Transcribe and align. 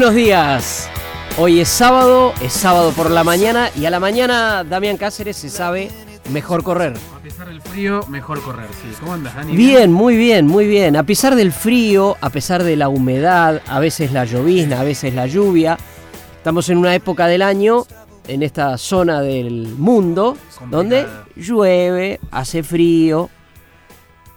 Buenos 0.00 0.16
días. 0.16 0.88
Hoy 1.36 1.60
es 1.60 1.68
sábado, 1.68 2.32
es 2.40 2.54
sábado 2.54 2.90
por 2.92 3.10
la 3.10 3.22
mañana 3.22 3.70
y 3.76 3.84
a 3.84 3.90
la 3.90 4.00
mañana 4.00 4.64
Damián 4.64 4.96
Cáceres 4.96 5.36
se 5.36 5.50
sabe 5.50 5.90
mejor 6.30 6.62
correr. 6.62 6.94
A 7.14 7.18
pesar 7.18 7.48
del 7.48 7.60
frío, 7.60 8.00
mejor 8.08 8.42
correr. 8.42 8.70
Sí. 8.80 8.96
¿Cómo 8.98 9.12
andas, 9.12 9.34
Dani? 9.34 9.54
Bien, 9.54 9.92
muy 9.92 10.16
bien, 10.16 10.46
muy 10.46 10.66
bien. 10.66 10.96
A 10.96 11.02
pesar 11.02 11.34
del 11.34 11.52
frío, 11.52 12.16
a 12.22 12.30
pesar 12.30 12.62
de 12.62 12.76
la 12.76 12.88
humedad, 12.88 13.60
a 13.66 13.78
veces 13.78 14.10
la 14.10 14.24
llovizna, 14.24 14.80
a 14.80 14.84
veces 14.84 15.12
la 15.12 15.26
lluvia, 15.26 15.76
estamos 16.34 16.70
en 16.70 16.78
una 16.78 16.94
época 16.94 17.26
del 17.26 17.42
año, 17.42 17.84
en 18.26 18.42
esta 18.42 18.78
zona 18.78 19.20
del 19.20 19.68
mundo, 19.76 20.38
Complicada. 20.58 20.70
donde 20.70 21.06
llueve, 21.36 22.20
hace 22.30 22.62
frío. 22.62 23.28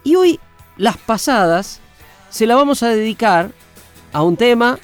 Y 0.04 0.16
hoy 0.16 0.42
las 0.76 0.98
pasadas 0.98 1.80
se 2.30 2.48
la 2.48 2.56
vamos 2.56 2.84
a 2.84 2.90
dedicar 2.90 3.52
a 4.12 4.24
un 4.24 4.36
tema 4.36 4.78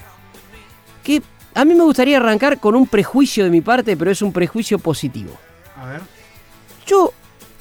que 1.02 1.22
a 1.54 1.64
mí 1.64 1.74
me 1.74 1.82
gustaría 1.84 2.16
arrancar 2.18 2.58
con 2.60 2.74
un 2.74 2.86
prejuicio 2.86 3.44
de 3.44 3.50
mi 3.50 3.60
parte, 3.60 3.96
pero 3.96 4.10
es 4.10 4.22
un 4.22 4.32
prejuicio 4.32 4.78
positivo. 4.78 5.32
A 5.76 5.86
ver. 5.86 6.00
Yo, 6.86 7.12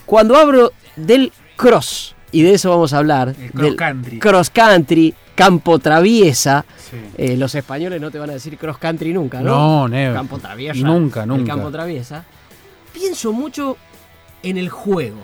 cuando 0.05 0.35
hablo 0.37 0.71
del 0.95 1.31
cross, 1.55 2.15
y 2.31 2.41
de 2.43 2.53
eso 2.53 2.69
vamos 2.69 2.93
a 2.93 2.99
hablar, 2.99 3.29
El 3.29 3.51
cross 3.51 3.61
del 3.63 3.75
country. 3.75 4.19
cross 4.19 4.49
country, 4.49 5.13
campo 5.35 5.79
traviesa, 5.79 6.65
Sí. 6.89 6.97
eh, 7.17 7.37
los 7.37 7.53
españoles 7.55 7.99
no 8.01 8.11
te 8.11 8.19
van 8.19 8.29
a 8.29 8.33
decir 8.33 8.57
cross 8.57 8.77
country 8.77 9.13
nunca, 9.13 9.41
¿no? 9.41 9.51
No, 9.51 9.87
never. 9.87 10.13
Campo 10.15 10.37
traviesa. 10.39 10.77
Y 10.77 10.83
nunca, 10.83 11.23
el 11.23 11.29
nunca. 11.29 11.53
campo 11.53 11.71
traviesa. 11.71 12.25
Pienso 12.93 13.31
mucho 13.33 13.77
en 14.43 14.57
el 14.57 14.69
juego, 14.69 15.23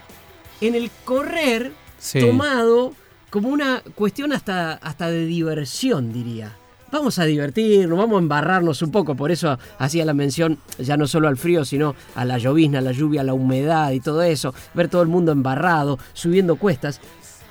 en 0.62 0.76
el 0.76 0.90
correr 1.04 1.72
Sí. 1.98 2.20
tomado 2.20 2.94
como 3.32 3.50
una 3.50 3.82
cuestión 3.96 4.32
hasta, 4.32 4.74
hasta 4.74 5.10
de 5.10 5.26
diversión, 5.26 6.14
diría. 6.14 6.56
Vamos 6.92 7.20
a 7.20 7.26
divertirnos, 7.26 7.98
vamos 7.98 8.16
a 8.18 8.20
embarrarnos 8.20 8.82
un 8.82 8.92
poco, 8.92 9.16
por 9.16 9.32
eso 9.32 9.58
hacía 9.80 10.06
la 10.06 10.14
mención 10.14 10.60
ya 10.78 10.96
no 10.98 11.08
solo 11.08 11.28
al 11.28 11.36
frío, 11.36 11.66
sino 11.66 11.96
a 12.16 12.24
la 12.26 12.38
llovizna, 12.38 12.80
a 12.80 12.82
la 12.82 12.92
lluvia, 12.92 13.22
a 13.22 13.24
la 13.24 13.34
humedad 13.34 13.92
y 13.92 14.00
todo 14.00 14.22
eso, 14.24 14.54
ver 14.74 14.88
todo 14.88 15.02
el 15.02 15.08
mundo 15.10 15.32
embarrado, 15.32 15.98
subiendo 16.14 16.56
cuestas. 16.56 17.02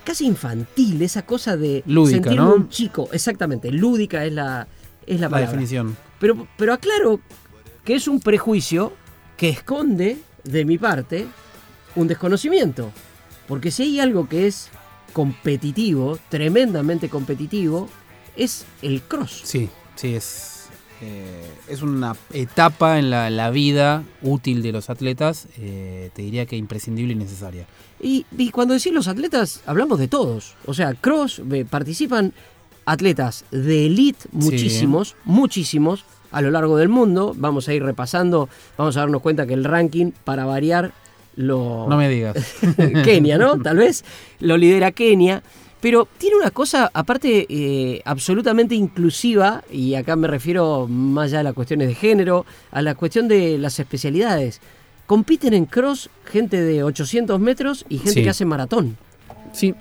Casi 0.05 0.27
infantil, 0.27 1.01
esa 1.03 1.23
cosa 1.27 1.57
de 1.57 1.83
Lúdica, 1.87 2.17
sentirme 2.17 2.37
¿no? 2.47 2.55
un 2.55 2.69
chico, 2.69 3.09
exactamente, 3.13 3.71
lúdica 3.73 4.25
es 4.25 4.33
la, 4.33 4.67
es 5.07 5.17
la 5.21 5.27
La 5.27 5.31
palabra. 5.31 5.51
definición. 5.51 5.97
Pero, 6.21 6.47
pero 6.57 6.73
aclaro 6.75 7.21
que 7.85 7.95
es 7.97 8.07
un 8.09 8.21
prejuicio 8.21 8.93
que 9.37 9.49
esconde, 9.51 10.19
de 10.45 10.65
mi 10.65 10.79
parte, 10.79 11.27
un 11.97 12.07
desconocimiento. 12.07 12.91
Porque 13.49 13.71
si 13.71 13.83
hay 13.83 14.01
algo 14.01 14.29
que 14.29 14.47
es 14.47 14.69
competitivo, 15.13 16.19
tremendamente 16.29 17.09
competitivo, 17.09 17.89
es 18.37 18.65
el 18.83 19.03
cross. 19.03 19.43
Sí, 19.45 19.69
sí, 19.97 20.15
es, 20.15 20.69
eh, 21.01 21.51
es 21.69 21.83
una 21.83 22.17
etapa 22.33 22.99
en 22.99 23.11
la, 23.11 23.31
la 23.31 23.51
vida 23.51 24.05
útil 24.23 24.63
de 24.63 24.73
los 24.73 24.91
atletas, 24.91 25.49
eh, 25.59 26.11
te 26.15 26.23
diría 26.23 26.47
que 26.47 26.57
imprescindible 26.57 27.13
y 27.13 27.17
necesaria. 27.17 27.67
Y, 28.01 28.27
y 28.37 28.51
cuando 28.51 28.75
decís 28.75 28.93
los 28.93 29.09
atletas, 29.09 29.63
hablamos 29.67 29.99
de 29.99 30.09
todos. 30.09 30.55
O 30.67 30.75
sea, 30.75 30.95
cross, 30.95 31.41
eh, 31.53 31.65
participan 31.69 32.33
atletas 32.85 33.45
de 33.51 33.87
elite, 33.87 34.27
muchísimos, 34.33 35.17
muchísimos, 35.25 36.05
a 36.31 36.41
lo 36.41 36.51
largo 36.51 36.77
del 36.77 36.89
mundo. 36.89 37.35
Vamos 37.37 37.69
a 37.69 37.75
ir 37.75 37.83
repasando, 37.83 38.49
vamos 38.77 38.97
a 38.97 39.01
darnos 39.01 39.23
cuenta 39.23 39.47
que 39.47 39.55
el 39.55 39.65
ranking, 39.65 40.11
para 40.25 40.45
variar, 40.45 40.93
lo... 41.37 41.87
No 41.89 41.97
me 41.97 42.09
digas. 42.09 42.37
Kenia, 43.05 43.39
¿no? 43.39 43.59
Tal 43.63 43.77
vez 43.77 44.05
lo 44.41 44.57
lidera 44.57 44.93
Kenia. 44.93 45.43
Pero 45.85 46.09
tiene 46.17 46.37
una 46.37 46.51
cosa, 46.51 46.91
aparte, 46.95 47.45
eh, 47.47 48.01
absolutamente 48.07 48.75
inclusiva, 48.75 49.63
y 49.71 49.97
acá 49.97 50.17
me 50.17 50.27
refiero 50.29 50.89
más 50.89 51.27
allá 51.27 51.39
de 51.39 51.45
las 51.45 51.53
cuestiones 51.53 51.89
de 51.89 51.95
género, 51.95 52.47
a 52.71 52.81
la 52.81 52.95
cuestión 52.95 53.29
de 53.29 53.59
las 53.59 53.79
especialidades. 53.79 54.63
Compiten 55.05 55.53
en 55.53 55.67
cross 55.67 56.09
gente 56.25 56.63
de 56.63 56.83
800 56.83 57.39
metros 57.39 57.85
y 57.91 57.99
gente 57.99 58.15
Sí. 58.15 58.23
que 58.23 58.31
hace 58.31 58.47
maratón. 58.47 58.97
Sí, 59.53 59.75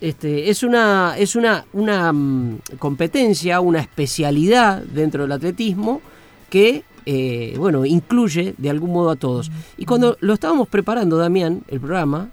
Este, 0.00 0.48
es 0.48 0.62
una, 0.62 1.14
es 1.18 1.36
una, 1.36 1.66
una 1.74 2.10
mm, 2.10 2.60
competencia, 2.78 3.60
una 3.60 3.80
especialidad 3.80 4.82
dentro 4.82 5.24
del 5.24 5.32
atletismo 5.32 6.00
que, 6.48 6.84
eh, 7.04 7.54
bueno, 7.58 7.84
incluye 7.84 8.54
de 8.56 8.70
algún 8.70 8.92
modo 8.94 9.10
a 9.10 9.16
todos. 9.16 9.50
Y 9.76 9.84
cuando 9.84 10.16
lo 10.20 10.32
estábamos 10.32 10.68
preparando, 10.68 11.18
Damián, 11.18 11.64
el 11.68 11.80
programa, 11.80 12.30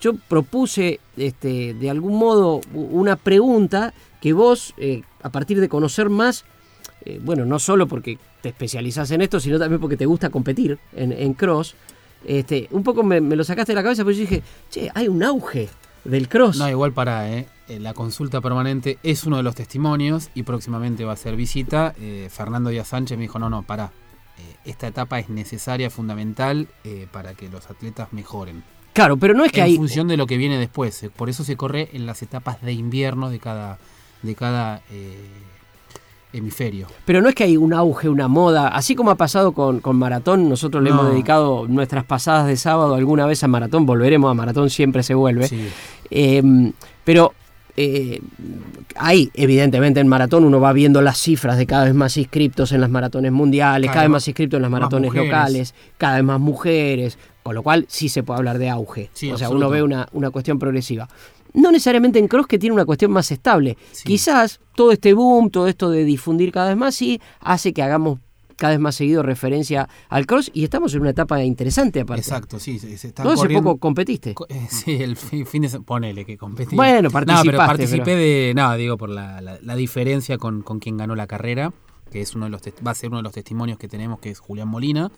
yo 0.00 0.14
propuse 0.14 1.00
este, 1.16 1.74
de 1.74 1.90
algún 1.90 2.18
modo 2.18 2.60
una 2.72 3.16
pregunta 3.16 3.92
que 4.20 4.32
vos, 4.32 4.74
eh, 4.78 5.02
a 5.22 5.30
partir 5.30 5.60
de 5.60 5.68
conocer 5.68 6.08
más, 6.08 6.44
eh, 7.04 7.20
bueno, 7.22 7.44
no 7.44 7.58
solo 7.58 7.86
porque 7.86 8.18
te 8.42 8.50
especializás 8.50 9.10
en 9.10 9.22
esto, 9.22 9.40
sino 9.40 9.58
también 9.58 9.80
porque 9.80 9.96
te 9.96 10.06
gusta 10.06 10.30
competir 10.30 10.78
en, 10.94 11.34
cross, 11.34 11.74
este, 12.24 12.68
un 12.70 12.82
poco 12.82 13.02
me, 13.02 13.20
lo 13.20 13.44
sacaste 13.44 13.72
de 13.72 13.76
la 13.76 13.82
cabeza, 13.82 14.04
porque 14.04 14.16
yo 14.16 14.22
dije, 14.22 14.42
che, 14.70 14.90
hay 14.94 15.08
un 15.08 15.22
auge 15.22 15.68
del 16.04 16.28
cross. 16.28 16.56
no, 16.58 16.68
igual 16.68 16.92
para, 16.92 17.30
¿eh? 17.30 17.46
Eh, 17.68 17.78
La 17.80 17.94
consulta 17.94 18.40
permanente 18.40 18.98
es 19.02 19.24
uno 19.24 19.36
de 19.36 19.42
los 19.42 19.54
testimonios 19.54 20.30
y 20.34 20.42
próximamente 20.42 21.04
va 21.04 21.12
a 21.12 21.16
ser 21.16 21.36
visita. 21.36 21.94
Fernando 22.30 22.70
Díaz 22.70 22.88
Sánchez 22.88 23.18
me 23.18 23.22
dijo, 23.22 23.38
no, 23.38 23.50
no, 23.50 23.62
para. 23.62 23.92
esta 24.64 24.86
etapa 24.86 25.18
es 25.18 25.28
necesaria, 25.28 25.90
fundamental 25.90 26.68
para 27.12 27.34
que 27.34 27.48
los 27.48 27.68
atletas 27.68 28.12
mejoren. 28.12 28.62
Claro, 28.98 29.16
pero 29.16 29.32
no 29.32 29.44
es 29.44 29.52
que 29.52 29.60
en 29.60 29.66
hay... 29.66 29.76
función 29.76 30.08
de 30.08 30.16
lo 30.16 30.26
que 30.26 30.36
viene 30.36 30.58
después. 30.58 31.04
eh, 31.04 31.10
Por 31.10 31.28
eso 31.30 31.44
se 31.44 31.54
corre 31.56 31.88
en 31.92 32.04
las 32.04 32.20
etapas 32.22 32.60
de 32.62 32.72
invierno 32.72 33.30
de 33.30 33.38
cada, 33.38 33.78
de 34.22 34.34
cada 34.34 34.82
eh, 34.90 35.16
hemisferio. 36.32 36.88
Pero 37.04 37.22
no 37.22 37.28
es 37.28 37.36
que 37.36 37.44
hay 37.44 37.56
un 37.56 37.72
auge, 37.72 38.08
una 38.08 38.26
moda, 38.26 38.66
así 38.66 38.96
como 38.96 39.12
ha 39.12 39.14
pasado 39.14 39.52
con, 39.52 39.78
con 39.78 39.94
Maratón, 39.94 40.48
nosotros 40.48 40.82
le 40.82 40.90
hemos 40.90 41.08
dedicado 41.08 41.68
nuestras 41.68 42.02
pasadas 42.06 42.48
de 42.48 42.56
sábado 42.56 42.96
alguna 42.96 43.24
vez 43.24 43.44
a 43.44 43.46
Maratón, 43.46 43.86
volveremos 43.86 44.32
a 44.32 44.34
Maratón, 44.34 44.68
siempre 44.68 45.04
se 45.04 45.14
vuelve. 45.14 45.46
Sí. 45.46 45.68
Eh, 46.10 46.72
pero 47.04 47.34
eh, 47.80 48.20
ahí, 48.96 49.30
evidentemente, 49.34 50.00
en 50.00 50.08
Maratón 50.08 50.44
uno 50.44 50.58
va 50.58 50.72
viendo 50.72 51.00
las 51.00 51.16
cifras 51.16 51.56
de 51.56 51.64
cada 51.64 51.84
vez 51.84 51.94
más 51.94 52.16
inscriptos 52.16 52.72
en 52.72 52.80
las 52.80 52.90
maratones 52.90 53.30
mundiales, 53.30 53.86
Cada 53.86 53.94
cada, 53.94 54.04
vez 54.06 54.10
más 54.10 54.26
inscriptos 54.26 54.58
en 54.58 54.62
las 54.62 54.70
maratones 54.72 55.14
locales, 55.14 55.74
cada 55.96 56.16
vez 56.16 56.24
más 56.24 56.40
mujeres, 56.40 57.18
con 57.44 57.54
lo 57.54 57.62
cual 57.62 57.86
sí 57.88 58.08
se 58.08 58.24
puede 58.24 58.38
hablar 58.38 58.58
de 58.58 58.68
auge. 58.68 59.10
Sí, 59.12 59.30
o 59.30 59.38
sea, 59.38 59.46
absoluto. 59.46 59.66
uno 59.68 59.70
ve 59.70 59.82
una, 59.84 60.08
una 60.10 60.30
cuestión 60.30 60.58
progresiva. 60.58 61.08
No 61.54 61.70
necesariamente 61.70 62.18
en 62.18 62.26
cross 62.26 62.48
que 62.48 62.58
tiene 62.58 62.74
una 62.74 62.84
cuestión 62.84 63.12
más 63.12 63.30
estable. 63.30 63.78
Sí. 63.92 64.02
Quizás 64.04 64.58
todo 64.74 64.90
este 64.90 65.14
boom, 65.14 65.48
todo 65.48 65.68
esto 65.68 65.88
de 65.88 66.02
difundir 66.02 66.50
cada 66.50 66.70
vez 66.70 66.76
más, 66.76 66.96
sí 66.96 67.20
hace 67.38 67.72
que 67.72 67.84
hagamos 67.84 68.18
cada 68.58 68.72
vez 68.72 68.80
más 68.80 68.94
seguido 68.96 69.22
referencia 69.22 69.88
al 70.10 70.26
cross 70.26 70.50
y 70.52 70.64
estamos 70.64 70.92
en 70.94 71.00
una 71.00 71.10
etapa 71.10 71.42
interesante 71.42 72.00
aparte. 72.00 72.20
Exacto, 72.20 72.58
sí. 72.58 72.78
Se, 72.78 72.98
se 72.98 73.08
están 73.08 73.24
¿No 73.26 73.32
hace 73.32 73.48
poco 73.48 73.78
competiste? 73.78 74.34
Co- 74.34 74.46
eh, 74.48 74.66
Sí, 74.70 74.96
el 75.02 75.16
fi- 75.16 75.44
fin 75.44 75.62
de 75.62 75.68
semana. 75.68 75.86
Ponele 75.86 76.24
que 76.26 76.36
competí. 76.36 76.76
Bueno, 76.76 77.02
No, 77.02 77.10
participaste, 77.10 77.46
pero 77.50 77.58
participé 77.58 78.04
pero- 78.04 78.18
de. 78.18 78.52
No, 78.54 78.76
digo, 78.76 78.96
por 78.98 79.08
la, 79.08 79.40
la- 79.40 79.58
la 79.62 79.76
diferencia 79.76 80.36
con, 80.36 80.62
con 80.62 80.80
quien 80.80 80.96
ganó 80.96 81.14
la 81.14 81.26
carrera, 81.26 81.72
que 82.10 82.20
es 82.20 82.34
uno 82.34 82.46
de 82.46 82.50
los 82.50 82.60
va 82.86 82.90
a 82.90 82.94
ser 82.94 83.08
uno 83.10 83.18
de 83.18 83.22
los 83.22 83.32
testimonios 83.32 83.78
que 83.78 83.86
tenemos, 83.88 84.18
que 84.18 84.30
es 84.30 84.40
Julián 84.40 84.68
Molina. 84.68 85.10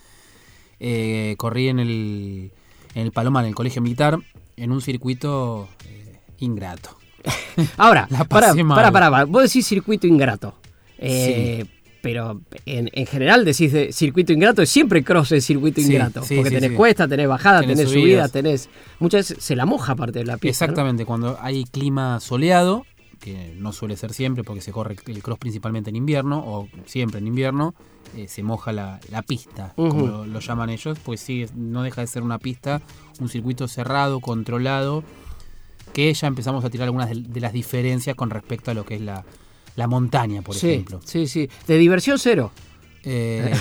Eh, 0.78 1.34
corrí 1.38 1.68
en 1.68 1.78
el, 1.80 2.52
en 2.94 3.02
el 3.06 3.12
Palomar, 3.12 3.44
en 3.44 3.48
el 3.48 3.54
colegio 3.54 3.82
militar, 3.82 4.18
en 4.56 4.72
un 4.72 4.80
circuito 4.80 5.68
eh, 5.86 6.20
ingrato. 6.38 6.96
Ahora, 7.76 8.08
para, 8.28 8.54
para, 8.54 8.90
para. 8.92 9.24
Vos 9.24 9.42
decís 9.44 9.66
circuito 9.66 10.06
ingrato. 10.06 10.54
Eh, 10.98 11.64
pero 12.02 12.40
en, 12.66 12.88
en 12.92 13.06
general 13.06 13.44
decís 13.44 13.72
de 13.72 13.92
circuito 13.92 14.32
ingrato, 14.32 14.62
es 14.62 14.70
siempre 14.70 15.02
cross 15.04 15.32
es 15.32 15.44
circuito 15.44 15.80
Sí, 15.80 15.88
ingrato. 15.88 16.22
sí, 16.22 16.36
porque 16.36 16.50
sí, 16.50 16.56
tenés 16.56 16.76
cuesta, 16.76 17.06
tenés 17.08 17.28
bajada, 17.28 17.60
Tenés 17.60 17.76
tenés, 17.78 17.92
subidas. 17.92 18.04
subida, 18.04 18.28
tenés. 18.28 18.68
Muchas 18.98 19.28
veces 19.28 19.44
se 19.44 19.56
la 19.56 19.66
moja 19.66 19.94
parte 19.96 20.18
de 20.20 20.24
la 20.24 20.36
pista. 20.38 20.64
¿no? 20.66 20.70
Exactamente, 20.70 21.04
cuando 21.04 21.38
hay 21.40 21.64
clima 21.64 22.18
soleado, 22.20 22.86
que 23.20 23.54
no 23.58 23.72
suele 23.72 23.96
ser 23.98 24.14
siempre 24.14 24.44
porque 24.44 24.62
se 24.62 24.72
corre 24.72 24.96
el 25.06 25.22
cross 25.22 25.38
principalmente 25.38 25.90
en 25.90 25.96
invierno, 25.96 26.38
o 26.46 26.68
siempre 26.86 27.18
en 27.18 27.26
invierno, 27.26 27.74
eh, 28.16 28.26
se 28.28 28.42
moja 28.42 28.72
la, 28.72 28.98
la 29.10 29.20
pista, 29.22 29.74
como 29.76 30.06
lo, 30.06 30.26
lo 30.26 30.40
llaman 30.40 30.70
ellos, 30.70 30.98
pues 31.04 31.20
sí, 31.20 31.44
no 31.54 31.82
deja 31.82 32.00
de 32.00 32.06
ser 32.06 32.22
una 32.22 32.38
pista, 32.38 32.80
un 33.20 33.28
circuito 33.28 33.68
cerrado, 33.68 34.20
controlado, 34.20 35.04
que 35.92 36.12
ya 36.14 36.26
empezamos 36.28 36.64
a 36.64 36.70
tirar 36.70 36.86
algunas 36.86 37.10
de, 37.10 37.16
de 37.20 37.40
las 37.40 37.52
diferencias 37.52 38.16
con 38.16 38.30
respecto 38.30 38.70
a 38.70 38.74
lo 38.74 38.84
que 38.86 38.94
es 38.94 39.00
la, 39.02 39.24
la 39.76 39.86
montaña, 39.86 40.42
por 40.42 40.54
sí, 40.54 40.68
ejemplo. 40.70 41.00
sí, 41.04 41.26
sí. 41.26 41.48
De 41.66 41.78
diversión 41.78 42.18
cero. 42.18 42.50
Eh, 43.04 43.52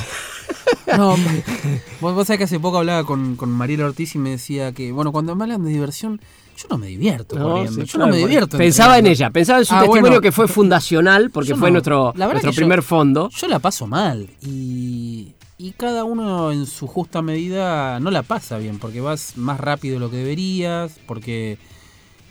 no, 0.98 1.16
vos, 2.02 2.14
vos 2.16 2.28
sabés 2.28 2.38
que 2.40 2.44
hace 2.44 2.60
poco 2.60 2.80
hablaba 2.80 3.04
con, 3.06 3.36
con 3.36 3.50
Mariela 3.52 3.86
Ortiz 3.86 4.16
y 4.16 4.18
me 4.18 4.32
decía 4.32 4.72
que, 4.74 4.92
bueno, 4.92 5.12
cuando 5.12 5.36
me 5.36 5.44
hablan 5.44 5.64
de 5.64 5.70
diversión, 5.72 6.20
yo 6.58 6.68
no 6.70 6.78
me 6.78 6.88
divierto 6.88 7.38
No, 7.40 7.50
corriendo. 7.54 7.82
sí, 7.82 7.88
yo 7.88 8.00
no 8.00 8.08
me 8.08 8.18
divierto. 8.18 8.58
Pensaba 8.58 8.98
en 8.98 9.08
ella, 9.08 9.30
pensaba 9.30 9.60
en 9.60 9.66
su 9.66 9.74
Ah, 9.76 9.80
testimonio 9.80 10.02
bueno. 10.04 10.22
que 10.22 10.32
fue 10.34 10.48
fundacional, 10.48 11.30
porque 11.32 11.56
fue 11.56 11.70
no. 11.70 11.74
nuestro, 11.76 12.14
nuestro 12.16 12.52
yo- 12.52 12.56
primer 12.56 12.84
fondo. 12.84 13.30
Yo 13.30 13.48
la 13.48 13.60
paso 13.60 13.88
mal 13.88 14.30
y, 14.42 15.36
y 15.58 15.72
cada 15.78 16.04
uno 16.04 16.52
en 16.52 16.66
su 16.66 16.88
justa 16.88 17.22
medida 17.22 18.00
no 18.02 18.12
la 18.12 18.24
pasa 18.24 18.58
bien 18.58 18.78
porque 18.80 19.00
vas 19.00 19.38
más 19.38 19.60
rápido 19.60 19.94
de 19.96 20.00
lo 20.02 20.12
que 20.12 20.18
deberías, 20.18 21.00
porque 21.06 21.58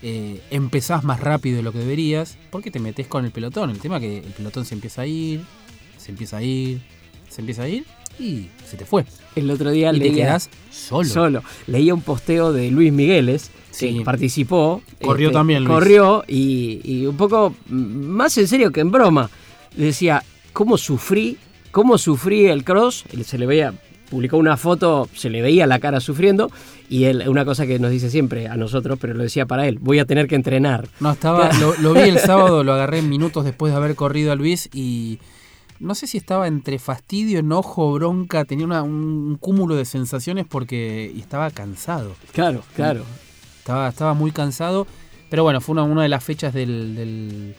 eh, 0.03 0.41
empezás 0.51 1.05
más 1.05 1.21
rápido 1.21 1.57
de 1.57 1.63
lo 1.63 1.73
que 1.73 1.79
deberías, 1.79 2.37
porque 2.51 2.71
te 2.71 2.81
metes 2.81 3.07
con 3.07 3.25
el 3.25 3.31
pelotón. 3.31 3.71
El 3.71 3.79
tema 3.79 3.97
es 3.97 4.03
que 4.03 4.19
el 4.19 4.33
pelotón 4.33 4.65
se 4.65 4.75
empieza 4.75 5.03
a 5.03 5.07
ir, 5.07 5.41
se 5.97 6.11
empieza 6.11 6.37
a 6.39 6.43
ir, 6.43 6.81
se 7.29 7.41
empieza 7.41 7.63
a 7.65 7.69
ir 7.69 7.85
y 8.19 8.47
se 8.69 8.77
te 8.77 8.85
fue. 8.85 9.05
El 9.37 9.51
otro 9.51 9.71
día 9.71 9.93
Y 9.93 10.01
te 10.01 10.13
quedás 10.13 10.51
solo. 10.71 11.09
solo. 11.09 11.43
Leía 11.67 11.95
un 11.95 12.01
posteo 12.03 12.53
de 12.53 12.71
Luis 12.71 12.93
Migueles, 12.93 13.51
que 13.71 13.93
Sí. 13.93 14.01
participó. 14.05 14.83
este, 14.93 15.05
Corrió 15.07 15.31
también, 15.31 15.63
Luis. 15.65 15.75
Corrió 15.75 16.25
y, 16.27 16.81
y 16.85 17.07
un 17.07 17.17
poco 17.17 17.55
más 17.69 18.37
en 18.39 18.49
serio 18.49 18.73
que 18.73 18.81
en 18.81 18.91
broma. 18.91 19.31
Decía, 19.77 20.23
¿cómo 20.53 20.77
sufrí? 20.79 21.37
¿Cómo 21.71 21.99
sufrí 21.99 22.47
el 22.47 22.65
cross? 22.65 23.05
Se 23.25 23.39
le 23.39 23.47
veía, 23.47 23.73
publicó 24.11 24.37
una 24.39 24.57
foto, 24.57 25.09
se 25.15 25.31
le 25.31 25.43
veía 25.43 25.67
la 25.69 25.79
cara 25.79 26.01
sufriendo. 26.01 26.51
Y 26.91 27.05
él, 27.05 27.25
una 27.29 27.45
cosa 27.45 27.67
que 27.67 27.79
nos 27.79 27.91
dice 27.91 28.09
siempre 28.11 28.49
a 28.49 28.57
nosotros, 28.57 28.99
pero 29.01 29.13
lo 29.15 29.23
decía 29.23 29.45
para 29.47 29.67
él, 29.69 29.79
voy 29.81 29.99
a 29.99 30.07
tener 30.07 30.27
que 30.27 30.35
entrenar. 30.37 30.89
No, 31.01 31.13
estaba, 31.13 31.53
lo, 31.55 31.75
lo 31.77 31.93
vi 31.93 32.01
el 32.09 32.19
sábado, 32.19 32.65
lo 32.65 32.73
agarré 32.73 33.03
minutos 33.03 33.45
después 33.45 33.73
de 33.73 33.77
haber 33.77 33.95
corrido 33.95 34.33
a 34.33 34.37
Luis 34.37 34.71
y 34.73 35.19
no 35.81 35.95
sé 35.95 36.07
si 36.07 36.17
estaba 36.17 36.49
entre 36.49 36.79
fastidio, 36.79 37.41
enojo, 37.41 37.93
bronca, 37.93 38.45
tenía 38.47 38.65
una- 38.65 38.83
un 38.83 39.37
cúmulo 39.39 39.77
de 39.77 39.85
sensaciones 39.85 40.47
porque 40.49 41.13
estaba 41.19 41.51
cansado. 41.51 42.15
Claro, 42.33 42.63
claro. 42.75 43.03
Estaba, 43.59 43.89
estaba 43.89 44.15
muy 44.15 44.31
cansado, 44.33 44.87
pero 45.29 45.43
bueno, 45.43 45.61
fue 45.61 45.75
una, 45.75 45.83
una 45.83 46.03
de 46.03 46.09
las 46.09 46.25
fechas 46.25 46.55
del, 46.55 46.95
del- 46.97 47.55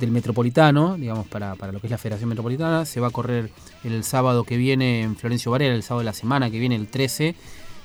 del 0.00 0.10
Metropolitano, 0.10 0.96
digamos, 0.96 1.26
para, 1.26 1.54
para 1.56 1.70
lo 1.72 1.80
que 1.80 1.86
es 1.86 1.90
la 1.90 1.98
Federación 1.98 2.30
Metropolitana. 2.30 2.86
Se 2.86 2.98
va 3.00 3.08
a 3.08 3.10
correr 3.10 3.50
el 3.84 4.02
sábado 4.04 4.44
que 4.44 4.56
viene 4.56 5.02
en 5.02 5.14
Florencio 5.16 5.52
Varela, 5.52 5.74
el 5.74 5.82
sábado 5.82 5.98
de 6.00 6.04
la 6.06 6.14
semana 6.14 6.50
que 6.50 6.58
viene, 6.58 6.76
el 6.76 6.86
13. 6.88 7.34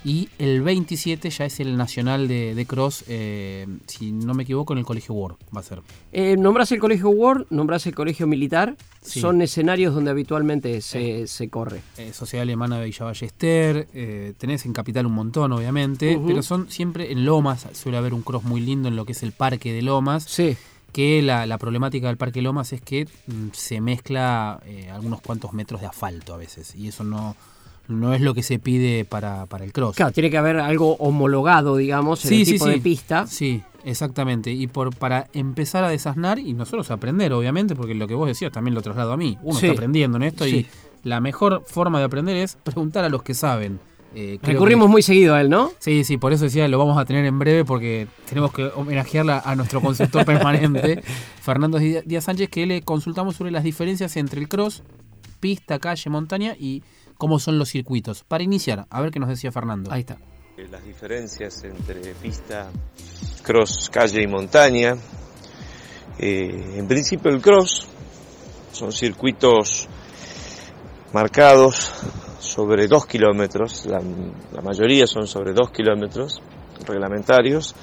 Y 0.06 0.30
el 0.38 0.62
27 0.62 1.30
ya 1.32 1.46
es 1.46 1.60
el 1.60 1.76
nacional 1.78 2.28
de, 2.28 2.54
de 2.54 2.66
cross, 2.68 3.04
eh, 3.08 3.66
si 3.88 4.12
no 4.12 4.36
me 4.36 4.44
equivoco, 4.44 4.72
en 4.74 4.80
el 4.80 4.86
Colegio 4.86 5.16
Ward 5.16 5.36
va 5.56 5.62
a 5.62 5.64
ser. 5.64 5.82
Eh, 6.12 6.38
nombrás 6.38 6.72
el 6.72 6.80
colegio 6.80 7.10
Ward, 7.10 7.48
nombrás 7.50 7.88
el 7.88 7.96
colegio 7.96 8.28
militar, 8.28 8.78
Sí. 9.02 9.20
son 9.20 9.42
escenarios 9.42 9.94
donde 9.96 10.12
habitualmente 10.12 10.80
se, 10.82 11.26
se 11.28 11.50
corre. 11.50 11.82
Eh, 11.98 12.12
Sociedad 12.14 12.44
Alemana 12.44 12.78
de 12.80 12.86
Villa 12.86 13.06
Ballester, 13.06 13.88
eh, 13.94 14.34
tenés 14.38 14.66
en 14.66 14.74
Capital 14.74 15.06
un 15.08 15.14
montón, 15.14 15.52
obviamente, 15.52 16.20
pero 16.26 16.42
son 16.44 16.70
siempre 16.70 17.12
en 17.12 17.26
Lomas, 17.26 17.68
suele 17.74 17.98
haber 17.98 18.14
un 18.14 18.22
cross 18.22 18.44
muy 18.44 18.62
lindo 18.62 18.88
en 18.88 18.96
lo 18.96 19.06
que 19.06 19.12
es 19.14 19.24
el 19.24 19.32
Parque 19.32 19.74
de 19.74 19.82
Lomas. 19.82 20.24
Sí, 20.24 20.56
que 20.92 21.22
la, 21.22 21.46
la 21.46 21.58
problemática 21.58 22.08
del 22.08 22.18
Parque 22.18 22.42
Lomas 22.42 22.72
es 22.74 22.82
que 22.82 23.06
mm, 23.28 23.48
se 23.54 23.82
mezcla 23.82 24.62
eh, 24.66 24.90
algunos 24.92 25.20
cuantos 25.22 25.52
metros 25.54 25.82
de 25.82 25.88
asfalto 25.88 26.34
a 26.34 26.38
veces 26.38 26.74
y 26.76 26.88
eso 26.88 27.04
no, 27.04 27.36
no 27.88 28.14
es 28.14 28.22
lo 28.22 28.34
que 28.34 28.44
se 28.44 28.60
pide 28.60 29.06
para, 29.06 29.46
para 29.46 29.64
el 29.66 29.72
cross. 29.74 29.96
claro, 29.96 30.12
tiene 30.12 30.30
que 30.32 30.38
haber 30.38 30.58
algo 30.58 30.96
homologado, 30.96 31.76
digamos, 31.78 32.26
en 32.26 32.34
el 32.34 32.46
tipo 32.46 32.66
de 32.68 32.80
pista. 32.80 33.28
Sí, 33.28 33.62
exactamente. 33.84 34.52
Y 34.52 34.68
por 34.68 34.96
para 34.96 35.28
empezar 35.34 35.84
a 35.84 35.90
desasnar 35.90 36.40
y 36.40 36.54
nosotros 36.54 36.90
aprender, 36.92 37.32
obviamente, 37.34 37.76
porque 37.76 37.94
lo 37.96 38.08
que 38.08 38.16
vos 38.16 38.28
decías 38.28 38.52
también 38.52 38.74
lo 38.76 38.82
traslado 38.82 39.12
a 39.14 39.18
mí. 39.18 39.38
Uno 39.44 39.58
está 39.60 39.72
aprendiendo 39.72 40.18
en 40.18 40.24
esto 40.24 40.48
y 40.48 40.66
la 41.04 41.20
mejor 41.20 41.64
forma 41.68 42.00
de 42.00 42.06
aprender 42.06 42.36
es 42.38 42.56
preguntar 42.56 43.04
a 43.06 43.10
los 43.10 43.22
que 43.24 43.34
saben. 43.36 43.80
Eh, 44.18 44.40
Recurrimos 44.42 44.88
que- 44.88 44.92
muy 44.92 45.02
seguido 45.02 45.36
a 45.36 45.42
él, 45.42 45.50
¿no? 45.50 45.72
Sí, 45.78 46.06
sí, 46.06 46.16
por 46.18 46.32
eso 46.32 46.46
decía, 46.46 46.68
lo 46.70 46.78
vamos 46.80 46.98
a 46.98 47.04
tener 47.04 47.26
en 47.26 47.38
breve 47.38 47.66
porque 47.66 48.08
tenemos 48.30 48.54
que 48.54 48.64
homenajearla 48.74 49.40
a 49.46 49.56
nuestro 49.58 49.82
consultor 49.82 50.24
permanente, 50.26 51.04
Fernando 51.42 51.78
Dí- 51.80 52.02
Díaz 52.06 52.24
Sánchez, 52.24 52.50
que 52.50 52.66
le 52.66 52.82
consultamos 52.82 53.36
sobre 53.36 53.52
las 53.52 53.64
diferencias 53.66 54.16
entre 54.16 54.40
el 54.40 54.48
cross, 54.48 54.84
pista, 55.42 55.80
calle, 55.80 56.10
montaña 56.10 56.56
y 56.58 56.82
cómo 57.18 57.40
son 57.40 57.58
los 57.58 57.70
circuitos. 57.70 58.24
Para 58.24 58.44
iniciar, 58.44 58.86
a 58.90 59.02
ver 59.02 59.12
qué 59.12 59.20
nos 59.20 59.30
decía 59.30 59.52
Fernando. 59.52 59.92
Ahí 59.92 60.02
está. 60.02 60.18
Eh, 60.58 60.68
las 60.70 60.84
diferencias 60.86 61.64
entre 61.64 62.14
pista, 62.16 62.70
cross, 63.44 63.90
calle 63.92 64.22
y 64.22 64.28
montaña. 64.28 64.96
Eh, 66.18 66.78
en 66.78 66.88
principio 66.88 67.30
el 67.32 67.42
cross 67.42 67.88
son 68.72 68.92
circuitos 68.92 69.88
marcados 71.12 71.92
sobre 72.40 72.88
dos 72.88 73.06
kilómetros, 73.06 73.86
la, 73.86 74.02
la 74.54 74.62
mayoría 74.62 75.08
son 75.08 75.28
sobre 75.28 75.54
dos 75.54 75.72
kilómetros 75.72 76.42
reglamentarios. 76.86 77.76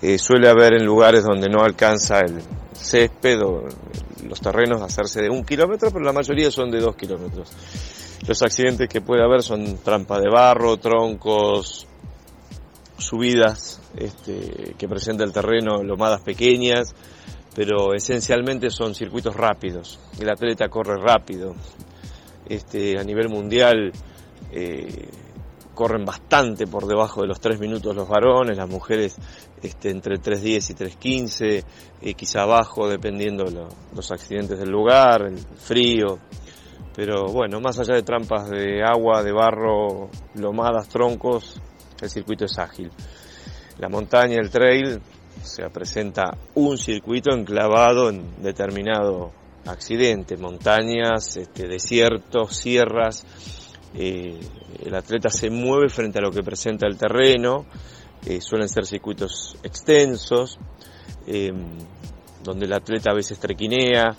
Eh, 0.00 0.18
suele 0.18 0.48
haber 0.48 0.74
en 0.74 0.84
lugares 0.84 1.24
donde 1.24 1.48
no 1.48 1.62
alcanza 1.62 2.20
el 2.20 2.40
césped 2.72 3.40
o 3.42 3.64
los 4.26 4.40
terrenos 4.40 4.80
a 4.80 4.86
hacerse 4.86 5.22
de 5.22 5.30
un 5.30 5.44
kilómetro, 5.44 5.90
pero 5.90 6.04
la 6.04 6.12
mayoría 6.12 6.50
son 6.50 6.70
de 6.70 6.80
dos 6.80 6.96
kilómetros. 6.96 7.50
Los 8.26 8.40
accidentes 8.42 8.88
que 8.88 9.00
puede 9.00 9.22
haber 9.24 9.42
son 9.42 9.78
trampa 9.78 10.18
de 10.20 10.28
barro, 10.30 10.76
troncos, 10.76 11.86
subidas 12.98 13.80
este, 13.96 14.74
que 14.78 14.88
presenta 14.88 15.24
el 15.24 15.32
terreno, 15.32 15.82
lomadas 15.82 16.20
pequeñas, 16.22 16.94
pero 17.54 17.94
esencialmente 17.94 18.70
son 18.70 18.94
circuitos 18.94 19.34
rápidos. 19.34 19.98
El 20.20 20.30
atleta 20.30 20.68
corre 20.68 20.96
rápido. 20.98 21.54
Este, 22.48 22.98
a 22.98 23.04
nivel 23.04 23.28
mundial 23.28 23.92
eh, 24.52 25.08
corren 25.74 26.04
bastante 26.04 26.66
por 26.66 26.86
debajo 26.86 27.22
de 27.22 27.28
los 27.28 27.40
3 27.40 27.58
minutos 27.58 27.94
los 27.96 28.08
varones, 28.08 28.56
las 28.56 28.68
mujeres 28.68 29.16
este, 29.62 29.90
entre 29.90 30.16
3.10 30.16 30.70
y 30.70 30.74
3.15, 30.74 31.64
eh, 32.02 32.14
quizá 32.14 32.42
abajo 32.42 32.88
dependiendo 32.88 33.44
lo- 33.44 33.68
los 33.94 34.10
accidentes 34.12 34.58
del 34.58 34.70
lugar, 34.70 35.22
el 35.22 35.38
frío. 35.38 36.18
Pero 36.94 37.26
bueno, 37.26 37.60
más 37.60 37.78
allá 37.78 37.94
de 37.94 38.02
trampas 38.02 38.50
de 38.50 38.82
agua, 38.82 39.22
de 39.22 39.32
barro, 39.32 40.10
lomadas, 40.34 40.88
troncos, 40.88 41.60
el 42.00 42.10
circuito 42.10 42.44
es 42.44 42.58
ágil. 42.58 42.90
La 43.78 43.88
montaña, 43.88 44.36
el 44.38 44.50
trail, 44.50 45.00
se 45.42 45.68
presenta 45.70 46.36
un 46.54 46.78
circuito 46.78 47.32
enclavado 47.32 48.10
en 48.10 48.42
determinado 48.42 49.32
accidente, 49.66 50.36
montañas, 50.36 51.36
este, 51.36 51.66
desiertos, 51.66 52.56
sierras. 52.56 53.24
eh, 53.94 54.40
el 54.84 54.94
atleta 54.94 55.28
se 55.28 55.50
mueve 55.50 55.88
frente 55.88 56.18
a 56.18 56.22
lo 56.22 56.30
que 56.30 56.42
presenta 56.42 56.86
el 56.86 56.96
terreno, 56.96 57.66
eh, 58.26 58.40
suelen 58.40 58.68
ser 58.68 58.86
circuitos 58.86 59.56
extensos, 59.62 60.58
eh, 61.26 61.52
donde 62.42 62.66
el 62.66 62.72
atleta 62.72 63.10
a 63.10 63.14
veces 63.14 63.38
trequinea, 63.38 64.16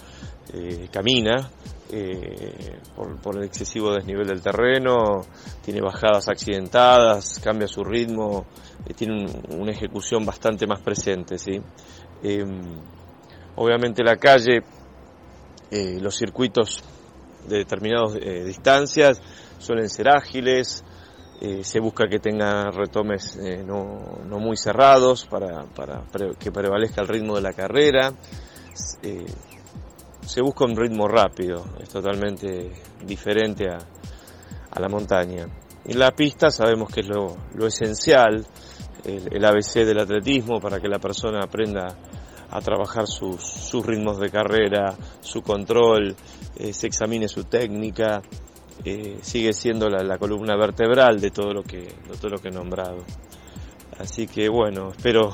camina, 0.92 1.50
eh, 1.95 2.79
por, 2.95 3.38
el 3.38 3.43
excesivo 3.43 3.93
desnivel 3.93 4.25
del 4.27 4.41
terreno, 4.41 5.21
tiene 5.63 5.79
bajadas 5.79 6.27
accidentadas, 6.27 7.39
cambia 7.43 7.67
su 7.67 7.83
ritmo, 7.83 8.45
eh, 8.88 8.93
tiene 8.95 9.25
un- 9.25 9.59
una 9.62 9.71
ejecución 9.71 10.25
bastante 10.25 10.65
más 10.65 10.81
presente, 10.81 11.38
¿sí? 11.38 11.62
Eh, 12.23 12.45
obviamente 13.55 14.03
la 14.03 14.17
calle, 14.17 14.63
eh, 15.69 16.00
los 16.01 16.15
circuitos 16.15 16.83
de 17.47 17.57
determinadas 17.57 18.13
distancias 18.45 19.21
suelen 19.59 19.89
ser 19.89 20.09
ágiles, 20.09 20.83
se 21.62 21.79
busca 21.81 22.07
que 22.07 22.19
tenga 22.19 22.71
retomes 22.71 23.38
no, 23.65 24.19
no 24.25 24.39
muy 24.39 24.55
cerrados 24.55 25.25
para, 25.25 25.63
para 25.65 26.03
que 26.39 26.53
prevalezca 26.53 27.01
el 27.01 27.09
ritmo 27.09 27.35
de 27.35 27.41
la 27.41 27.51
carrera. 27.51 28.13
Se 30.25 30.42
busca 30.42 30.65
un 30.65 30.75
ritmo 30.75 31.08
rápido, 31.08 31.65
es 31.82 31.89
totalmente 31.89 32.72
diferente 33.06 33.70
a, 33.70 33.77
a 34.72 34.80
la 34.80 34.89
montaña. 34.89 35.48
Y 35.86 35.94
la 35.94 36.12
pista 36.12 36.50
sabemos 36.50 36.89
que 36.89 37.01
es 37.01 37.08
lo, 37.08 37.36
lo 37.56 37.68
esencial, 37.68 38.46
el, 39.03 39.46
ABC 39.46 39.86
del 39.86 40.00
atletismo 40.00 40.60
para 40.60 40.80
que 40.80 40.88
la 40.88 41.00
persona 41.00 41.42
aprenda 41.44 41.96
a 42.50 42.62
trabajar 42.62 43.08
sus, 43.08 43.44
sus 43.44 43.86
ritmos 43.86 44.20
de 44.20 44.30
carrera, 44.30 44.96
su 45.22 45.42
control, 45.42 46.15
eh, 46.56 46.72
se 46.72 46.88
examine 46.88 47.27
su 47.27 47.44
técnica, 47.46 48.22
eh, 48.86 49.18
sigue 49.22 49.53
siendo 49.53 49.89
la, 49.89 50.03
la 50.03 50.18
columna 50.18 50.56
vertebral 50.56 51.20
de 51.20 51.32
todo 51.32 51.53
lo 51.53 51.63
que, 51.63 51.80
de 51.80 52.18
todo 52.20 52.30
lo 52.30 52.38
que 52.38 52.50
he 52.50 52.51
nombrado. 52.51 53.00
Así 54.00 54.27
que 54.27 54.50
bueno, 54.50 54.89
espero 54.92 55.34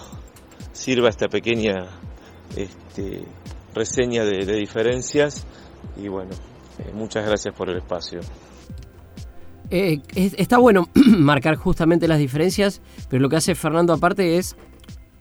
sirva 0.72 1.10
esta 1.10 1.28
pequeña 1.28 1.88
este, 2.56 3.24
reseña 3.80 4.24
de, 4.26 4.46
de 4.46 4.56
diferencias 4.56 5.46
y 5.98 6.08
bueno, 6.10 6.32
eh, 6.80 6.92
muchas 6.94 7.26
gracias 7.26 7.56
por 7.56 7.70
el 7.70 7.78
espacio. 7.78 8.20
Eh, 9.72 10.02
es- 10.16 10.36
está 10.38 10.58
bueno 10.58 10.90
marcar 11.18 11.56
justamente 11.56 12.08
las 12.08 12.20
diferencias, 12.20 12.82
pero 13.10 13.22
lo 13.22 13.30
que 13.30 13.36
hace 13.38 13.56
Fernando 13.56 13.94
aparte 13.94 14.38
es 14.38 14.56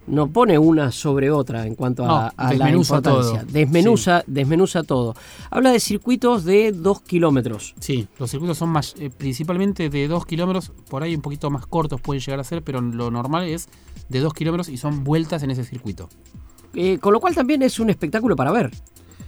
no 0.07 0.27
pone 0.33 0.59
una 0.59 0.91
sobre 0.91 1.31
otra 1.31 1.67
en 1.67 1.75
cuanto 1.75 2.03
a, 2.05 2.07
No, 2.07 2.33
a 2.35 2.55
la 2.55 2.71
importancia. 2.71 3.41
todo. 3.43 3.53
Desmenuza, 3.53 4.25
desmenuza 4.27 4.83
todo. 4.83 5.15
Habla 5.51 5.71
de 5.71 5.81
circuitos 5.81 6.45
de 6.47 6.73
2 6.73 7.03
kilómetros. 7.03 7.75
Sí, 7.79 8.09
los 8.19 8.31
circuitos 8.31 8.57
son 8.57 8.71
más, 8.71 8.95
eh, 8.99 9.11
principalmente 9.11 9.91
de 9.91 10.09
2 10.09 10.25
kilómetros, 10.25 10.73
por 10.89 11.03
ahí 11.03 11.15
un 11.15 11.21
poquito 11.21 11.51
más 11.51 11.67
cortos 11.67 12.01
pueden 12.01 12.23
llegar 12.23 12.41
a 12.41 12.45
ser, 12.45 12.63
pero 12.63 12.81
lo 12.81 13.11
normal 13.11 13.49
es 13.49 13.69
de 14.09 14.21
2 14.21 14.33
kilómetros 14.33 14.71
y 14.71 14.79
son 14.79 15.05
vueltas 15.05 15.43
en 15.43 15.51
ese 15.51 15.63
circuito. 15.65 16.09
Eh, 16.75 16.99
con 16.99 17.13
lo 17.13 17.21
cual 17.21 17.35
también 17.35 17.63
es 17.63 17.79
un 17.81 17.91
espectáculo 17.91 18.37
para 18.37 18.53
ver. 18.53 18.71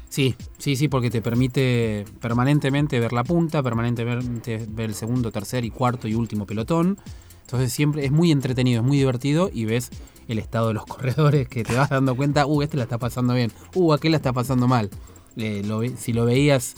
Sí, 0.09 0.35
sí, 0.59 0.75
sí, 0.75 0.89
porque 0.89 1.09
te 1.09 1.23
permite 1.23 2.05
permanentemente 2.21 2.99
ver 2.99 3.13
la 3.13 3.23
punta, 3.23 3.63
permanentemente 3.63 4.67
ver 4.69 4.91
el 4.91 4.95
segundo, 4.95 5.31
tercer 5.31 5.65
y 5.65 5.71
cuarto 5.71 6.09
y 6.09 6.15
último 6.15 6.47
pelotón. 6.47 6.99
Entonces 7.43 7.73
siempre 7.73 8.05
es 8.05 8.13
muy 8.13 8.31
entretenido, 8.31 8.81
es 8.81 8.87
muy 8.87 8.99
divertido 8.99 9.51
y 9.53 9.65
ves 9.65 9.91
el 10.29 10.39
estado 10.39 10.69
de 10.69 10.75
los 10.75 10.87
corredores 10.87 11.49
que 11.49 11.65
te 11.65 11.75
vas 11.75 11.91
dando 11.91 12.15
cuenta, 12.17 12.47
uh, 12.47 12.63
este 12.63 12.77
la 12.77 12.85
está 12.85 12.99
pasando 12.99 13.35
bien, 13.35 13.53
uh, 13.75 13.93
aquel 13.93 14.13
la 14.13 14.17
está 14.17 14.33
pasando 14.33 14.69
mal. 14.69 14.91
Eh, 15.37 15.95
si 15.97 16.13
lo 16.13 16.25
veías 16.25 16.75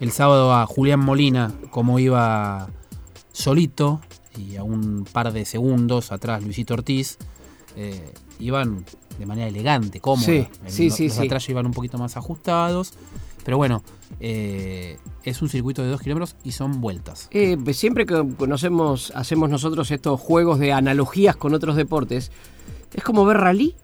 el 0.00 0.12
sábado 0.12 0.54
a 0.54 0.66
Julián 0.66 1.00
Molina, 1.00 1.52
como 1.70 1.98
iba 1.98 2.68
solito 3.32 4.00
y 4.36 4.56
a 4.56 4.62
un 4.62 5.06
par 5.12 5.32
de 5.32 5.44
segundos 5.44 6.12
atrás 6.12 6.42
Luisito 6.42 6.74
Ortiz, 6.74 7.18
eh, 7.76 8.12
iban 8.38 8.84
de 9.18 9.26
manera 9.26 9.48
elegante, 9.48 10.00
cómoda. 10.00 10.24
Sí, 10.26 10.46
El- 10.64 10.70
sí, 10.70 10.88
los, 10.88 10.96
sí, 10.96 11.08
los 11.08 11.18
atrás 11.20 11.48
iban 11.48 11.66
un 11.66 11.72
poquito 11.72 11.98
más 11.98 12.16
ajustados. 12.16 12.94
Pero 13.44 13.58
bueno, 13.58 13.82
eh, 14.18 14.98
es 15.22 15.40
un 15.40 15.48
circuito 15.48 15.80
de 15.82 15.88
2 15.88 16.00
kilómetros 16.02 16.34
y 16.42 16.50
son 16.50 16.80
vueltas. 16.80 17.28
Eh, 17.30 17.56
siempre 17.74 18.04
que 18.04 18.24
conocemos, 18.36 19.12
hacemos 19.14 19.48
nosotros 19.50 19.90
estos 19.92 20.20
juegos 20.20 20.58
de 20.58 20.72
analogías 20.72 21.36
con 21.36 21.54
otros 21.54 21.76
deportes, 21.76 22.32
es 22.92 23.04
como 23.04 23.24
ver 23.24 23.36
rally. 23.36 23.76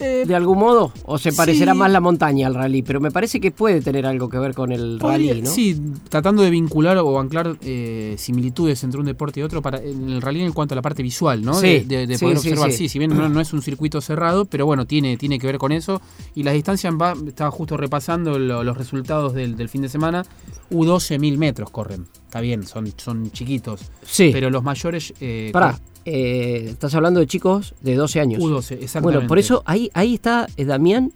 De 0.00 0.34
algún 0.34 0.58
modo, 0.58 0.92
o 1.04 1.18
se 1.18 1.32
parecerá 1.32 1.72
sí. 1.72 1.78
más 1.78 1.90
la 1.90 2.00
montaña 2.00 2.46
al 2.46 2.54
rally, 2.54 2.82
pero 2.82 3.00
me 3.00 3.10
parece 3.10 3.38
que 3.40 3.50
puede 3.50 3.80
tener 3.82 4.06
algo 4.06 4.28
que 4.28 4.38
ver 4.38 4.54
con 4.54 4.72
el 4.72 4.98
Podría- 4.98 5.30
rally, 5.32 5.42
¿no? 5.42 5.50
Sí, 5.50 5.78
tratando 6.08 6.42
de 6.42 6.50
vincular 6.50 6.96
o 6.98 7.18
anclar 7.20 7.56
eh, 7.62 8.14
similitudes 8.18 8.82
entre 8.84 8.98
un 9.00 9.06
deporte 9.06 9.40
y 9.40 9.42
otro 9.42 9.60
para 9.62 9.78
en 9.82 10.08
el 10.08 10.22
rally 10.22 10.42
en 10.42 10.52
cuanto 10.52 10.74
a 10.74 10.76
la 10.76 10.82
parte 10.82 11.02
visual, 11.02 11.42
¿no? 11.42 11.54
Sí, 11.54 11.80
de 11.80 11.84
de- 11.84 12.06
de 12.06 12.14
sí, 12.18 12.24
poder 12.24 12.38
observar. 12.38 12.72
sí. 12.72 12.78
Sí, 12.78 12.88
si 12.88 12.98
bien 12.98 13.14
no, 13.16 13.28
no 13.28 13.40
es 13.40 13.52
un 13.52 13.60
circuito 13.62 14.00
cerrado, 14.00 14.46
pero 14.46 14.64
bueno, 14.66 14.86
tiene, 14.86 15.16
tiene 15.18 15.38
que 15.38 15.46
ver 15.46 15.58
con 15.58 15.70
eso. 15.72 16.00
Y 16.34 16.42
las 16.44 16.54
distancias, 16.54 16.94
va, 16.94 17.14
estaba 17.26 17.50
justo 17.50 17.76
repasando 17.76 18.38
lo- 18.38 18.64
los 18.64 18.76
resultados 18.78 19.34
del, 19.34 19.56
del 19.56 19.68
fin 19.68 19.82
de 19.82 19.88
semana. 19.90 20.24
U12 20.70 21.18
mil 21.18 21.36
metros 21.36 21.68
corren. 21.70 22.06
Está 22.30 22.40
bien, 22.40 22.64
son, 22.64 22.92
son 22.96 23.32
chiquitos. 23.32 23.80
Sí. 24.06 24.30
Pero 24.32 24.50
los 24.50 24.62
mayores. 24.62 25.12
Eh, 25.20 25.50
Pará, 25.52 25.80
eh, 26.04 26.66
estás 26.70 26.94
hablando 26.94 27.18
de 27.18 27.26
chicos 27.26 27.74
de 27.80 27.96
12 27.96 28.20
años. 28.20 28.40
U12, 28.40 28.72
exactamente. 28.82 29.00
Bueno, 29.00 29.26
por 29.26 29.40
eso 29.40 29.64
ahí, 29.66 29.90
ahí 29.94 30.14
está 30.14 30.46
eh, 30.56 30.64
Damián. 30.64 31.12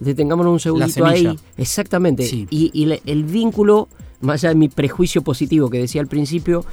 Detengámonos 0.00 0.52
un 0.52 0.58
segundito 0.60 0.92
semilla. 0.92 1.30
ahí. 1.30 1.38
Exactamente. 1.56 2.24
Sí. 2.26 2.48
Y, 2.50 2.72
y 2.74 2.86
le- 2.86 3.02
el 3.06 3.22
vínculo, 3.22 3.88
más 4.20 4.42
allá 4.42 4.48
de 4.48 4.56
mi 4.56 4.68
prejuicio 4.68 5.22
positivo 5.22 5.70
que 5.70 5.78
decía 5.78 6.00
al 6.00 6.08
principio, 6.08 6.64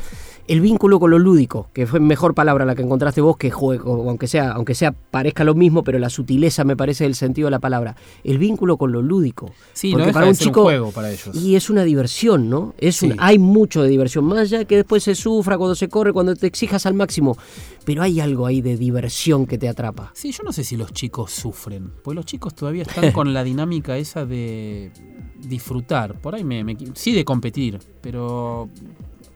el 0.48 0.62
vínculo 0.62 1.00
con 1.00 1.10
lo 1.10 1.18
lúdico, 1.18 1.70
que 1.74 1.88
fue 1.88 2.00
mejor 2.00 2.36
palabra 2.36 2.66
la 2.66 2.76
que 2.76 2.84
encontraste 2.84 3.20
vos 3.22 3.36
que 3.38 3.50
juego, 3.50 4.08
aunque 4.10 4.28
sea, 4.28 4.52
aunque 4.52 4.76
sea 4.76 4.92
parezca 4.92 5.44
lo 5.44 5.56
mismo, 5.56 5.84
pero 5.84 5.98
la 5.98 6.10
sutileza 6.10 6.64
me 6.64 6.78
parece 6.78 7.06
el 7.06 7.16
sentido 7.16 7.48
de 7.48 7.52
la 7.52 7.60
palabra. 7.60 7.96
El 8.24 8.38
vínculo 8.38 8.78
con 8.78 8.92
lo 8.92 9.02
lúdico. 9.02 9.52
Sí, 9.74 9.92
Porque 9.92 10.08
no 10.08 10.14
para 10.14 10.28
un 10.28 10.36
juego 10.36 10.92
para 10.92 11.12
ellos. 11.12 11.36
y 11.36 11.56
es 11.56 11.70
una 11.72 11.84
diversión, 11.84 12.50
¿no? 12.50 12.76
Es 12.78 13.02
un- 13.02 13.16
hay 13.18 13.40
mucho 13.40 13.82
de 13.82 13.90
diversión, 13.90 14.26
más 14.26 14.38
allá 14.38 14.66
que 14.66 14.76
después 14.76 15.02
se 15.04 15.16
sufra 15.16 15.58
cuando 15.58 15.74
se 15.76 15.90
corre, 15.90 16.14
cuando 16.14 16.36
te 16.36 16.46
exijas 16.48 16.86
al 16.86 16.94
máximo, 16.94 17.36
pero 17.84 18.04
hay 18.04 18.20
algo 18.20 18.46
ahí 18.46 18.62
de 18.62 18.78
diversión 18.78 19.48
que 19.48 19.58
te 19.58 19.68
atrapa. 19.68 20.12
Sí, 20.14 20.32
yo 20.32 20.44
no 20.44 20.52
sé 20.52 20.64
si 20.64 20.78
los 20.78 20.94
chicos 20.94 21.32
sufren, 21.32 21.92
porque 22.04 22.16
los 22.16 22.26
chicos 22.26 22.54
todavía 22.54 22.84
están 22.84 23.12
con 23.14 23.34
la 23.34 23.44
dinámica 23.44 23.98
esa 23.98 24.26
de 24.26 24.92
disfrutar. 25.40 26.20
Por 26.22 26.36
ahí 26.36 26.44
me, 26.44 26.64
me- 26.64 26.78
sí 26.94 27.14
de 27.14 27.26
competir, 27.26 27.80
pero 28.02 28.70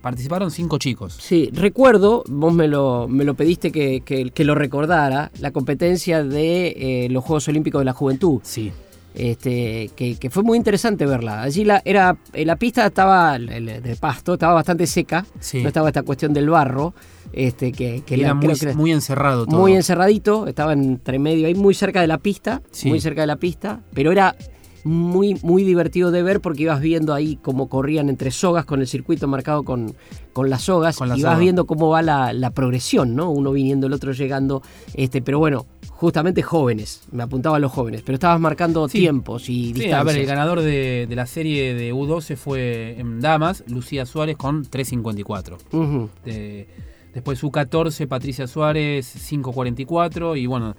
participaron 0.02 0.52
cinco 0.52 0.78
chicos. 0.78 1.18
Sí, 1.20 1.50
recuerdo, 1.54 2.24
vos 2.28 2.54
me 2.54 2.68
lo, 2.68 3.08
me 3.08 3.24
lo 3.24 3.34
pediste 3.34 3.72
que, 3.72 4.02
que- 4.02 4.32
que 4.32 4.44
lo 4.44 4.56
recordara, 4.56 5.32
la 5.40 5.52
competencia 5.52 6.24
de 6.24 7.06
eh, 7.06 7.08
los 7.10 7.24
Juegos 7.24 7.48
Olímpicos 7.48 7.80
de 7.82 7.86
la 7.86 7.94
Juventud. 7.94 8.40
Sí, 8.44 8.72
Este, 9.16 9.90
que, 9.96 10.16
que 10.18 10.30
fue 10.30 10.44
muy 10.44 10.58
interesante 10.58 11.06
verla. 11.06 11.42
Allí 11.42 11.66
la, 11.66 11.82
era, 11.84 12.16
la 12.34 12.56
pista 12.56 12.86
estaba 12.86 13.38
de 13.40 13.98
pasto, 14.00 14.34
estaba 14.36 14.54
bastante 14.54 14.86
seca, 14.88 15.26
sí. 15.40 15.62
no 15.62 15.68
estaba 15.68 15.90
esta 15.90 16.04
cuestión 16.04 16.32
del 16.32 16.50
barro, 16.50 16.94
este, 17.34 17.72
que, 17.72 18.02
que 18.06 18.16
Y 18.16 18.18
la- 18.22 18.28
era 18.28 18.34
muy, 18.36 18.54
que 18.56 18.66
era- 18.66 18.76
muy 18.76 18.92
encerrado 18.92 19.46
todo. 19.46 19.60
muy 19.60 19.74
encerradito, 19.74 20.48
estaba 20.48 20.74
entre 20.74 21.20
medio 21.20 21.48
ahí, 21.48 21.56
muy 21.56 21.74
cerca 21.74 22.02
de 22.02 22.08
la 22.08 22.20
pista, 22.20 22.62
Sí. 22.72 22.88
muy 22.88 23.02
cerca 23.02 23.22
de 23.22 23.28
la 23.28 23.36
pista, 23.36 23.82
pero 23.94 24.12
era 24.12 24.36
muy, 24.84 25.38
muy 25.44 25.64
divertido 25.64 26.12
de 26.12 26.24
ver 26.24 26.42
porque 26.42 26.64
ibas 26.64 26.80
viendo 26.82 27.14
ahí 27.14 27.38
cómo 27.42 27.68
corrían 27.70 28.10
entre 28.10 28.32
sogas 28.32 28.66
con 28.66 28.80
el 28.82 28.88
circuito 28.88 29.28
marcado 29.28 29.64
con, 29.64 29.94
con 30.34 30.50
las 30.50 30.64
sogas 30.64 30.98
Con 30.98 31.10
la 31.10 31.18
y 31.18 31.22
vas 31.24 31.34
soga. 31.34 31.40
viendo 31.40 31.66
cómo 31.66 31.90
va 31.90 32.02
la, 32.02 32.34
la 32.34 32.52
progresión, 32.52 33.16
¿no? 33.16 33.30
Uno 33.32 33.52
viniendo, 33.52 33.88
el 33.88 33.94
otro 33.94 34.12
llegando, 34.14 34.62
este, 34.94 35.22
pero 35.22 35.40
bueno, 35.40 35.66
justamente 35.90 36.42
jóvenes, 36.42 37.02
me 37.12 37.24
apuntaba 37.24 37.58
a 37.58 37.60
los 37.60 37.72
jóvenes, 37.72 38.02
pero 38.06 38.14
estabas 38.16 38.40
marcando 38.40 38.88
Sí. 38.88 39.00
tiempos 39.00 39.44
y 39.50 39.54
Sí, 39.68 39.74
distancias. 39.74 40.00
a 40.00 40.04
ver, 40.04 40.18
el 40.18 40.26
ganador 40.26 40.62
de, 40.62 41.06
de 41.10 41.16
la 41.16 41.26
serie 41.26 41.74
de 41.74 41.94
U12 41.94 42.36
fue 42.38 42.96
en 43.00 43.20
Damas, 43.20 43.64
Lucía 43.68 44.06
Suárez 44.06 44.38
con 44.38 44.64
3.54. 44.66 45.58
Ujú. 45.74 46.10
De- 46.26 46.68
después 47.14 47.44
U14, 47.44 48.08
Patricia 48.08 48.48
Suárez, 48.48 49.06
5.44. 49.30 50.38
Y 50.40 50.46
bueno, 50.46 50.76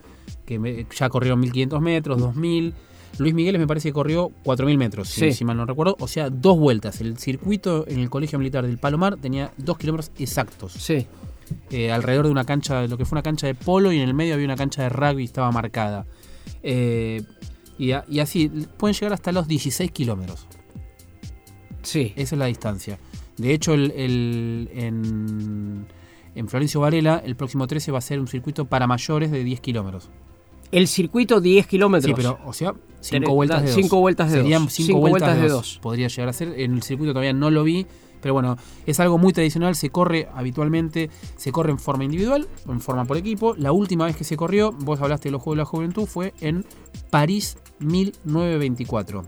que 0.46 0.86
ya 0.96 1.08
corrieron 1.08 1.42
1.500 1.42 1.80
metros, 1.80 2.18
2.000. 2.20 2.72
Luis 3.18 3.34
Miguel 3.34 3.58
me 3.58 3.66
parece 3.66 3.88
que 3.88 3.92
corrió 3.92 4.30
4.000 4.44 4.76
metros, 4.78 5.08
si- 5.08 5.20
Sí. 5.20 5.32
si, 5.32 5.44
mal 5.44 5.56
no 5.56 5.66
recuerdo. 5.66 5.96
O 6.00 6.08
sea, 6.08 6.30
dos 6.30 6.58
vueltas. 6.58 7.00
El 7.00 7.18
circuito 7.18 7.84
en 7.88 7.98
el 7.98 8.08
Colegio 8.10 8.38
Militar 8.38 8.66
del 8.66 8.78
Palomar 8.78 9.16
tenía 9.16 9.50
dos 9.58 9.76
kilómetros 9.78 10.10
exactos. 10.18 10.72
Sí, 10.72 11.06
eh, 11.70 11.90
alrededor 11.92 12.26
de 12.26 12.30
una 12.32 12.44
cancha, 12.44 12.86
lo 12.86 12.96
que 12.96 13.04
fue 13.04 13.16
una 13.16 13.22
cancha 13.22 13.46
de 13.46 13.54
polo 13.54 13.92
y 13.92 13.98
en 14.00 14.08
el 14.08 14.14
medio 14.14 14.34
había 14.34 14.46
una 14.46 14.56
cancha 14.56 14.82
de 14.82 14.88
rugby, 14.88 15.24
estaba 15.24 15.50
marcada. 15.52 16.06
Eh, 16.62 17.22
y, 17.78 17.92
a- 17.92 18.04
y 18.08 18.20
así, 18.20 18.48
pueden 18.76 18.94
llegar 18.94 19.12
hasta 19.12 19.32
los 19.32 19.46
16 19.48 19.90
kilómetros. 19.90 20.46
sí. 21.82 22.12
Esa 22.16 22.34
es 22.34 22.38
la 22.38 22.46
distancia. 22.46 22.98
De 23.38 23.52
hecho, 23.54 23.72
el, 23.74 23.90
el- 23.96 24.70
en, 24.74 25.86
en 26.34 26.48
Florencio 26.48 26.80
Varela, 26.80 27.22
el 27.24 27.36
próximo 27.36 27.66
13 27.66 27.90
va 27.90 27.98
a 27.98 28.02
ser 28.02 28.20
un 28.20 28.28
circuito 28.28 28.66
para 28.66 28.86
mayores 28.86 29.30
de 29.30 29.42
10 29.44 29.60
kilómetros. 29.60 30.10
El 30.72 30.86
circuito 30.88 31.40
10 31.40 31.66
kilómetros. 31.66 32.10
Sí, 32.10 32.14
pero, 32.14 32.38
o 32.44 32.52
sea, 32.52 32.74
cinco 33.00 33.34
vueltas 33.34 33.62
de 33.62 33.68
dos. 33.68 33.76
cinco 33.76 34.00
vueltas 34.00 34.30
de 34.30 34.38
Serían 34.42 34.64
dos. 34.64 34.72
cinco, 34.72 34.86
Cinco 34.86 35.00
vueltas, 35.00 35.20
vueltas 35.28 35.42
de 35.42 35.48
dos. 35.48 35.60
dos. 35.74 35.78
Podría 35.82 36.08
llegar 36.08 36.28
a 36.28 36.32
ser. 36.32 36.58
En 36.58 36.74
el 36.74 36.82
circuito 36.82 37.12
todavía 37.12 37.32
no 37.32 37.50
lo 37.50 37.64
vi. 37.64 37.86
Pero 38.20 38.34
bueno, 38.34 38.56
es 38.86 39.00
algo 39.00 39.16
muy 39.16 39.32
tradicional. 39.32 39.74
Se 39.74 39.90
corre 39.90 40.28
habitualmente, 40.34 41.08
se 41.36 41.52
corre 41.52 41.70
en 41.70 41.78
forma 41.78 42.04
individual 42.04 42.46
o 42.66 42.72
en 42.72 42.80
forma 42.80 43.04
por 43.06 43.16
equipo. 43.16 43.54
La 43.56 43.72
última 43.72 44.04
vez 44.04 44.14
que 44.16 44.24
se 44.24 44.36
corrió, 44.36 44.72
vos 44.72 45.00
hablaste 45.00 45.28
de 45.28 45.32
los 45.32 45.42
Juegos 45.42 45.56
de 45.56 45.60
la 45.60 45.64
Juventud, 45.64 46.06
fue 46.06 46.34
en 46.40 46.66
París 47.08 47.56
1924. 47.78 49.24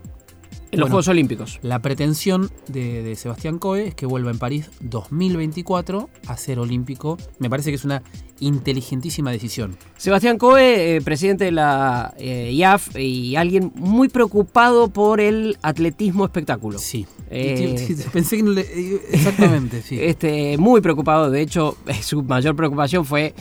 En 0.72 0.80
los 0.80 0.86
bueno. 0.88 0.92
Juegos 0.94 1.08
Olímpicos. 1.08 1.58
La 1.62 1.80
pretensión 1.80 2.50
de, 2.68 3.02
de 3.02 3.14
Sebastián 3.14 3.58
Coe 3.58 3.86
es 3.88 3.94
que 3.94 4.06
vuelva 4.06 4.30
en 4.30 4.38
París 4.38 4.70
2024 4.80 6.08
a 6.26 6.36
ser 6.36 6.58
olímpico. 6.58 7.18
Me 7.38 7.48
parece 7.50 7.70
que 7.70 7.76
es 7.76 7.84
una 7.84 8.02
inteligentísima 8.40 9.30
decisión. 9.30 9.76
Sebastián 9.96 10.38
Coe, 10.38 10.96
eh, 10.96 11.00
presidente 11.02 11.44
de 11.44 11.52
la 11.52 12.14
eh, 12.18 12.50
IAF 12.52 12.96
y 12.98 13.36
alguien 13.36 13.72
muy 13.76 14.08
preocupado 14.08 14.88
por 14.88 15.20
el 15.20 15.56
atletismo 15.62 16.24
espectáculo. 16.24 16.78
Sí. 16.78 17.06
Eh, 17.30 17.96
Pensé 18.12 18.36
que 18.38 18.42
no 18.42 18.50
le- 18.50 18.66
Exactamente, 19.12 19.82
sí. 19.82 19.98
Este, 20.00 20.58
muy 20.58 20.80
preocupado, 20.80 21.30
de 21.30 21.40
hecho, 21.42 21.76
su 22.02 22.22
mayor 22.22 22.56
preocupación 22.56 23.04
fue 23.04 23.34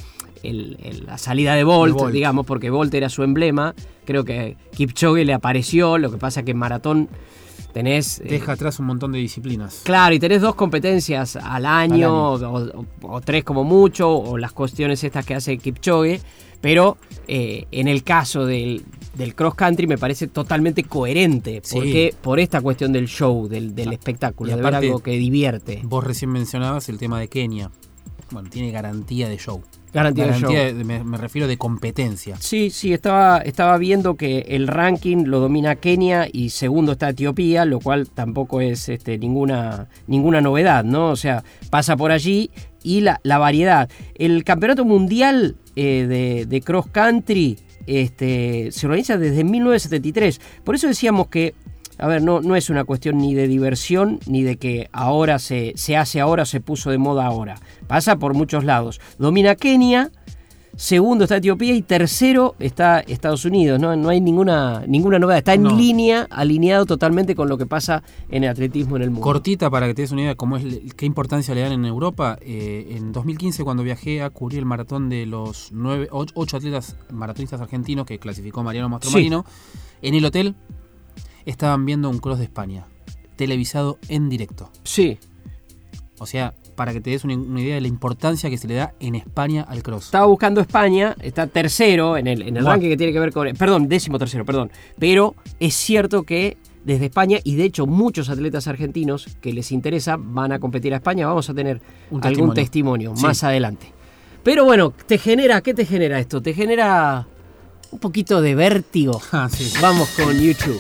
el- 0.44 0.78
el- 0.84 1.06
la 1.06 1.18
salida 1.18 1.56
de 1.56 1.64
Bolt, 1.64 2.00
digamos, 2.12 2.46
porque 2.46 2.70
Bolt 2.70 2.94
era 2.94 3.10
su 3.10 3.24
emblema. 3.24 3.74
Creo 4.06 4.24
que 4.26 4.58
Kipchoge 4.76 5.26
le 5.26 5.34
apareció, 5.34 5.98
lo 5.98 6.12
que 6.12 6.18
pasa 6.18 6.44
que 6.44 6.52
en 6.52 6.58
maratón 6.58 7.10
tenés... 7.74 8.20
eh, 8.20 8.26
Deja 8.30 8.54
atrás 8.54 8.80
un 8.80 8.88
montón 8.88 9.12
de 9.12 9.20
disciplinas. 9.20 9.82
Claro, 9.84 10.14
y 10.14 10.20
tenés 10.20 10.42
dos 10.42 10.56
competencias 10.56 11.36
al 11.38 11.66
año, 11.66 12.36
Al 12.36 12.44
O, 12.44 12.58
o- 12.80 12.86
o 13.14 13.22
tres 13.22 13.44
como 13.44 13.64
mucho, 13.64 14.10
o 14.10 14.38
las 14.38 14.52
cuestiones 14.52 15.04
estas 15.04 15.26
que 15.26 15.36
hace 15.36 15.58
Kipchoge, 15.58 16.20
pero 16.60 16.98
eh, 17.28 17.66
en 17.72 17.88
el 17.88 18.04
caso 18.04 18.46
del, 18.46 18.84
del 19.16 19.36
cross 19.36 19.56
country 19.56 19.88
me 19.88 19.98
parece 19.98 20.28
totalmente 20.28 20.84
coherente, 20.84 21.62
Sí. 21.64 21.76
porque 21.76 22.14
por 22.22 22.40
esta 22.40 22.62
cuestión 22.62 22.92
del 22.92 23.08
show, 23.08 23.48
del, 23.48 23.74
del 23.74 23.94
espectáculo, 23.94 24.52
y 24.52 24.56
de 24.56 24.62
ver 24.62 24.76
algo 24.76 25.00
que 25.00 25.12
divierte. 25.12 25.80
Vos 25.84 26.04
recién 26.04 26.32
mencionabas 26.32 26.90
el 26.90 26.98
tema 26.98 27.20
de 27.20 27.30
Kenia. 27.30 27.72
Bueno, 28.32 28.50
tiene 28.50 28.72
garantía 28.72 29.28
de 29.28 29.38
show. 29.38 29.62
Garantía 29.94 30.28
de 30.28 30.40
show. 30.40 30.52
de- 30.52 30.74
me, 30.86 31.04
me 31.04 31.18
refiero 31.18 31.48
de 31.48 31.58
competencia. 31.58 32.36
Sí, 32.40 32.70
sí, 32.70 32.94
estaba, 32.94 33.40
estaba 33.40 33.78
viendo 33.78 34.16
que 34.16 34.40
el 34.50 34.68
ranking 34.68 35.26
lo 35.26 35.40
domina 35.40 35.76
Kenia 35.76 36.28
y 36.32 36.50
segundo 36.50 36.94
está 36.94 37.10
Etiopía, 37.10 37.66
lo 37.66 37.80
cual 37.80 38.08
tampoco 38.10 38.62
es 38.62 38.88
este, 38.90 39.18
ninguna, 39.18 39.88
ninguna 40.08 40.40
novedad, 40.42 40.84
¿no? 40.84 41.10
O 41.10 41.16
sea, 41.16 41.44
pasa 41.70 41.98
por 41.98 42.12
allí 42.12 42.52
y 42.84 43.02
la, 43.02 43.20
la 43.24 43.38
variedad. 43.38 43.90
El 44.16 44.44
campeonato 44.44 44.86
mundial 44.86 45.56
eh, 45.76 46.06
de, 46.08 46.46
de 46.46 46.62
cross 46.62 46.88
country 46.92 47.58
este, 47.86 48.72
se 48.72 48.86
organiza 48.88 49.18
desde 49.18 49.44
1973. 49.44 50.40
Por 50.64 50.76
eso 50.76 50.88
decíamos 50.88 51.28
que, 51.28 51.54
a 52.02 52.08
ver, 52.08 52.22
no, 52.24 52.42
no 52.42 52.56
es 52.56 52.70
una 52.70 52.84
cuestión 52.84 53.18
ni 53.20 53.34
de 53.36 53.48
diversión 53.48 54.20
ni 54.28 54.44
de 54.44 54.58
que 54.58 54.90
ahora 54.92 55.40
se, 55.40 55.74
se 55.76 55.96
hace 55.96 56.20
ahora, 56.20 56.46
se 56.46 56.60
puso 56.60 56.90
de 56.90 56.98
moda 56.98 57.26
ahora. 57.26 57.56
Pasa 57.88 58.18
por 58.18 58.34
muchos 58.34 58.64
lados. 58.64 59.00
Domina 59.20 59.56
Kenia. 59.56 60.12
Segundo 60.78 61.26
está 61.26 61.36
Etiopía 61.36 61.76
y 61.76 61.82
tercero 61.82 62.56
está 62.58 63.02
Estados 63.02 63.44
Unidos. 63.44 63.78
No, 63.80 63.94
no 63.98 64.08
hay 64.10 64.22
ninguna, 64.22 64.84
ninguna 64.88 65.20
novedad. 65.20 65.40
Está 65.40 65.54
en 65.54 65.64
No. 65.64 65.76
línea, 65.76 66.28
alineado 66.32 66.86
totalmente 66.86 67.36
con 67.36 67.50
lo 67.50 67.58
que 67.58 67.66
pasa 67.66 68.02
en 68.30 68.46
el 68.46 68.50
atletismo 68.50 68.96
en 68.96 69.02
el 69.04 69.10
mundo. 69.12 69.22
Cortita 69.22 69.70
para 69.70 69.86
que 69.88 69.94
te 69.94 70.04
des 70.04 70.12
una 70.14 70.22
idea 70.22 70.36
cómo 70.36 70.56
es, 70.56 70.64
qué 70.96 71.06
importancia 71.06 71.54
le 71.54 71.62
dan 71.62 71.74
en 71.74 71.86
Europa. 71.86 72.38
Eh, 72.42 72.96
en 72.98 73.12
2015 73.12 73.66
cuando 73.66 73.84
viajé 73.84 74.22
a 74.24 74.30
cubrir 74.30 74.60
el 74.60 74.66
maratón 74.66 75.10
de 75.10 75.26
los 75.26 75.70
nueve, 75.74 76.08
och- 76.10 76.32
ocho 76.36 76.56
atletas 76.58 76.96
maratonistas 77.12 77.60
argentinos 77.60 78.06
que 78.06 78.18
clasificó 78.18 78.64
Mariano 78.64 78.88
Mastromarino, 78.88 79.46
en 80.02 80.16
el 80.16 80.24
hotel 80.26 80.56
estaban 81.46 81.86
viendo 81.86 82.10
un 82.10 82.20
cross 82.20 82.38
de 82.40 82.46
España, 82.46 82.86
televisado 83.36 83.98
en 84.10 84.30
directo. 84.30 84.70
Sí, 84.84 85.18
O 86.20 86.26
sea, 86.26 86.54
para 86.76 86.94
que 86.94 87.02
te 87.02 87.10
des 87.10 87.24
una, 87.24 87.36
una 87.36 87.62
idea 87.62 87.76
de 87.76 87.82
la 87.82 87.88
importancia 87.88 88.50
que 88.50 88.58
se 88.58 88.68
le 88.68 88.76
da 88.76 88.94
en 89.00 89.16
España 89.16 89.66
al 89.68 89.84
cross. 89.84 90.06
estaba 90.06 90.26
buscando 90.28 90.62
España, 90.62 91.16
está 91.22 91.48
tercero 91.48 92.16
en 92.18 92.28
el, 92.28 92.42
en 92.44 92.58
el 92.58 92.66
ranking 92.66 92.90
que 92.90 92.98
tiene 92.98 93.12
que 93.14 93.20
ver 93.20 93.32
con. 93.34 93.52
Perdón, 93.56 93.88
décimo 93.90 94.18
tercero, 94.20 94.46
perdón. 94.46 94.72
Pero 95.00 95.36
es 95.60 95.74
cierto 95.76 96.24
que 96.24 96.58
desde 96.86 97.06
España, 97.06 97.40
y 97.44 97.56
de 97.56 97.66
hecho 97.66 97.86
muchos 97.88 98.30
atletas 98.30 98.68
argentinos 98.68 99.28
que 99.42 99.52
les 99.54 99.72
interesa 99.72 100.18
van 100.20 100.52
a 100.52 100.60
competir 100.60 100.94
a 100.94 100.98
España, 100.98 101.28
vamos 101.28 101.50
a 101.50 101.54
tener 101.54 101.82
Un 102.12 102.24
algún 102.26 102.54
testimonio. 102.54 103.12
testimonio 103.12 103.16
Sí. 103.18 103.24
más 103.24 103.44
adelante. 103.44 103.92
Pero 104.44 104.64
bueno, 104.66 104.92
te 105.08 105.18
genera, 105.20 105.62
¿qué 105.62 105.74
te 105.76 105.86
genera 105.86 106.20
esto? 106.20 106.42
Te 106.42 106.54
genera 106.54 107.28
un 107.92 108.00
poquito 108.00 108.42
de 108.42 108.56
vértigo. 108.56 109.20
Ah, 109.32 109.50
sí. 109.52 109.72
Vamos 109.82 110.10
con 110.12 110.40
YouTube. 110.40 110.80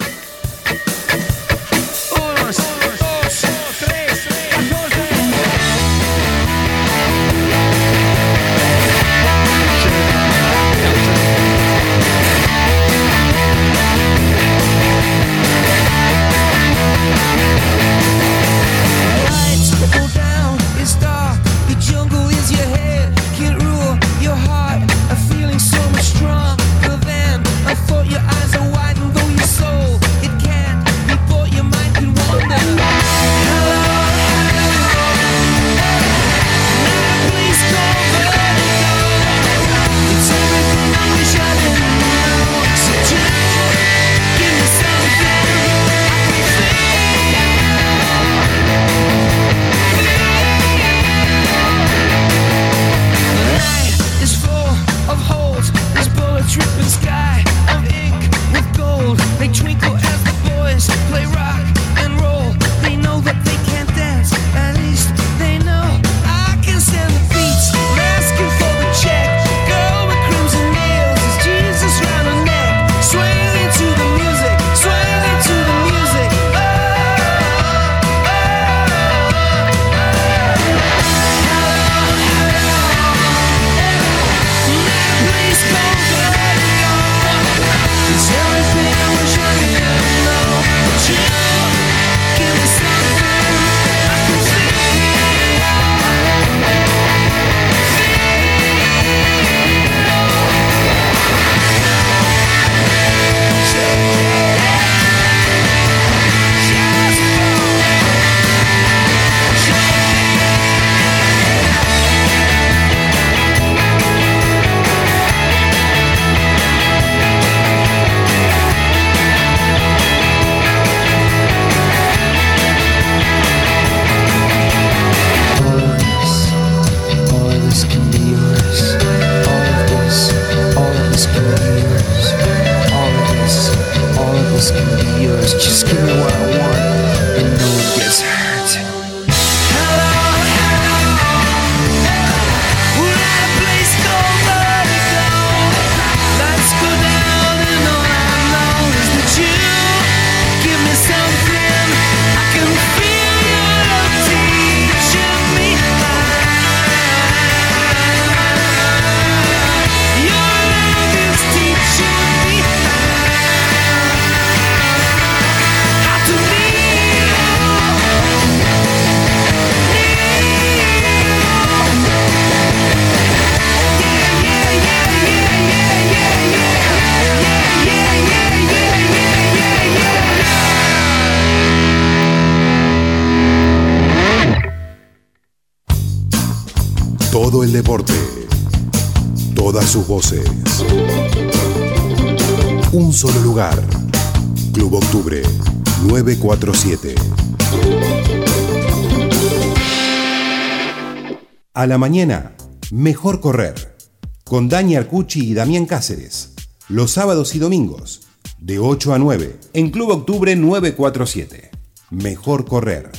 A 201.81 201.87
la 201.87 201.97
mañana, 201.97 202.55
mejor 202.91 203.41
correr. 203.41 203.95
Con 204.43 204.69
Dani 204.69 204.95
Arcucci 204.95 205.49
y 205.49 205.55
Damián 205.55 205.87
Cáceres. 205.87 206.53
Los 206.89 207.09
sábados 207.09 207.55
y 207.55 207.57
domingos, 207.57 208.21
de 208.59 208.77
8 208.77 209.15
a 209.15 209.17
9, 209.17 209.55
en 209.73 209.89
Club 209.89 210.11
Octubre 210.11 210.55
947. 210.55 211.71
Mejor 212.11 212.65
correr. 212.65 213.09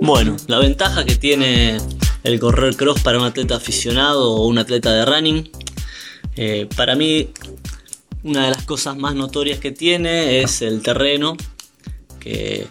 Bueno, 0.00 0.34
la 0.46 0.58
ventaja 0.58 1.04
que 1.04 1.16
tiene 1.16 1.76
el 2.24 2.40
correr 2.40 2.74
cross 2.74 3.02
para 3.02 3.18
un 3.18 3.26
atleta 3.26 3.56
aficionado 3.56 4.32
o 4.32 4.46
un 4.46 4.56
atleta 4.56 4.94
de 4.94 5.04
running, 5.04 5.50
eh, 6.36 6.70
para 6.74 6.96
mí 6.96 7.28
una 8.22 8.44
de 8.44 8.52
las 8.52 8.64
cosas 8.64 8.96
más 8.96 9.14
notorias 9.14 9.58
que 9.58 9.72
tiene 9.72 10.40
es 10.40 10.62
el 10.62 10.80
terreno, 10.80 11.36
que 12.18 12.66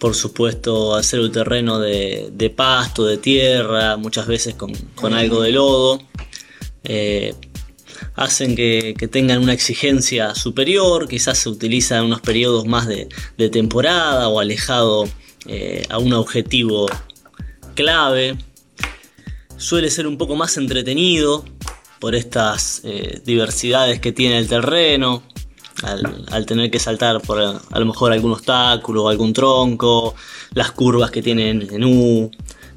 por 0.00 0.14
supuesto 0.14 1.00
ser 1.02 1.20
un 1.20 1.30
terreno 1.30 1.78
de, 1.78 2.52
pasto, 2.56 3.04
de 3.04 3.18
tierra, 3.18 3.98
muchas 3.98 4.26
veces 4.26 4.54
con, 4.54 5.14
algo 5.14 5.42
de 5.42 5.52
lodo, 5.52 6.02
eh, 6.84 7.34
hacen 8.14 8.56
que, 8.56 8.94
tengan 9.12 9.42
una 9.42 9.52
exigencia 9.52 10.34
superior, 10.34 11.06
quizás 11.06 11.38
se 11.38 11.50
utiliza 11.50 11.98
en 11.98 12.04
unos 12.04 12.22
periodos 12.22 12.66
más 12.66 12.86
de, 12.86 13.08
de 13.36 13.50
temporada 13.50 14.28
o 14.28 14.40
alejado 14.40 15.04
eh, 15.46 15.82
a 15.90 15.98
un 15.98 16.14
objetivo 16.14 16.86
clave. 17.74 18.38
Suele 19.58 19.90
ser 19.90 20.06
un 20.06 20.16
poco 20.16 20.34
más 20.34 20.56
entretenido 20.56 21.44
por 21.98 22.14
estas 22.14 22.80
eh, 22.84 23.20
diversidades 23.26 24.00
que 24.00 24.12
tiene 24.12 24.38
el 24.38 24.48
terreno, 24.48 25.22
al, 25.82 26.46
tener 26.46 26.70
que 26.70 26.78
saltar 26.78 27.20
por 27.20 27.40
a, 27.40 27.60
a 27.70 27.80
lo 27.80 27.86
mejor 27.86 28.12
algún 28.12 28.32
obstáculo, 28.32 29.08
algún 29.08 29.32
tronco, 29.32 30.14
las 30.54 30.72
curvas 30.72 31.10
que 31.10 31.22
tienen 31.22 31.68
en 31.70 31.84
U. 31.84 32.30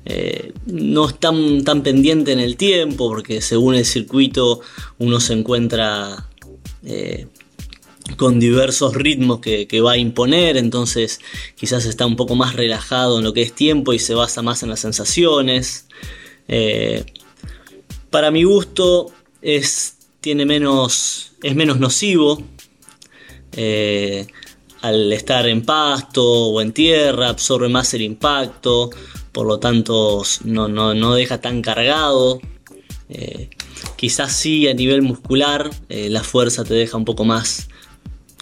Eh, 0.05 0.51
no 0.65 1.07
es 1.07 1.17
tan, 1.17 1.63
tan 1.63 1.81
pendiente 1.81 2.33
en 2.33 2.39
el 2.39 2.57
tiempo 2.57 3.07
porque 3.07 3.39
según 3.39 3.75
el 3.75 3.85
circuito 3.85 4.59
uno 4.97 5.21
se 5.21 5.31
encuentra 5.31 6.27
eh, 6.83 7.27
con 8.17 8.37
diversos 8.37 8.95
ritmos 8.95 9.39
que, 9.39 9.65
que, 9.65 9.79
va 9.79 9.93
a 9.93 9.97
imponer, 9.97 10.57
entonces 10.57 11.21
quizás 11.55 11.85
está 11.85 12.05
un 12.05 12.17
poco 12.17 12.35
más 12.35 12.53
relajado 12.53 13.19
en 13.19 13.23
lo 13.23 13.31
que 13.31 13.43
es 13.43 13.53
tiempo 13.53 13.93
y 13.93 13.99
se 13.99 14.13
basa 14.13 14.41
más 14.41 14.61
en 14.61 14.69
las 14.69 14.81
sensaciones. 14.81 15.87
Eh, 16.49 17.05
para 18.09 18.29
mi 18.29 18.43
gusto 18.43 19.11
es, 19.41 19.95
tiene 20.19 20.45
menos, 20.45 21.31
es 21.41 21.55
menos 21.55 21.79
nocivo. 21.79 22.43
Eh, 23.55 24.27
al 24.81 25.13
estar 25.13 25.47
en 25.47 25.61
pasto 25.61 26.23
o 26.25 26.61
en 26.61 26.73
tierra 26.73 27.29
absorbe 27.29 27.69
más 27.69 27.93
el 27.93 28.01
impacto, 28.01 28.89
por 29.31 29.47
lo 29.47 29.59
tanto 29.59 30.23
no, 30.43 30.67
no, 30.67 30.93
no 30.93 31.15
deja 31.15 31.39
tan 31.39 31.61
cargado. 31.61 32.41
Eh, 33.09 33.49
quizás 33.95 34.35
sí 34.35 34.67
a 34.67 34.73
nivel 34.73 35.01
muscular 35.01 35.69
eh, 35.87 36.09
la 36.09 36.23
fuerza 36.23 36.63
te 36.63 36.73
deja 36.73 36.97
un 36.97 37.05
poco 37.05 37.23
más 37.23 37.69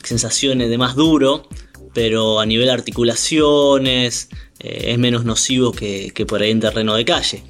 sensaciones 0.02 0.70
de 0.70 0.78
más 0.78 0.96
duro, 0.96 1.48
pero 1.94 2.40
a 2.40 2.46
nivel 2.46 2.70
articulaciones 2.70 4.30
es 4.60 4.98
menos 4.98 5.26
nocivo 5.26 5.72
que, 5.72 6.12
que, 6.14 6.26
por 6.26 6.42
ahí 6.42 6.52
en 6.52 6.60
terreno 6.60 6.96
de 6.96 7.06
calle. 7.06 7.44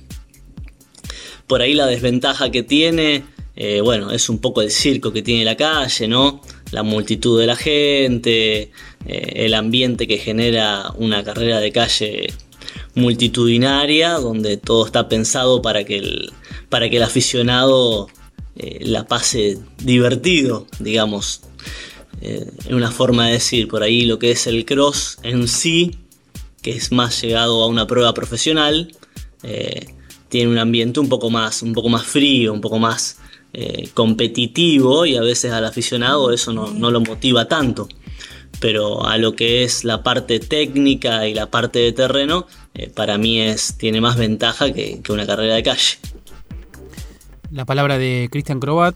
Por 1.47 1.62
ahí 1.62 1.74
la 1.74 1.86
desventaja 1.86 2.50
que 2.52 2.63
tiene, 2.63 3.26
bueno, 3.84 4.12
es 4.12 4.30
un 4.30 4.39
poco 4.39 4.62
el 4.62 4.71
circo 4.71 5.12
que 5.12 5.21
tiene 5.21 5.43
la 5.43 5.58
calle, 5.58 6.08
¿no? 6.08 6.41
La 6.72 6.84
multitud 6.84 7.40
de 7.40 7.48
la 7.48 7.56
gente, 7.56 8.72
eh, 9.06 9.34
el 9.36 9.54
ambiente 9.54 10.08
que 10.08 10.18
genera 10.18 10.92
una 10.96 11.24
carrera 11.24 11.60
de 11.60 11.72
calle 11.72 12.34
multitudinaria, 12.96 14.14
donde 14.14 14.58
todo 14.58 14.86
está 14.86 15.10
pensado 15.10 15.62
para 15.62 15.84
que 15.84 15.98
el, 15.98 16.32
para 16.70 16.90
que 16.90 16.98
el 16.98 17.04
aficionado 17.04 18.08
eh, 18.56 18.80
la 18.82 19.06
pase 19.06 19.60
divertido, 19.80 20.68
digamos. 20.80 21.42
Eh, 22.22 22.46
en 22.66 22.76
una 22.76 22.92
forma 22.92 23.28
de 23.28 23.34
decir 23.34 23.68
por 23.68 23.84
ahí 23.84 24.06
lo 24.06 24.20
que 24.20 24.32
es 24.32 24.46
el 24.48 24.64
cross 24.66 25.18
en 25.24 25.48
sí, 25.48 25.98
que 26.62 26.72
es 26.72 26.92
más 26.92 27.22
llegado 27.22 27.64
a 27.64 27.68
una 27.68 27.88
prueba 27.88 28.14
profesional, 28.14 28.96
tiene 30.30 30.52
un 30.52 30.60
ambiente 30.60 31.00
un 31.00 31.10
poco 31.10 31.32
más, 31.32 31.64
un 31.64 31.74
poco 31.74 31.90
más 31.90 32.06
frío, 32.06 32.54
un 32.54 32.62
poco 32.62 32.78
más 32.78 33.18
eh, 33.54 33.90
competitivo 33.94 35.06
y 35.06 35.18
a 35.18 35.22
veces 35.22 35.52
al 35.52 35.66
aficionado 35.66 36.32
eso 36.32 36.54
no, 36.54 36.72
no 36.72 36.92
lo 36.92 37.02
motiva 37.02 37.48
tanto 37.48 37.88
pero 38.62 39.06
a 39.06 39.18
lo 39.18 39.36
que 39.36 39.64
es 39.64 39.84
la 39.84 40.04
parte 40.04 40.40
técnica 40.40 41.28
y 41.28 41.34
la 41.34 41.50
parte 41.50 41.80
de 41.80 41.92
terreno, 41.94 42.46
eh, 42.76 42.90
para 42.90 43.18
mí 43.18 43.42
es, 43.42 43.76
tiene 43.78 44.00
más 44.00 44.18
ventaja 44.18 44.72
que, 44.72 45.02
que, 45.02 45.12
una 45.12 45.26
carrera 45.26 45.56
de 45.56 45.64
calle. 45.64 45.98
La 47.50 47.66
palabra 47.66 47.98
de 47.98 48.30
Cristian 48.32 48.60
Crobat, 48.60 48.96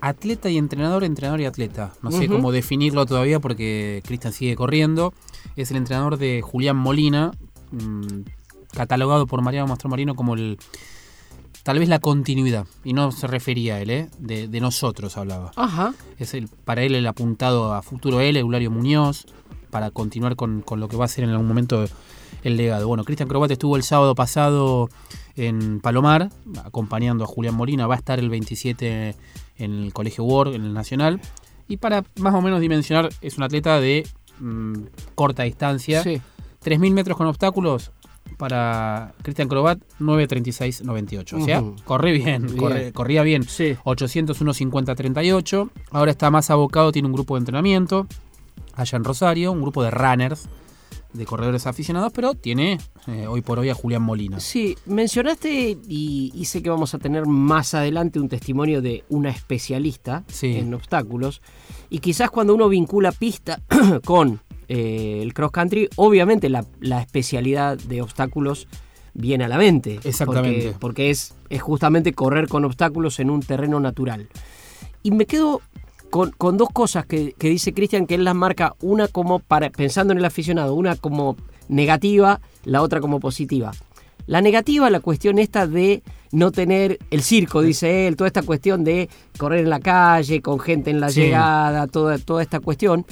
atleta 0.00 0.48
y 0.48 0.56
entrenador, 0.56 1.04
entrenador 1.04 1.42
y 1.42 1.44
atleta. 1.44 1.92
No 2.02 2.08
uh 2.08 2.12
-huh. 2.12 2.18
sé 2.18 2.28
cómo 2.28 2.52
definirlo 2.52 3.04
todavía 3.04 3.38
porque 3.38 4.02
Cristian 4.04 4.32
sigue 4.32 4.56
corriendo. 4.56 5.12
Es 5.56 5.70
el 5.70 5.76
entrenador 5.76 6.16
de 6.16 6.40
Julián 6.40 6.76
Molina, 6.76 7.32
mmm, 7.70 8.22
catalogado 8.72 9.26
por 9.26 9.42
Mariano 9.42 9.68
Mastromarino 9.68 10.14
como 10.14 10.34
el 10.34 10.58
tal 11.62 11.78
vez 11.78 11.88
la 11.88 11.98
continuidad, 11.98 12.66
y 12.84 12.92
no 12.92 13.12
se 13.12 13.26
refería 13.26 13.76
a 13.76 13.80
él, 13.80 13.90
¿eh? 13.90 14.10
de, 14.18 14.48
de, 14.48 14.60
nosotros 14.60 15.16
hablaba. 15.16 15.52
Ajá. 15.56 15.94
Es 16.18 16.34
el, 16.34 16.48
para 16.48 16.82
él 16.82 16.94
el 16.94 17.06
apuntado 17.06 17.72
a 17.72 17.82
futuro 17.82 18.20
él, 18.20 18.36
Eulario 18.36 18.70
Muñoz, 18.70 19.26
para 19.70 19.90
continuar 19.90 20.36
con, 20.36 20.60
con, 20.60 20.80
lo 20.80 20.88
que 20.88 20.96
va 20.96 21.04
a 21.04 21.08
ser 21.08 21.24
en 21.24 21.30
algún 21.30 21.48
momento 21.48 21.84
el 22.42 22.56
legado. 22.56 22.88
Bueno, 22.88 23.04
Cristian 23.04 23.28
Crobat 23.28 23.50
estuvo 23.50 23.76
el 23.76 23.82
sábado 23.82 24.14
pasado 24.14 24.90
en 25.36 25.80
Palomar, 25.80 26.30
acompañando 26.64 27.24
a 27.24 27.26
Julián 27.26 27.54
Molina, 27.54 27.86
va 27.86 27.94
a 27.94 27.98
estar 27.98 28.18
el 28.18 28.28
27 28.28 29.14
en 29.58 29.72
el 29.72 29.92
Colegio 29.92 30.24
Ward, 30.24 30.54
en 30.54 30.64
el 30.64 30.74
Nacional, 30.74 31.20
y 31.68 31.78
para 31.78 32.04
más 32.16 32.34
o 32.34 32.42
menos 32.42 32.60
dimensionar, 32.60 33.08
es 33.20 33.38
un 33.38 33.44
atleta 33.44 33.80
de 33.80 34.06
mmm, 34.40 34.74
corta 35.14 35.44
distancia, 35.44 36.02
sí. 36.02 36.20
3.000 36.64 36.92
metros 36.92 37.16
con 37.16 37.26
obstáculos, 37.26 37.92
para 38.42 39.14
Cristian 39.22 39.46
Crobat 39.46 39.78
9.36.98. 40.00 41.40
O 41.40 41.44
sea, 41.44 41.62
uh 41.62 41.76
-huh. 41.76 41.84
corre 41.84 42.10
bien, 42.10 42.46
bien. 42.46 42.56
Corre, 42.56 42.92
corría 42.92 43.22
bien. 43.22 43.44
Sí. 43.44 43.76
801 43.84 44.52
50 44.52 44.96
38. 44.96 45.70
Ahora 45.92 46.10
está 46.10 46.28
más 46.28 46.50
abocado, 46.50 46.90
tiene 46.90 47.06
un 47.06 47.14
grupo 47.14 47.36
de 47.36 47.38
entrenamiento 47.38 48.08
allá 48.74 48.96
en 48.96 49.04
Rosario, 49.04 49.52
un 49.52 49.62
grupo 49.62 49.84
de 49.84 49.92
runners, 49.92 50.48
de 51.12 51.24
corredores 51.24 51.68
aficionados, 51.68 52.10
pero 52.12 52.34
tiene 52.34 52.80
eh, 53.06 53.28
hoy 53.28 53.42
por 53.42 53.60
hoy 53.60 53.68
a 53.68 53.74
Julián 53.74 54.02
Molina. 54.02 54.40
Sí, 54.40 54.76
mencionaste 54.86 55.78
y, 55.88 56.32
y, 56.34 56.44
sé 56.46 56.64
que 56.64 56.70
vamos 56.70 56.94
a 56.94 56.98
tener 56.98 57.26
más 57.26 57.74
adelante 57.74 58.18
un 58.18 58.28
testimonio 58.28 58.82
de 58.82 59.04
una 59.08 59.30
especialista 59.30 60.24
sí. 60.26 60.56
en 60.56 60.74
obstáculos. 60.74 61.42
Y 61.90 62.00
quizás 62.00 62.28
cuando 62.28 62.56
uno 62.56 62.68
vincula 62.68 63.12
pista 63.12 63.62
con 64.04 64.40
eh, 64.74 65.20
el 65.20 65.34
cross 65.34 65.50
country, 65.50 65.90
obviamente 65.96 66.48
la, 66.48 66.64
la, 66.80 67.02
especialidad 67.02 67.76
de 67.76 68.00
obstáculos 68.00 68.68
viene 69.12 69.44
a 69.44 69.48
la 69.48 69.58
mente. 69.58 70.00
Exactamente. 70.02 70.62
Porque, 70.62 70.78
porque 70.80 71.10
es, 71.10 71.34
es, 71.50 71.60
justamente 71.60 72.14
correr 72.14 72.48
con 72.48 72.64
obstáculos 72.64 73.20
en 73.20 73.28
un 73.28 73.40
terreno 73.40 73.80
natural. 73.80 74.28
Y 75.02 75.10
me 75.10 75.26
quedo 75.26 75.60
con, 76.08 76.30
con 76.30 76.56
dos 76.56 76.70
cosas 76.70 77.04
que, 77.04 77.34
que 77.34 77.50
dice 77.50 77.74
Cristian, 77.74 78.06
que 78.06 78.14
él 78.14 78.24
las 78.24 78.34
marca, 78.34 78.74
una 78.80 79.08
como 79.08 79.40
para, 79.40 79.68
pensando 79.68 80.12
en 80.12 80.20
el 80.20 80.24
aficionado, 80.24 80.72
una 80.72 80.96
como 80.96 81.36
negativa, 81.68 82.40
la 82.64 82.80
otra 82.80 83.00
como 83.00 83.20
positiva. 83.20 83.72
La 84.26 84.40
negativa, 84.40 84.88
la 84.88 85.00
cuestión 85.00 85.38
esta 85.38 85.66
de 85.66 86.02
no 86.30 86.50
tener 86.50 86.98
el 87.10 87.22
circo, 87.22 87.60
dice 87.60 88.06
él, 88.06 88.16
toda 88.16 88.28
esta 88.28 88.42
cuestión 88.42 88.84
de 88.84 89.10
correr 89.36 89.64
en 89.64 89.68
la 89.68 89.80
calle, 89.80 90.40
con 90.40 90.58
gente 90.60 90.90
en 90.90 90.98
la 90.98 91.10
sí. 91.10 91.20
llegada, 91.20 91.88
toda, 91.88 92.16
toda 92.16 92.40
esta 92.40 92.60
cuestión 92.60 93.04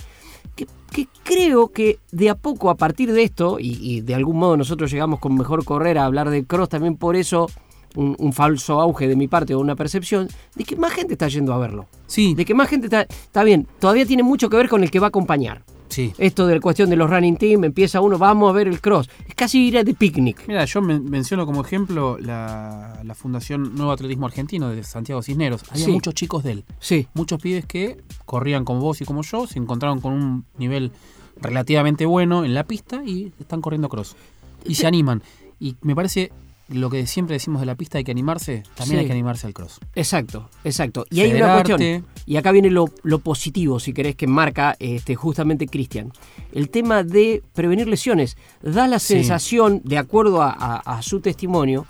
que, 0.90 1.08
creo 1.22 1.68
que 1.68 1.98
de 2.12 2.30
a 2.30 2.34
poco, 2.34 2.70
a 2.70 2.76
partir 2.76 3.12
de 3.12 3.22
esto, 3.22 3.58
y, 3.58 3.78
y, 3.80 4.00
de 4.00 4.14
algún 4.14 4.38
modo 4.38 4.56
nosotros 4.56 4.90
llegamos 4.90 5.20
con 5.20 5.34
mejor 5.34 5.64
correr 5.64 5.98
a 5.98 6.04
hablar 6.04 6.30
de 6.30 6.44
cross, 6.44 6.68
también 6.68 6.96
por 6.96 7.16
eso 7.16 7.48
un, 7.96 8.16
un, 8.18 8.32
falso 8.32 8.80
auge 8.80 9.08
de 9.08 9.16
mi 9.16 9.28
parte 9.28 9.54
o 9.54 9.60
una 9.60 9.76
percepción, 9.76 10.28
de 10.54 10.64
que 10.64 10.76
más 10.76 10.92
gente 10.92 11.14
está 11.14 11.28
yendo 11.28 11.52
a 11.52 11.58
verlo. 11.58 11.86
Sí. 12.06 12.34
De 12.34 12.44
que 12.44 12.54
más 12.54 12.68
gente 12.68 12.86
está. 12.86 13.02
Está 13.02 13.44
bien, 13.44 13.66
todavía 13.78 14.06
tiene 14.06 14.22
mucho 14.22 14.48
que 14.48 14.56
ver 14.56 14.68
con 14.68 14.82
el 14.82 14.90
que 14.90 15.00
va 15.00 15.06
a 15.06 15.08
acompañar. 15.08 15.62
Sí. 15.90 16.12
Esto 16.18 16.46
de 16.46 16.54
la 16.54 16.60
cuestión 16.60 16.88
de 16.88 16.96
los 16.96 17.10
running 17.10 17.36
team, 17.36 17.64
empieza 17.64 18.00
uno, 18.00 18.16
vamos 18.16 18.48
a 18.48 18.52
ver 18.52 18.68
el 18.68 18.80
cross. 18.80 19.10
Es 19.28 19.34
casi 19.34 19.66
ir 19.66 19.84
de 19.84 19.94
picnic. 19.94 20.44
Mira, 20.46 20.64
yo 20.64 20.80
me 20.80 20.98
menciono 20.98 21.44
como 21.44 21.62
ejemplo 21.62 22.16
la, 22.18 23.00
la, 23.04 23.14
Fundación 23.14 23.74
Nuevo 23.74 23.92
Atletismo 23.92 24.26
Argentino 24.26 24.70
de 24.70 24.82
Santiago 24.84 25.22
Cisneros. 25.22 25.62
Había 25.70 25.86
sí. 25.86 25.92
muchos 25.92 26.14
chicos 26.14 26.44
de 26.44 26.52
él. 26.52 26.64
Sí. 26.78 27.08
Muchos 27.14 27.40
pibes 27.40 27.66
que 27.66 28.02
corrían 28.24 28.64
como 28.64 28.80
vos 28.80 29.00
y 29.00 29.04
como 29.04 29.22
yo, 29.22 29.46
se 29.46 29.58
encontraron 29.58 30.00
con 30.00 30.12
un 30.12 30.44
nivel 30.56 30.92
relativamente 31.36 32.06
bueno 32.06 32.44
en 32.44 32.54
la 32.54 32.64
pista 32.64 33.02
y 33.04 33.32
están 33.40 33.60
corriendo 33.60 33.88
cross. 33.88 34.16
Y 34.64 34.74
sí. 34.74 34.82
se 34.82 34.86
animan. 34.86 35.22
Y 35.58 35.76
me 35.82 35.94
parece 35.94 36.32
lo 36.70 36.88
que 36.90 37.06
siempre 37.06 37.34
decimos 37.34 37.60
de 37.60 37.66
la 37.66 37.74
pista 37.74 37.98
hay 37.98 38.04
que 38.04 38.10
animarse, 38.12 38.62
también 38.74 38.98
Sí. 38.98 39.00
hay 39.00 39.06
que 39.06 39.12
animarse 39.12 39.46
al 39.46 39.52
cross. 39.54 39.80
Exacto, 39.94 40.48
exacto. 40.64 41.04
Y 41.10 41.20
hay 41.20 41.32
una 41.34 41.54
cuestión, 41.62 42.06
y 42.26 42.36
acá 42.36 42.52
viene 42.52 42.70
lo, 42.70 42.86
lo 43.02 43.18
positivo, 43.18 43.80
si 43.80 43.92
querés, 43.92 44.14
que 44.16 44.26
marca 44.26 44.76
este, 44.78 45.14
justamente 45.16 45.66
Cristian. 45.66 46.12
El 46.52 46.70
tema 46.70 47.02
de 47.02 47.42
prevenir 47.54 47.88
lesiones. 47.88 48.36
Da 48.62 48.86
la 48.86 48.98
Sí. 48.98 49.14
sensación, 49.14 49.80
de 49.84 49.98
acuerdo 49.98 50.42
a, 50.42 50.50
a- 50.50 50.76
a 50.98 51.02
su 51.02 51.20
testimonio, 51.20 51.86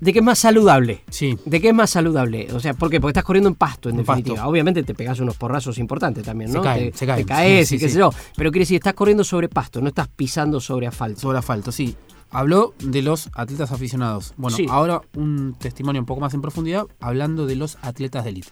de 0.00 0.14
que 0.14 0.20
es 0.20 0.24
más 0.24 0.38
saludable. 0.38 1.02
Sí. 1.10 1.36
De 1.44 1.60
que 1.60 1.68
es 1.68 1.74
más 1.74 1.90
saludable. 1.90 2.48
O 2.54 2.60
sea, 2.60 2.72
¿por 2.72 2.88
qué? 2.88 3.00
Porque 3.02 3.10
estás 3.10 3.24
corriendo 3.24 3.50
en 3.50 3.54
pasto, 3.54 3.90
en 3.90 3.96
En 3.96 4.00
definitiva. 4.06 4.36
pasto. 4.36 4.48
Obviamente 4.48 4.82
te 4.82 4.94
pegas 4.94 5.20
unos 5.20 5.36
porrazos 5.36 5.76
importantes 5.76 6.24
también, 6.24 6.50
Se 6.50 6.56
¿no? 6.56 6.62
caen, 6.62 6.90
te, 6.92 6.96
se 6.96 7.06
caen. 7.06 7.18
te 7.18 7.26
caes 7.26 7.68
Sí, 7.68 7.76
y 7.76 7.78
qué 7.78 7.88
sí. 7.88 7.92
sé 7.94 7.98
yo. 7.98 8.10
Pero 8.34 8.50
quiere 8.50 8.62
decir, 8.62 8.76
estás 8.76 8.94
corriendo 8.94 9.24
sobre 9.24 9.50
pasto, 9.50 9.80
no 9.82 9.88
estás 9.88 10.08
pisando 10.08 10.58
sobre 10.58 10.86
asfalto. 10.86 11.20
Sobre 11.20 11.38
asfalto, 11.38 11.70
sí. 11.70 11.94
Habló 12.30 12.74
de 12.78 13.02
los 13.02 13.28
atletas 13.34 13.72
aficionados. 13.72 14.34
Bueno, 14.36 14.56
Sí. 14.56 14.66
ahora 14.68 15.02
un 15.16 15.54
testimonio 15.58 16.00
un 16.00 16.06
poco 16.06 16.20
más 16.20 16.32
en 16.34 16.40
profundidad, 16.42 16.86
hablando 17.00 17.46
de 17.46 17.56
los 17.56 17.76
atletas 17.82 18.24
de 18.24 18.30
élite. 18.30 18.48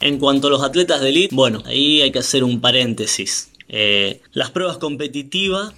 En 0.00 0.18
cuanto 0.18 0.48
a 0.48 0.50
los 0.50 0.62
atletas 0.62 1.00
de 1.00 1.10
elite, 1.10 1.34
bueno, 1.34 1.62
ahí 1.66 2.00
hay 2.02 2.10
que 2.10 2.18
hacer 2.20 2.42
un 2.42 2.60
paréntesis. 2.60 3.52
Eh, 3.68 4.20
las 4.32 4.50
pruebas 4.50 4.78
competitivas 4.78 5.74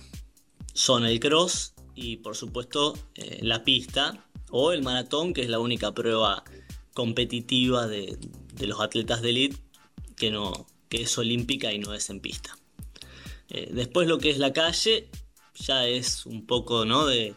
son 0.73 1.05
el 1.05 1.21
cross 1.21 1.75
y 1.95 2.17
por 2.19 2.37
supuesto 2.37 2.97
eh, 3.15 3.41
la 3.43 3.65
pista 3.65 4.25
o 4.51 4.73
el 4.73 4.83
maratón, 4.83 5.35
que 5.35 5.43
es 5.43 5.49
la 5.51 5.59
única 5.59 5.93
prueba 5.93 6.45
competitiva 6.95 7.87
de, 7.87 8.17
de 8.55 8.67
los 8.67 8.81
atletas 8.81 9.23
de 9.23 9.31
elite 9.31 9.57
que, 10.17 10.31
no, 10.31 10.67
que 10.89 11.03
es 11.03 11.19
olímpica 11.19 11.73
y 11.73 11.79
no 11.79 11.93
es 11.93 12.09
en 12.09 12.21
pista. 12.21 12.57
Eh, 13.49 13.71
después 13.73 14.09
lo 14.09 14.19
que 14.19 14.31
es 14.31 14.39
la 14.39 14.53
calle 14.53 15.09
ya 15.55 15.87
es 15.87 16.25
un 16.27 16.47
poco 16.47 16.85
¿no? 16.87 17.07
de, 17.07 17.35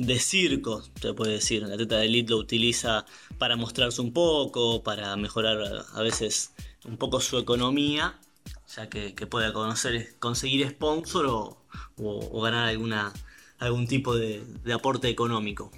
de 0.00 0.18
circo, 0.18 0.82
se 1.00 1.14
puede 1.14 1.32
decir. 1.32 1.62
El 1.62 1.72
atleta 1.72 1.96
de 1.98 2.06
elite 2.06 2.30
lo 2.30 2.38
utiliza 2.38 3.04
para 3.38 3.56
mostrarse 3.56 4.00
un 4.00 4.12
poco, 4.12 4.82
para 4.82 5.16
mejorar 5.16 5.58
a, 5.94 6.02
veces 6.02 6.52
un 6.84 6.96
poco 6.96 7.20
su 7.20 7.38
economía, 7.38 8.18
ya 8.74 8.88
que, 8.88 9.14
que 9.14 9.26
pueda 9.26 9.52
conocer, 9.52 10.16
conseguir 10.18 10.68
sponsor 10.70 11.26
o, 11.26 12.42
ganar 12.42 12.68
alguna, 12.68 13.12
algún 13.58 13.86
tipo 13.86 14.14
de, 14.16 14.42
aporte 14.72 15.08
económico. 15.08 15.70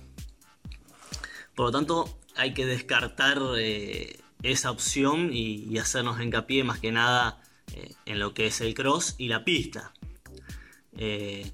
Por 1.54 1.66
lo 1.66 1.72
tanto, 1.72 2.18
hay 2.36 2.54
que 2.54 2.64
descartar 2.64 3.38
eh, 3.58 4.20
esa 4.42 4.70
opción 4.70 5.30
y, 5.32 5.64
y 5.68 5.78
hacernos 5.78 6.20
hincapié 6.20 6.64
más 6.64 6.78
que 6.78 6.92
nada 6.92 7.42
eh, 7.74 7.94
en 8.06 8.18
lo 8.18 8.34
que 8.34 8.46
es 8.46 8.60
el 8.60 8.74
cross 8.74 9.16
y 9.18 9.28
la 9.28 9.44
pista. 9.44 9.92
Eh, 10.96 11.50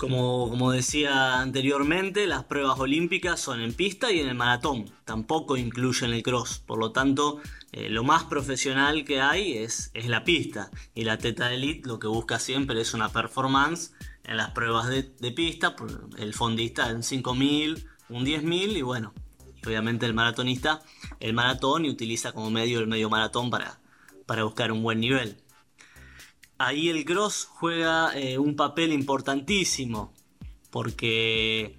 como, 0.00 0.48
como 0.48 0.72
decía 0.72 1.40
anteriormente, 1.40 2.26
las 2.26 2.44
pruebas 2.44 2.80
olímpicas 2.80 3.38
son 3.38 3.60
en 3.60 3.74
pista 3.74 4.10
y 4.10 4.20
en 4.20 4.28
el 4.30 4.34
maratón. 4.34 4.90
Tampoco 5.04 5.58
incluyen 5.58 6.14
el 6.14 6.22
cross. 6.22 6.58
Por 6.66 6.78
lo 6.78 6.90
tanto, 6.90 7.38
eh, 7.72 7.90
lo 7.90 8.02
más 8.02 8.24
profesional 8.24 9.04
que 9.04 9.20
hay 9.20 9.58
es, 9.58 9.90
es 9.92 10.08
la 10.08 10.24
pista. 10.24 10.70
Y 10.94 11.04
la 11.04 11.18
teta 11.18 11.52
elite 11.52 11.86
lo 11.86 11.98
que 11.98 12.06
busca 12.06 12.38
siempre 12.38 12.80
es 12.80 12.94
una 12.94 13.10
performance 13.10 13.92
en 14.24 14.38
las 14.38 14.52
pruebas 14.52 14.88
de, 14.88 15.02
de 15.02 15.32
pista. 15.32 15.76
El 16.16 16.32
fondista 16.32 16.88
en 16.88 17.02
5000, 17.02 17.86
un 18.08 18.24
10000 18.24 18.78
y 18.78 18.82
bueno. 18.82 19.12
Obviamente 19.66 20.06
el 20.06 20.14
maratonista, 20.14 20.80
el 21.20 21.34
maratón 21.34 21.84
y 21.84 21.90
utiliza 21.90 22.32
como 22.32 22.50
medio 22.50 22.80
el 22.80 22.86
medio 22.86 23.10
maratón 23.10 23.50
para, 23.50 23.80
para 24.24 24.44
buscar 24.44 24.72
un 24.72 24.82
buen 24.82 24.98
nivel 24.98 25.36
ahí 26.60 26.90
el 26.90 27.06
cross 27.06 27.48
juega 27.50 28.14
eh, 28.14 28.36
un 28.36 28.54
papel 28.54 28.92
importantísimo 28.92 30.12
porque 30.68 31.78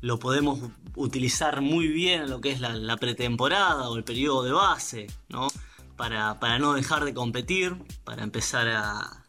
lo 0.00 0.18
podemos 0.18 0.60
utilizar 0.96 1.60
muy 1.60 1.88
bien 1.88 2.22
en 2.22 2.30
lo 2.30 2.40
que 2.40 2.50
es 2.50 2.60
la, 2.60 2.96
pretemporada 2.96 3.90
o 3.90 3.96
el 3.96 4.02
periodo 4.02 4.42
de 4.42 4.52
base, 4.52 5.06
¿no? 5.28 5.48
Para, 5.96 6.40
para 6.40 6.58
no 6.58 6.72
dejar 6.72 7.04
de 7.04 7.12
competir, 7.12 7.76
para 8.04 8.22
empezar 8.22 8.66
a, 8.68 9.24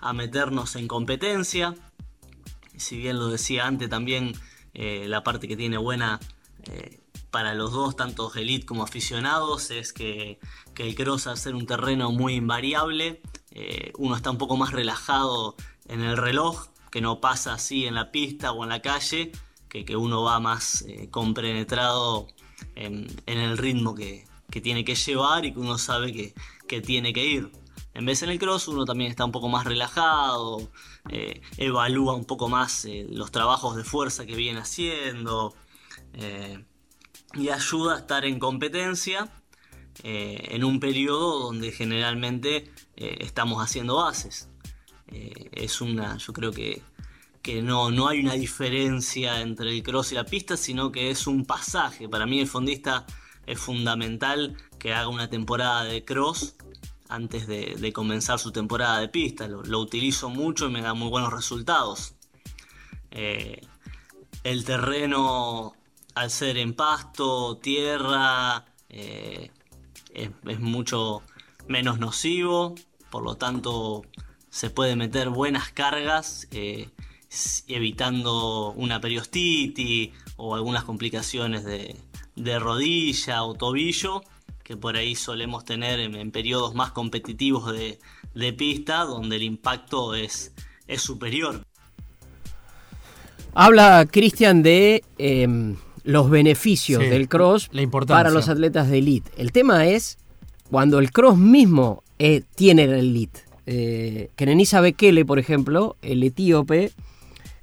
a 0.00 0.12
meternos 0.12 0.76
en 0.76 0.88
competencia. 0.88 1.74
Si 2.76 2.98
bien 2.98 3.18
lo 3.18 3.28
decía 3.28 3.66
antes, 3.66 3.88
también 3.88 4.34
eh, 4.74 5.06
la 5.08 5.24
parte 5.24 5.48
que 5.48 5.56
tiene 5.56 5.78
buena 5.78 6.20
eh, 6.64 7.00
para 7.30 7.54
los 7.54 7.72
dos, 7.72 7.96
tanto 7.96 8.30
elite 8.34 8.66
como 8.66 8.82
aficionados, 8.82 9.70
es 9.70 9.94
que, 9.94 10.38
que 10.74 10.86
el 10.86 10.94
cross 10.94 11.26
al 11.26 11.38
ser 11.38 11.54
un 11.54 11.64
terreno 11.64 12.12
muy 12.12 12.34
invariable, 12.34 13.22
eh, 13.54 13.92
uno 13.98 14.16
está 14.16 14.30
un 14.30 14.38
poco 14.38 14.56
más 14.56 14.72
relajado 14.72 15.56
en 15.88 16.00
el 16.00 16.16
reloj, 16.16 16.68
que 16.90 17.00
no 17.00 17.20
pasa 17.20 17.54
así 17.54 17.86
en 17.86 17.94
la 17.94 18.10
pista 18.10 18.52
o 18.52 18.62
en 18.62 18.68
la 18.68 18.82
calle, 18.82 19.32
que, 19.68 19.86
que 19.86 19.96
uno 19.96 20.22
va 20.22 20.38
más 20.38 20.82
eh, 20.82 21.08
en, 22.74 23.08
el 23.26 23.58
ritmo 23.58 23.94
que, 23.94 24.26
que 24.50 24.60
tiene 24.60 24.84
que 24.84 24.94
llevar 24.94 25.46
y 25.46 25.52
que 25.52 25.58
uno 25.58 25.78
sabe 25.78 26.12
que, 26.12 26.34
que 26.68 26.82
tiene 26.82 27.14
que 27.14 27.24
ir. 27.24 27.50
En 27.94 28.04
vez 28.04 28.22
en 28.22 28.28
el 28.28 28.38
cross 28.38 28.68
uno 28.68 28.84
también 28.84 29.10
está 29.10 29.24
un 29.24 29.32
poco 29.32 29.48
más 29.48 29.64
relajado, 29.64 30.70
eh, 31.08 31.40
evalúa 31.56 32.14
un 32.14 32.26
poco 32.26 32.50
más 32.50 32.84
eh, 32.84 33.06
los 33.08 33.30
trabajos 33.30 33.76
de 33.76 33.84
fuerza 33.84 34.26
que 34.26 34.36
viene 34.36 34.60
haciendo 34.60 35.54
y 37.34 37.48
ayuda 37.48 37.94
a 37.94 37.98
estar 38.00 38.26
en 38.26 38.38
competencia 38.38 39.30
eh, 40.02 40.48
en 40.50 40.64
un 40.64 40.80
periodo 40.80 41.38
donde 41.38 41.70
generalmente 41.70 42.72
eh, 42.96 43.18
estamos 43.20 43.62
haciendo 43.62 43.96
bases. 43.96 44.48
Eh, 45.08 45.50
es 45.52 45.80
una, 45.80 46.16
yo 46.16 46.32
creo 46.32 46.50
que, 46.50 46.82
que 47.42 47.62
no, 47.62 47.90
no 47.90 48.08
hay 48.08 48.20
una 48.20 48.34
diferencia 48.34 49.40
entre 49.42 49.70
el 49.70 49.82
cross 49.82 50.12
y 50.12 50.14
la 50.14 50.24
pista, 50.24 50.56
sino 50.56 50.90
que 50.90 51.10
es 51.10 51.26
un 51.26 51.44
pasaje. 51.44 52.08
Para 52.08 52.26
mí 52.26 52.40
el 52.40 52.48
fondista 52.48 53.06
es 53.46 53.58
fundamental 53.58 54.56
que 54.78 54.94
haga 54.94 55.08
una 55.08 55.28
temporada 55.28 55.84
de 55.84 56.04
cross 56.04 56.56
antes 57.08 57.46
de, 57.46 57.92
comenzar 57.92 58.38
su 58.38 58.50
temporada 58.50 58.98
de 59.00 59.08
pista. 59.08 59.46
Lo, 59.46 59.78
utilizo 59.78 60.30
mucho 60.30 60.66
y 60.68 60.72
me 60.72 60.80
da 60.80 60.94
muy 60.94 61.10
buenos 61.10 61.32
resultados. 61.32 62.14
El 63.10 64.64
terreno, 64.64 65.74
al 66.14 66.30
ser 66.30 66.56
en 66.56 66.72
pasto, 66.72 67.58
tierra, 67.58 68.64
es, 70.14 70.60
mucho 70.60 71.22
menos 71.68 71.98
nocivo, 71.98 72.74
por 73.10 73.22
lo 73.22 73.36
tanto 73.36 74.02
se 74.50 74.70
puede 74.70 74.96
meter 74.96 75.28
buenas 75.30 75.70
cargas, 75.70 76.48
eh, 76.50 76.88
evitando 77.66 78.72
una 78.72 79.00
periostitis 79.00 80.10
o 80.36 80.54
algunas 80.54 80.84
complicaciones 80.84 81.64
de, 81.64 81.96
de 82.36 82.58
rodilla 82.58 83.42
o 83.42 83.54
tobillo, 83.54 84.22
que 84.62 84.76
por 84.76 84.96
ahí 84.96 85.14
solemos 85.14 85.64
tener 85.64 86.00
en, 86.00 86.14
en 86.14 86.30
periodos 86.30 86.74
más 86.74 86.92
competitivos 86.92 87.72
de, 87.72 87.98
de 88.34 88.52
pista, 88.52 89.04
donde 89.04 89.36
el 89.36 89.42
impacto 89.42 90.14
es, 90.14 90.52
es 90.86 91.02
superior. 91.02 91.64
Habla 93.54 94.06
Cristian 94.10 94.62
de 94.62 95.04
em, 95.18 95.76
los 96.04 96.30
beneficios 96.30 97.02
Sí, 97.02 97.08
del 97.08 97.28
cross 97.28 97.68
para 98.16 98.30
los 98.30 98.48
atletas 98.48 98.88
de 98.90 98.98
elite. 98.98 99.30
El 99.36 99.52
tema 99.52 99.86
es 99.86 100.18
cuando 100.70 100.98
el 100.98 101.10
cross 101.12 101.36
mismo 101.38 102.02
eh, 102.18 102.42
tiene 102.54 102.84
el 102.84 102.92
elite. 102.94 103.40
Eh, 103.66 104.30
Kenenisa 104.36 104.80
Bekele, 104.80 105.24
por 105.24 105.38
ejemplo, 105.38 105.96
el 106.02 106.22
etíope, 106.22 106.90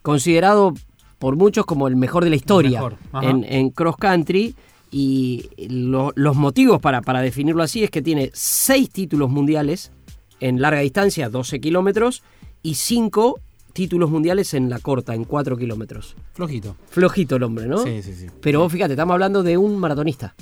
considerado 0.01 0.73
por 1.17 1.35
muchos 1.35 1.65
como 1.65 1.87
el 1.87 1.95
mejor 1.95 2.23
de 2.23 2.29
la 2.29 2.35
historia 2.37 2.79
en, 3.21 3.43
en 3.43 3.69
cross 3.71 3.97
country. 3.97 4.55
Y 4.91 5.49
lo- 5.69 6.13
los 6.15 6.35
motivos 6.35 6.81
para, 6.81 7.01
para 7.01 7.21
definirlo 7.21 7.61
así 7.61 7.83
es 7.83 7.91
que 7.91 8.01
tiene 8.01 8.31
seis 8.33 8.89
títulos 8.89 9.29
mundiales 9.29 9.91
en 10.39 10.61
larga 10.61 10.79
distancia, 10.79 11.29
12 11.29 11.59
kilómetros, 11.59 12.23
y 12.63 12.75
cinco 12.75 13.39
títulos 13.73 14.09
mundiales 14.09 14.53
en 14.53 14.69
la 14.69 14.79
corta, 14.79 15.13
en 15.15 15.23
4 15.23 15.57
kilómetros. 15.57 16.15
Flojito. 16.33 16.75
Flojito 16.89 17.35
el 17.35 17.43
hombre, 17.43 17.67
¿no? 17.67 17.83
Sí, 17.83 18.01
sí, 18.01 18.13
sí. 18.13 18.27
Pero 18.41 18.59
vos 18.59 18.71
fíjate, 18.71 18.93
estamos 18.93 19.13
hablando 19.13 19.43
de 19.43 19.57
un 19.57 19.77
maratonista. 19.77 20.35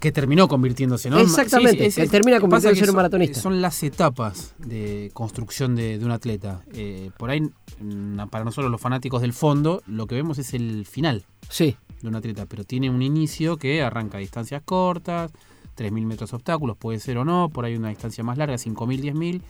Que 0.00 0.12
terminó 0.12 0.48
convirtiéndose, 0.48 1.08
¿no? 1.08 1.18
Exactamente, 1.18 1.90
que 1.90 2.06
termina 2.08 2.38
convirtiéndose 2.38 2.84
en 2.84 2.90
un 2.90 2.96
maratonista. 2.96 3.40
Son 3.40 3.62
las 3.62 3.82
etapas 3.82 4.54
de 4.58 5.10
construcción 5.14 5.74
de, 5.74 5.98
de 5.98 6.04
un 6.04 6.10
atleta. 6.10 6.62
Eh, 6.74 7.10
por 7.16 7.30
ahí, 7.30 7.40
mm, 7.40 8.28
para 8.30 8.44
nosotros 8.44 8.70
los 8.70 8.80
fanáticos 8.80 9.22
del 9.22 9.32
fondo, 9.32 9.82
lo 9.86 10.06
que 10.06 10.14
vemos 10.14 10.38
es 10.38 10.52
el 10.52 10.84
final 10.84 11.24
Sí, 11.48 11.76
de 12.02 12.08
un 12.08 12.16
atleta, 12.16 12.46
pero 12.46 12.64
tiene 12.64 12.90
un 12.90 13.02
inicio 13.02 13.56
que 13.56 13.82
arranca 13.82 14.18
a 14.18 14.20
distancias 14.20 14.62
cortas, 14.64 15.32
3.000 15.76 16.04
metros 16.04 16.32
obstáculos, 16.32 16.76
puede 16.76 17.00
ser 17.00 17.18
o 17.18 17.24
no, 17.24 17.48
por 17.48 17.64
ahí 17.64 17.76
una 17.76 17.88
distancia 17.88 18.22
más 18.22 18.38
larga, 18.38 18.56
5.000, 18.56 19.12
10.000, 19.12 19.42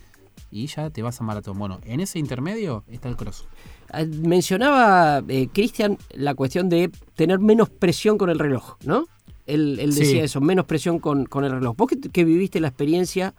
y 0.51 0.67
ya 0.67 0.89
te 0.89 1.01
vas 1.01 1.19
a 1.19 1.23
maratón. 1.23 1.57
Bueno, 1.59 1.79
en 1.85 1.99
ese 1.99 2.19
intermedio 2.19 2.83
está 2.89 3.09
el 3.09 3.15
cross. 3.15 3.45
Ah, 3.91 4.03
mencionaba 4.05 5.23
eh, 5.27 5.47
Cristian 5.53 5.97
la 6.13 6.33
cuestión 6.35 6.69
de 6.69 6.91
tener 7.15 7.39
menos 7.39 7.69
presión 7.69 8.17
con 8.17 8.29
el 8.29 8.39
reloj, 8.39 8.75
¿no? 8.85 9.05
Él, 9.47 9.77
él 9.79 9.93
Sí. 9.93 9.99
decía 10.01 10.23
eso, 10.23 10.41
menos 10.41 10.65
presión 10.65 10.99
con, 10.99 11.25
con 11.25 11.43
el 11.45 11.51
reloj. 11.51 11.75
Vos 11.77 11.87
que, 11.87 11.99
que 11.99 12.23
viviste 12.23 12.59
la 12.59 12.67
experiencia, 12.69 13.33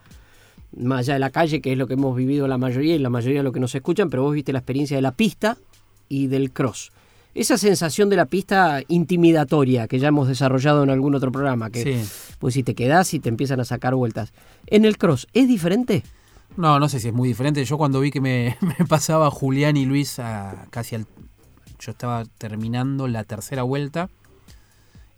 más 0.77 1.01
allá 1.01 1.15
de 1.15 1.21
la 1.21 1.31
calle, 1.31 1.61
que 1.61 1.73
es 1.73 1.79
lo 1.79 1.87
que 1.87 1.95
hemos 1.95 2.17
vivido 2.17 2.47
la 2.49 2.59
mayoría 2.59 2.95
y 2.95 2.99
la 2.99 3.11
mayoría 3.11 3.41
de 3.41 3.45
lo 3.45 3.53
que 3.53 3.61
nos 3.61 3.75
escuchan, 3.75 4.09
pero 4.11 4.23
vos 4.23 4.35
viste 4.35 4.53
la 4.53 4.61
experiencia 4.61 4.97
de 4.97 5.03
la 5.03 5.13
pista 5.13 5.57
y 6.09 6.29
del 6.29 6.53
cross. 6.53 6.93
Esa 7.35 7.59
sensación 7.59 8.09
de 8.09 8.17
la 8.17 8.25
pista 8.27 8.81
intimidatoria 8.89 9.89
que 9.89 9.99
ya 9.99 10.09
hemos 10.09 10.29
desarrollado 10.29 10.83
en 10.85 10.91
algún 10.91 11.15
otro 11.15 11.31
programa, 11.33 11.71
que 11.71 11.83
Sí. 12.05 12.35
pues 12.39 12.55
si 12.55 12.63
te 12.63 12.75
quedás 12.75 13.13
y 13.13 13.21
te 13.21 13.29
empiezan 13.29 13.61
a 13.61 13.65
sacar 13.65 13.95
vueltas. 13.95 14.33
En 14.69 14.85
el 14.85 14.97
cross, 14.97 15.27
¿es 15.35 15.49
diferente? 15.49 16.03
No, 16.57 16.79
no 16.81 16.89
sé 16.89 17.01
si 17.01 17.09
es 17.09 17.15
muy 17.15 17.29
diferente. 17.29 17.65
Yo 17.65 17.77
cuando 17.79 18.01
vi 18.01 18.11
que 18.11 18.21
me, 18.21 18.57
me 18.79 18.87
pasaba 18.87 19.31
Julián 19.31 19.77
y 19.77 19.85
Luis 19.87 20.19
a 20.19 20.67
casi 20.71 20.95
al... 20.97 21.07
Yo 21.79 21.91
estaba 21.93 22.25
terminando 22.39 23.07
la 23.09 23.25
tercera 23.25 23.63
vuelta. 23.63 24.09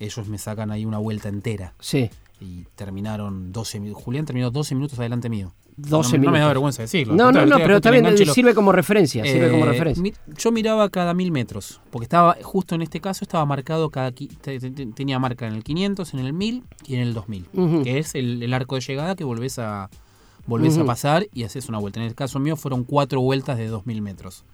Ellos 0.01 0.29
me 0.29 0.39
sacan 0.39 0.71
ahí 0.71 0.85
una 0.85 0.99
vuelta 0.99 1.29
entera. 1.29 1.75
Sí. 1.81 2.11
Y 2.41 2.65
terminaron 2.77 3.53
12 3.53 3.81
minutos. 3.81 4.03
Julián 4.05 4.25
terminó 4.25 4.51
12 4.51 4.75
minutos 4.75 4.99
adelante 4.99 5.29
mío. 5.29 5.53
12 5.77 6.19
no, 6.19 6.25
No 6.25 6.31
me 6.33 6.41
da 6.41 6.49
vergüenza 6.49 6.83
decirlo. 6.83 7.15
No, 7.15 7.31
no, 7.31 7.47
no, 7.47 7.57
pero 7.59 7.77
está 7.77 7.95
en 7.95 8.03
bien, 8.05 8.17
sirve 8.35 8.53
como 8.53 8.73
referencia, 8.73 9.25
sirve 9.25 9.49
como 9.51 9.65
Eh, 9.65 9.69
referencia. 9.69 10.03
mi- 10.03 10.13
yo 10.37 10.51
miraba 10.51 10.89
cada 10.91 11.15
mil 11.15 11.31
metros, 11.31 11.81
porque 11.91 12.03
estaba, 12.05 12.37
justo 12.43 12.75
en 12.75 12.83
este 12.83 13.01
caso 13.01 13.25
estaba 13.25 13.47
marcado 13.47 13.89
cada, 13.91 14.11
te- 14.11 14.27
te- 14.59 14.71
tenía 14.87 15.21
marca 15.21 15.47
en 15.47 15.55
el 15.55 15.63
500, 15.63 16.15
en 16.15 16.19
el 16.21 16.33
1000 16.33 16.65
y 16.85 16.95
en 16.97 17.01
el 17.03 17.15
2000, 17.15 17.47
Ujú. 17.53 17.83
que 17.85 17.99
es 18.01 18.17
el, 18.17 18.43
el 18.43 18.55
arco 18.55 18.75
de 18.75 18.81
llegada 18.81 19.15
que 19.15 19.23
volvés 19.23 19.61
a 19.61 19.89
volvés 20.49 20.77
a 20.79 20.85
pasar 20.85 21.29
y 21.33 21.45
haces 21.45 21.69
una 21.69 21.79
vuelta. 21.79 22.01
En 22.01 22.07
el 22.07 22.15
caso 22.17 22.41
mío 22.41 22.57
fueron 22.57 22.83
cuatro 22.85 23.21
vueltas 23.21 23.57
de 23.59 23.69
2000 23.69 24.03
metros. 24.03 24.45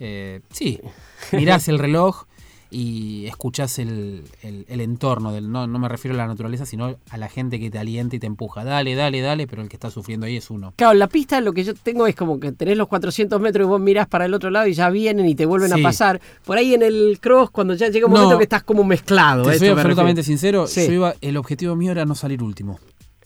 Eh, 0.00 0.40
sí, 0.50 0.80
mirás 1.32 1.68
el 1.68 1.78
reloj 1.78 2.24
y 2.70 3.26
escuchás 3.26 3.78
el, 3.78 4.24
el- 4.42 4.64
el 4.68 4.80
entorno, 4.80 5.32
del, 5.32 5.48
no, 5.52 5.68
no 5.68 5.78
me 5.78 5.88
refiero 5.88 6.16
a 6.16 6.18
la 6.18 6.26
naturaleza, 6.26 6.66
sino 6.66 6.96
a 7.08 7.16
la 7.18 7.28
gente 7.28 7.60
que 7.60 7.70
te 7.70 7.78
alienta 7.78 8.16
y 8.16 8.18
te 8.18 8.26
empuja. 8.26 8.64
Dale, 8.64 8.96
dale, 8.96 9.20
dale, 9.20 9.46
pero 9.46 9.62
el 9.62 9.68
que 9.68 9.76
está 9.76 9.90
sufriendo 9.92 10.26
ahí 10.26 10.36
es 10.38 10.50
uno. 10.50 10.72
Claro, 10.74 10.94
la 10.94 11.06
pista 11.06 11.40
lo 11.40 11.52
que 11.52 11.62
yo 11.62 11.74
tengo 11.74 12.08
es 12.08 12.16
como 12.16 12.40
que 12.40 12.50
tenés 12.50 12.76
los 12.76 12.88
400 12.88 13.40
metros 13.40 13.66
y 13.66 13.68
vos 13.68 13.80
mirás 13.80 14.08
para 14.08 14.24
el 14.24 14.34
otro 14.34 14.50
lado 14.50 14.66
y 14.66 14.72
ya 14.74 14.90
vienen 14.90 15.26
y 15.28 15.36
te 15.36 15.46
vuelven 15.46 15.72
a 15.72 15.76
pasar. 15.78 16.20
Por 16.44 16.56
ahí 16.58 16.74
en 16.74 16.82
el 16.82 17.18
cross, 17.20 17.50
cuando 17.50 17.74
ya 17.74 17.90
llega 17.90 18.06
un 18.08 18.12
No. 18.14 18.18
momento 18.22 18.38
que 18.38 18.44
estás 18.44 18.64
como 18.64 18.82
mezclado. 18.82 19.44
Te 19.44 19.56
soy 19.58 19.68
me 19.68 19.74
absolutamente 19.74 20.24
sincero, 20.24 20.66
Sí. 20.66 20.84
yo 20.88 20.92
iba, 20.94 21.14
el 21.20 21.36
objetivo 21.36 21.76
mío 21.76 21.92
era 21.92 22.04
no 22.04 22.16
salir 22.16 22.42
último. 22.42 22.80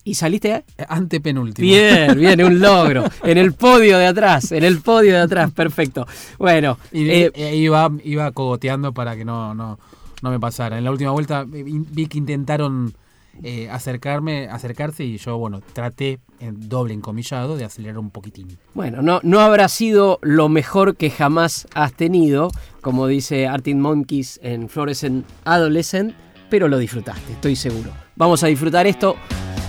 ¿Y 0.09 0.15
saliste? 0.15 0.65
Antepenúltimo. 0.89 1.69
Bien, 1.69 2.19
bien, 2.19 2.43
un 2.43 2.59
logro. 2.59 3.05
En 3.23 3.37
el 3.37 3.53
podio 3.53 3.99
de 3.99 4.07
atrás, 4.07 4.53
en 4.53 4.65
el 4.65 4.81
podio 4.81 5.13
de 5.13 5.21
atrás, 5.21 5.51
perfecto. 5.51 6.07
Bueno, 6.39 6.79
Y 6.93 7.11
eh, 7.11 7.31
eh, 7.35 7.57
iba, 7.57 7.91
iba 8.05 8.33
cogoteando 8.33 8.95
para 8.95 9.15
que 9.17 9.27
no, 9.27 9.55
no, 9.55 9.79
no 10.23 10.31
me 10.31 10.41
pasara. 10.41 10.79
En 10.79 10.85
la 10.85 10.93
última 10.93 11.11
vuelta 11.11 11.43
eh, 11.53 11.63
vi 11.63 12.07
que 12.07 12.17
intentaron 12.17 12.95
eh, 13.43 13.69
acercarme, 13.71 14.49
acercarse 14.49 15.05
y 15.05 15.19
yo, 15.19 15.37
bueno, 15.37 15.61
traté, 15.75 16.21
en 16.41 16.71
doble 16.71 16.95
encomillado, 16.95 17.59
de 17.59 17.67
acelerar 17.67 17.99
un 17.99 18.11
poquitín. 18.11 18.59
bueno 18.73 19.03
no, 19.03 19.21
no 19.23 19.41
habrá 19.41 19.69
sido 19.69 20.19
lo 20.23 20.49
mejor 20.49 20.97
que 20.97 21.11
jamás 21.11 21.69
has 21.75 21.93
tenido, 21.93 22.51
como 22.81 23.07
dice 23.07 23.47
Artin 23.47 23.79
Monkeys 23.79 24.41
en 24.43 24.71
Fluorescent 24.71 25.27
Adolescent, 25.45 26.15
pero 26.49 26.67
lo 26.67 26.79
disfrutaste, 26.79 27.33
estoy 27.33 27.57
seguro. 27.57 27.91
Vamos 28.17 28.43
a 28.43 28.47
disfrutar 28.47 28.87
esto, 28.87 29.17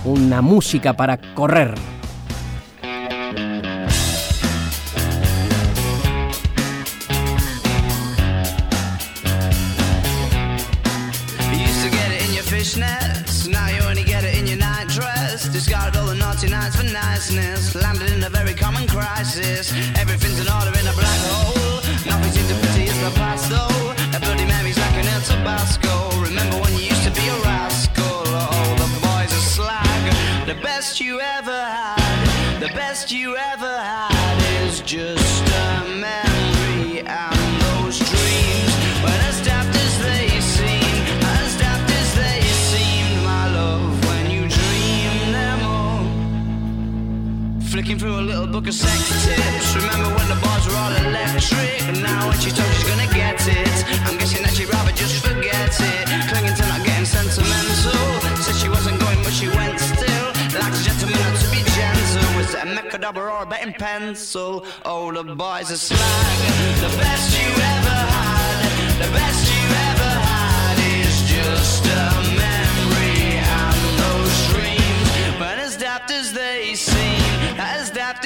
una 0.04 0.40
música 0.42 0.94
para 0.94 1.18
correr. 1.34 1.74
Nights 16.40 16.74
for 16.74 16.84
niceness, 16.84 17.74
landed 17.74 18.10
in 18.12 18.24
a 18.24 18.30
very 18.30 18.54
common 18.54 18.86
crisis. 18.86 19.72
Everything's 19.98 20.40
in 20.40 20.48
order 20.48 20.79
Through 47.98 48.20
a 48.20 48.22
little 48.22 48.46
book 48.46 48.66
of 48.66 48.72
sex 48.72 49.26
tips. 49.26 49.74
Remember 49.74 50.08
when 50.16 50.28
the 50.28 50.38
bars 50.40 50.64
were 50.66 50.74
all 50.74 50.94
electric? 51.04 52.00
Now 52.00 52.28
when 52.28 52.38
she 52.38 52.50
told 52.50 52.72
she's 52.72 52.88
gonna 52.88 53.12
get 53.12 53.36
it, 53.46 53.84
I'm 54.06 54.16
guessing 54.16 54.42
that 54.42 54.54
she'd 54.54 54.72
rather 54.72 54.92
just 54.92 55.26
forget 55.26 55.68
it. 55.68 56.06
Clinging 56.30 56.54
to 56.54 56.66
not 56.68 56.86
getting 56.86 57.04
sentimental. 57.04 58.00
Said 58.40 58.54
she 58.56 58.68
wasn't 58.70 58.98
going, 59.00 59.20
but 59.22 59.34
she 59.34 59.48
went 59.48 59.78
still. 59.80 60.26
Like 60.56 60.72
a 60.72 60.80
gentleman, 60.80 61.18
to 61.18 61.46
be 61.50 61.60
gentle. 61.76 62.24
Was 62.38 62.54
it 62.54 62.62
a 62.62 62.68
mechadobber 62.72 63.28
or 63.28 63.42
a 63.42 63.46
betting 63.46 63.74
pencil? 63.74 64.64
Oh, 64.86 65.12
the 65.12 65.34
boys 65.34 65.70
are 65.70 65.76
slag. 65.76 66.38
The 66.80 66.96
best 66.96 67.36
you 67.36 67.48
ever 67.52 68.00
had, 68.16 69.02
the 69.02 69.10
best 69.12 69.44
you 69.50 69.64
ever 69.90 70.12
had 70.30 70.76
is 71.04 71.16
just 71.28 71.84
a 71.84 72.06
memory 72.38 73.44
and 73.44 73.82
those 74.00 74.36
dreams. 74.54 75.36
But 75.38 75.58
as 75.58 75.76
daft 75.76 76.10
as 76.10 76.32
they 76.32 76.74
seem, 76.74 77.09
as 77.60 77.90
daft 77.90 78.24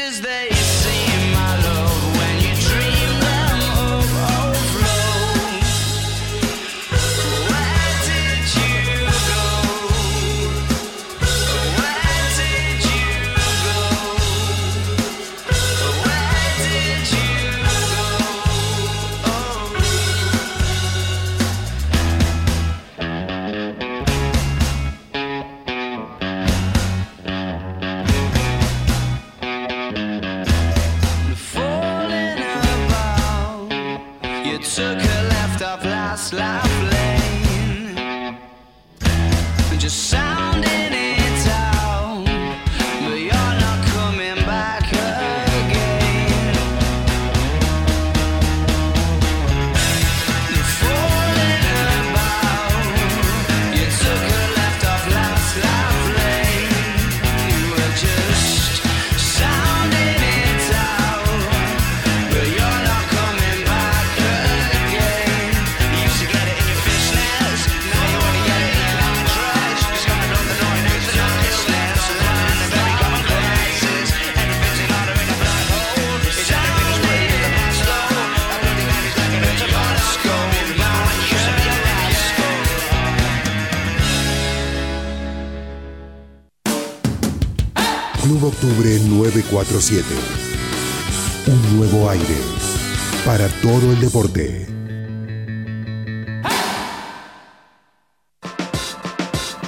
947. 89.70 90.04
Un 91.46 91.78
nuevo 91.78 92.10
aire 92.10 92.36
para 93.24 93.48
todo 93.62 93.92
el 93.92 94.00
deporte. 94.00 94.66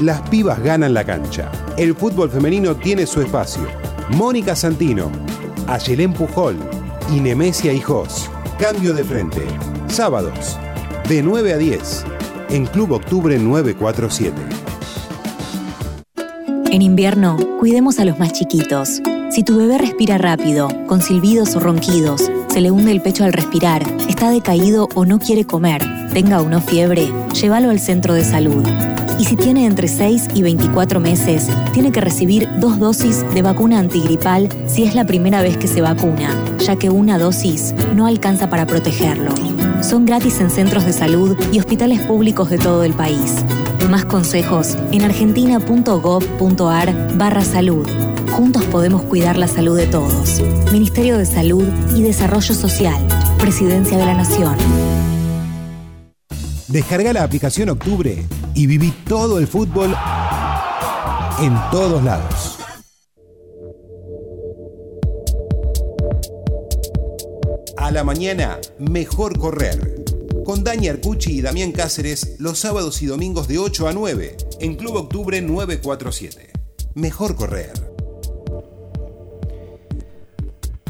Las 0.01 0.21
pibas 0.29 0.63
ganan 0.63 0.93
la 0.93 1.05
cancha. 1.05 1.51
El 1.79 1.95
fútbol 1.95 2.31
femenino 2.31 2.77
tiene 2.77 3.07
su 3.07 3.23
espacio. 3.23 3.67
Mónica 4.11 4.55
Santino, 4.55 5.11
Ayelén 5.67 6.13
Pujol 6.13 6.57
y 7.11 7.21
Nemesia 7.21 7.73
Hijos. 7.73 8.31
Cambio 8.59 8.93
de 8.93 9.05
frente. 9.05 9.47
Sábados, 9.89 10.59
de 11.09 11.23
9 11.23 11.55
a 11.55 11.57
10, 11.57 12.05
en 12.51 12.67
Club 12.67 12.93
Octubre 12.93 13.39
947. 13.39 14.35
En 16.71 16.83
invierno, 16.83 17.39
cuidemos 17.59 17.99
a 17.99 18.05
los 18.05 18.19
más 18.19 18.33
chiquitos. 18.35 19.01
Si 19.29 19.43
tu 19.43 19.57
bebé 19.57 19.77
respira 19.77 20.19
rápido, 20.19 20.69
con 20.87 21.03
silbidos 21.03 21.57
o 21.57 21.61
ronquidos, 21.61 22.31
se 22.49 22.61
le 22.61 22.71
hunde 22.71 22.93
el 22.93 23.03
pecho 23.03 23.25
al 23.25 23.33
respirar, 23.33 23.83
está 24.09 24.31
decaído 24.31 24.89
o 24.95 25.05
no 25.05 25.19
quiere 25.19 25.45
comer, 25.45 25.83
tenga 26.13 26.41
o 26.41 26.49
no 26.49 26.61
fiebre, 26.61 27.13
llévalo 27.35 27.71
al 27.71 27.81
centro 27.81 28.15
de 28.15 28.25
salud. 28.25 28.65
Y 29.19 29.25
si 29.25 29.35
tiene 29.35 29.67
entre 29.67 29.89
6 29.89 30.29
y 30.35 30.43
24 30.43 31.01
meses, 31.01 31.49
tiene 31.73 31.91
que 31.91 32.01
recibir 32.01 32.49
dos 32.61 32.79
dosis 32.79 33.25
de 33.35 33.43
vacuna 33.43 33.81
antigripal 33.81 34.49
si 34.67 34.85
es 34.85 34.95
la 34.95 35.05
primera 35.05 35.43
vez 35.43 35.57
que 35.57 35.67
se 35.67 35.81
vacuna, 35.81 36.31
ya 36.59 36.77
que 36.77 36.91
una 36.91 37.19
dosis 37.19 37.75
no 37.95 38.07
alcanza 38.07 38.49
para 38.49 38.67
protegerlo. 38.67 39.35
Son 39.83 40.07
gratis 40.07 40.41
en 40.41 40.51
centros 40.51 40.87
de 40.87 40.93
salud 40.93 41.37
y 41.53 41.59
hospitales 41.59 42.01
públicos 42.03 42.49
de 42.49 42.59
todo 42.59 42.85
el 42.85 42.93
país. 42.93 43.35
Más 43.91 44.05
consejos 44.05 44.77
en 44.93 45.03
argentina.gov.ar 45.03 47.17
barra 47.17 47.43
salud. 47.43 48.06
Juntos 48.37 48.65
podemos 48.65 49.01
cuidar 49.01 49.39
la 49.39 49.49
salud 49.49 49.79
de 49.79 49.87
todos. 49.87 50.43
Ministerio 50.71 51.17
de 51.17 51.25
Salud 51.25 51.65
y 51.95 52.03
Desarrollo 52.03 52.55
Social. 52.55 53.03
Presidencia 53.39 53.97
de 53.97 54.05
la 54.05 54.13
Nación. 54.13 54.55
Descarga 56.69 57.15
la 57.15 57.23
aplicación 57.23 57.71
Octubre 57.71 58.23
y 58.55 58.67
viví 58.67 58.93
todo 59.09 59.39
el 59.39 59.47
fútbol 59.47 59.97
en 61.41 61.55
todos 61.71 62.05
lados. 62.05 62.59
A 67.79 67.91
la 67.91 68.05
mañana, 68.05 68.59
mejor 68.79 69.39
correr. 69.39 70.05
Con 70.45 70.63
Dani 70.63 70.89
Arcucci 70.89 71.39
y 71.39 71.41
Damián 71.41 71.73
Cáceres 71.73 72.37
los 72.39 72.59
sábados 72.59 73.01
y 73.01 73.07
domingos 73.07 73.49
de 73.49 73.57
8 73.57 73.89
a 73.89 73.95
9 73.95 74.37
en 74.61 74.75
Club 74.75 74.97
Octubre 74.97 75.41
947. 75.41 76.53
Mejor 76.93 77.35
correr. 77.35 77.86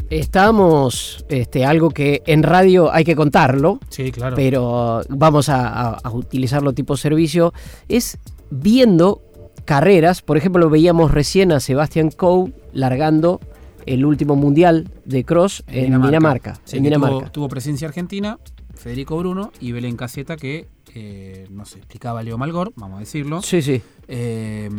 Estamos, 0.09 1.25
este, 1.29 1.65
algo 1.65 1.89
que 1.89 2.23
en 2.27 2.43
radio 2.43 2.91
hay 2.93 3.03
que 3.03 3.15
contarlo, 3.15 3.79
Sí, 3.89 4.11
claro. 4.11 4.35
pero 4.35 5.01
vamos 5.09 5.49
a, 5.49 5.67
a- 5.67 5.97
a 6.03 6.11
utilizarlo 6.11 6.73
tipo 6.73 6.95
servicio, 6.97 7.53
es 7.89 8.17
viendo 8.49 9.21
carreras, 9.65 10.21
por 10.21 10.37
ejemplo, 10.37 10.61
lo 10.61 10.69
veíamos 10.69 11.11
recién 11.11 11.51
a 11.51 11.59
Sebastian 11.59 12.09
Coe 12.11 12.53
largando 12.73 13.41
el 13.85 14.05
último 14.05 14.35
mundial 14.35 14.89
de 15.05 15.23
cross 15.25 15.63
en 15.67 16.01
Dinamarca. 16.01 16.59
Sí, 16.63 16.77
en 16.77 16.83
Dinamarca. 16.83 17.17
Tuvo, 17.19 17.31
tuvo 17.31 17.47
presencia 17.49 17.87
argentina, 17.87 18.39
Federico 18.75 19.17
Bruno 19.17 19.51
y 19.59 19.71
Belén 19.73 19.97
Caseta, 19.97 20.37
que 20.37 20.67
eh, 20.95 21.47
nos 21.49 21.75
explicaba 21.75 22.23
Leo 22.23 22.37
Malgor, 22.37 22.71
vamos 22.75 22.97
a 22.97 22.99
decirlo, 23.01 23.41
Sí, 23.41 23.61
sí. 23.61 23.81
eh, 24.07 24.69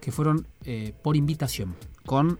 que 0.00 0.12
fueron 0.12 0.46
eh, 0.64 0.92
por 1.02 1.16
invitación 1.16 1.74
con 2.06 2.38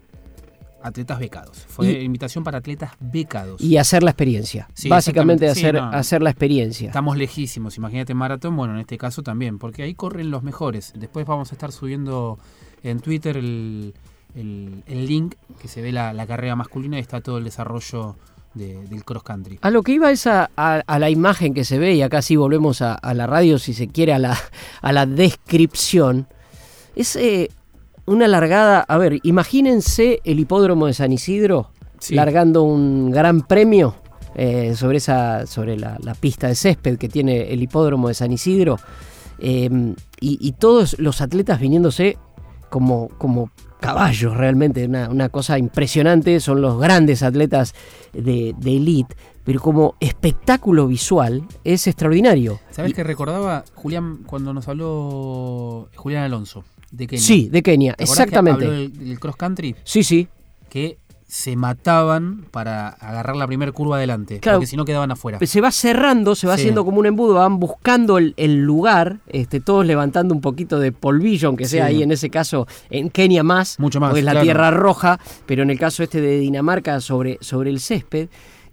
atletas 0.83 1.18
becados. 1.18 1.57
Fue 1.68 1.91
Y- 1.93 2.05
invitación 2.05 2.43
para 2.45 2.59
atletas 2.59 2.93
becados. 3.01 3.61
Y 3.61 3.76
hacer 3.76 4.03
la 4.03 4.11
experiencia. 4.11 4.68
Sí, 4.74 4.89
Básicamente 4.89 5.49
hacer, 5.49 5.74
Sí, 5.76 5.81
no. 5.81 5.89
hacer 5.89 6.22
la 6.22 6.31
experiencia. 6.31 6.87
Estamos 6.89 7.16
lejísimos, 7.16 7.76
imagínate 7.76 8.14
maratón, 8.14 8.57
bueno, 8.57 8.74
en 8.74 8.81
este 8.81 8.97
caso 8.99 9.22
también, 9.22 9.59
porque 9.59 9.83
ahí 9.83 9.95
corren 9.95 10.31
los 10.31 10.43
mejores. 10.43 10.93
Después 10.97 11.26
vamos 11.26 11.53
a 11.53 11.55
estar 11.55 11.72
subiendo 11.72 12.39
en 12.83 13.01
Twitter 13.01 13.37
el, 13.37 13.95
el- 14.35 14.83
el 14.87 15.07
link 15.07 15.35
que 15.61 15.68
se 15.68 15.83
ve 15.83 15.93
la, 15.93 16.12
la 16.12 16.26
carrera 16.26 16.57
masculina 16.57 16.97
y 16.99 17.01
está 17.01 17.20
todo 17.20 17.39
el 17.39 17.45
desarrollo 17.45 18.16
de- 18.55 18.85
del 18.87 19.05
cross 19.05 19.22
country. 19.22 19.59
A 19.62 19.70
lo 19.70 19.83
que 19.83 19.93
iba 19.93 20.11
es 20.11 20.26
a, 20.26 20.51
a- 20.57 20.83
a 20.87 20.99
la 20.99 21.09
imagen 21.11 21.55
que 21.55 21.64
se 21.64 21.78
ve, 21.78 21.95
y 21.95 22.03
acá 22.03 22.20
sí 22.22 22.37
volvemos 22.37 22.83
a, 22.83 22.95
a 22.95 23.14
la 23.14 23.26
radio, 23.26 23.59
si 23.59 23.74
se 23.74 23.87
quiere, 23.89 24.12
a 24.12 24.18
la, 24.18 24.37
a 24.83 24.93
la 24.93 25.07
descripción. 25.07 26.26
Es 26.97 27.16
eh, 27.16 27.49
una 28.11 28.29
largada. 28.29 28.81
A 28.87 28.99
ver, 28.99 29.19
imagínense 29.23 30.21
el 30.25 30.39
hipódromo 30.41 30.87
de 30.87 30.95
San 30.95 31.13
Isidro 31.13 31.71
Sí. 31.99 32.15
largando 32.15 32.63
un 32.63 33.11
gran 33.11 33.43
premio 33.43 33.95
eh, 34.35 34.75
sobre, 34.75 34.97
esa, 34.99 35.47
sobre 35.47 35.77
la, 35.79 35.99
la 36.03 36.15
pista 36.15 36.47
de 36.49 36.55
césped 36.55 36.97
que 36.97 37.09
tiene 37.09 37.53
el 37.53 37.63
hipódromo 37.63 38.09
de 38.09 38.15
San 38.15 38.33
Isidro. 38.33 38.77
eh, 39.39 39.69
y, 40.21 40.39
y 40.41 40.53
todos 40.53 40.99
los 40.99 41.21
atletas 41.21 41.61
viniéndose 41.61 42.17
como, 42.71 43.09
como 43.19 43.51
caballos 43.81 44.37
realmente, 44.37 44.85
una, 44.87 45.09
una 45.09 45.29
cosa 45.31 45.59
impresionante, 45.59 46.41
son 46.41 46.61
los 46.63 46.79
grandes 46.81 47.23
atletas 47.23 47.75
de, 48.13 48.55
de 48.59 48.77
elite, 48.77 49.15
pero 49.45 49.61
como 49.61 49.95
espectáculo 50.01 50.87
visual 50.87 51.43
es 51.65 51.87
extraordinario. 51.87 52.61
¿Sabes 52.71 52.93
Y- 52.93 52.95
qué 52.95 53.03
recordaba 53.05 53.65
Julián 53.75 54.19
cuando 54.27 54.53
nos 54.55 54.69
habló 54.69 55.89
Julián 55.97 56.23
Alonso 56.25 56.65
de 56.91 57.07
Kenia? 57.07 57.22
Sí, 57.24 57.49
de 57.51 57.62
Kenia, 57.62 57.95
¿Te 57.95 58.05
acordás 58.05 58.16
que 58.16 58.22
exactamente. 58.22 58.70
del, 58.70 58.93
del 59.09 59.20
cross 59.20 59.36
country 59.36 59.76
Sí, 59.84 60.03
sí. 60.03 60.28
que 60.68 60.99
se 61.26 61.55
mataban 61.55 62.45
para 62.51 62.88
agarrar 62.88 63.36
la 63.36 63.47
primera 63.47 63.70
curva 63.70 63.97
adelante, 63.99 64.41
Claro. 64.41 64.59
porque 64.59 64.66
si 64.66 64.76
no 64.76 64.84
quedaban 64.84 65.12
afuera. 65.12 65.38
Se 65.41 65.61
va 65.61 65.70
cerrando, 65.70 66.34
se 66.34 66.49
va 66.49 66.57
Sí. 66.57 66.62
haciendo 66.62 66.84
como 66.84 66.99
un 66.99 67.07
embudo, 67.07 67.34
van 67.34 67.61
buscando 67.61 68.18
el, 68.18 68.34
el 68.36 68.62
lugar, 68.64 69.18
este, 69.28 69.61
todos 69.61 69.86
levantando 69.86 70.34
un 70.34 70.41
poquito 70.41 70.80
de 70.80 70.91
polvillo, 70.91 71.47
aunque 71.47 71.66
sea 71.66 71.86
Sí. 71.86 71.95
ahí 71.95 72.03
en 72.03 72.11
ese 72.11 72.30
caso, 72.30 72.66
en 72.91 73.11
Kenia 73.11 73.45
más, 73.45 73.78
Mucho 73.78 74.01
más, 74.01 74.11
porque 74.11 74.20
es 74.20 74.24
la 74.24 74.32
claro. 74.32 74.45
tierra 74.45 74.70
roja, 74.72 75.20
pero 75.47 75.62
en 75.62 75.70
el 75.70 75.78
caso 75.78 76.03
este 76.03 76.20
de 76.20 76.41
Dinamarca 76.41 77.01
sobre, 77.01 77.38
sobre 77.41 77.70
el 77.70 77.78
césped. 77.78 78.28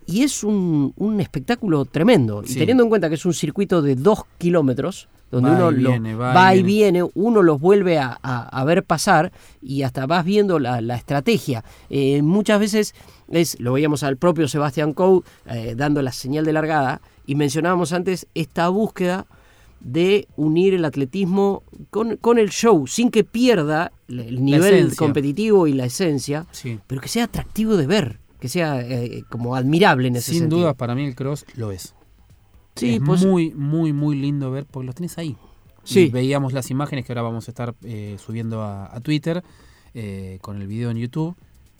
Y 0.08 0.24
es 0.24 0.44
un, 0.44 0.94
un 0.96 1.20
espectáculo 1.20 1.86
tremendo. 1.86 2.42
Y 2.44 2.56
teniendo 2.56 2.82
en 2.82 2.90
cuenta 2.90 3.08
que 3.10 3.16
es 3.16 3.26
un 3.26 3.34
circuito 3.36 3.82
de 3.84 3.96
dos 3.96 4.22
kilómetros, 4.40 5.10
donde 5.32 5.50
Va 5.50 5.56
uno 5.56 5.66
va 5.66 5.72
y 5.72 6.14
va 6.16 6.56
y 6.56 6.64
viene. 6.64 7.02
viene, 7.04 7.12
uno 7.16 7.42
los 7.44 7.60
vuelve 7.60 7.98
a, 8.00 8.18
a- 8.22 8.48
a 8.48 8.64
ver 8.64 8.84
pasar 8.84 9.32
y 9.62 9.82
hasta 9.84 10.06
vas 10.06 10.24
viendo 10.24 10.60
la, 10.60 10.80
la 10.82 10.96
estrategia. 10.96 11.64
Eh, 11.90 12.22
muchas 12.22 12.60
veces 12.60 12.96
es, 13.30 13.60
lo 13.60 13.74
veíamos 13.74 14.04
al 14.04 14.18
propio 14.18 14.48
Sebastián 14.48 14.94
Coe 14.94 15.22
eh, 15.48 15.74
dando 15.76 16.02
la 16.02 16.12
señal 16.12 16.46
de 16.46 16.54
largada 16.54 17.02
y 17.26 17.36
mencionábamos 17.36 17.92
antes 17.94 18.28
esta 18.36 18.70
búsqueda 18.70 19.26
de 19.80 20.28
unir 20.38 20.74
el 20.74 20.86
atletismo 20.86 21.62
con, 21.92 22.18
con 22.18 22.40
el 22.40 22.50
show, 22.50 22.88
sin 22.88 23.12
que 23.12 23.24
pierda 23.24 23.92
el 24.08 24.44
nivel 24.44 24.96
competitivo 24.96 25.68
y 25.68 25.74
la 25.74 25.86
esencia, 25.86 26.48
Sí. 26.52 26.80
pero 26.88 27.00
que 27.02 27.10
sea 27.10 27.26
atractivo 27.26 27.78
de 27.78 27.86
ver, 27.86 28.20
que 28.40 28.48
sea 28.50 28.82
eh, 28.82 29.24
como 29.30 29.56
admirable 29.56 30.08
en 30.08 30.16
ese 30.16 30.32
Sin 30.32 30.40
sentido. 30.42 30.62
duda, 30.62 30.74
para 30.74 30.96
mí 30.96 31.06
el 31.06 31.16
cross 31.16 31.46
lo 31.56 31.72
es. 31.72 31.94
Sí, 32.80 32.96
es 32.96 33.02
pues- 33.06 33.26
muy, 33.26 33.54
muy, 33.54 33.94
muy 33.94 34.16
lindo 34.16 34.52
ver 34.52 34.66
porque 34.66 34.86
los 34.86 34.96
tenés 34.96 35.18
ahí. 35.18 35.36
Sí. 35.84 36.02
Y 36.02 36.10
veíamos 36.10 36.52
las 36.54 36.70
imágenes 36.70 37.06
que 37.06 37.12
ahora 37.14 37.22
vamos 37.22 37.48
a 37.48 37.52
estar 37.52 37.74
eh, 37.84 38.18
subiendo 38.24 38.62
a, 38.62 38.94
a 38.94 39.00
Twitter 39.00 39.42
eh, 39.94 40.38
con 40.42 40.62
el 40.62 40.68
video 40.68 40.92
en 40.92 40.98
YouTube. 40.98 41.36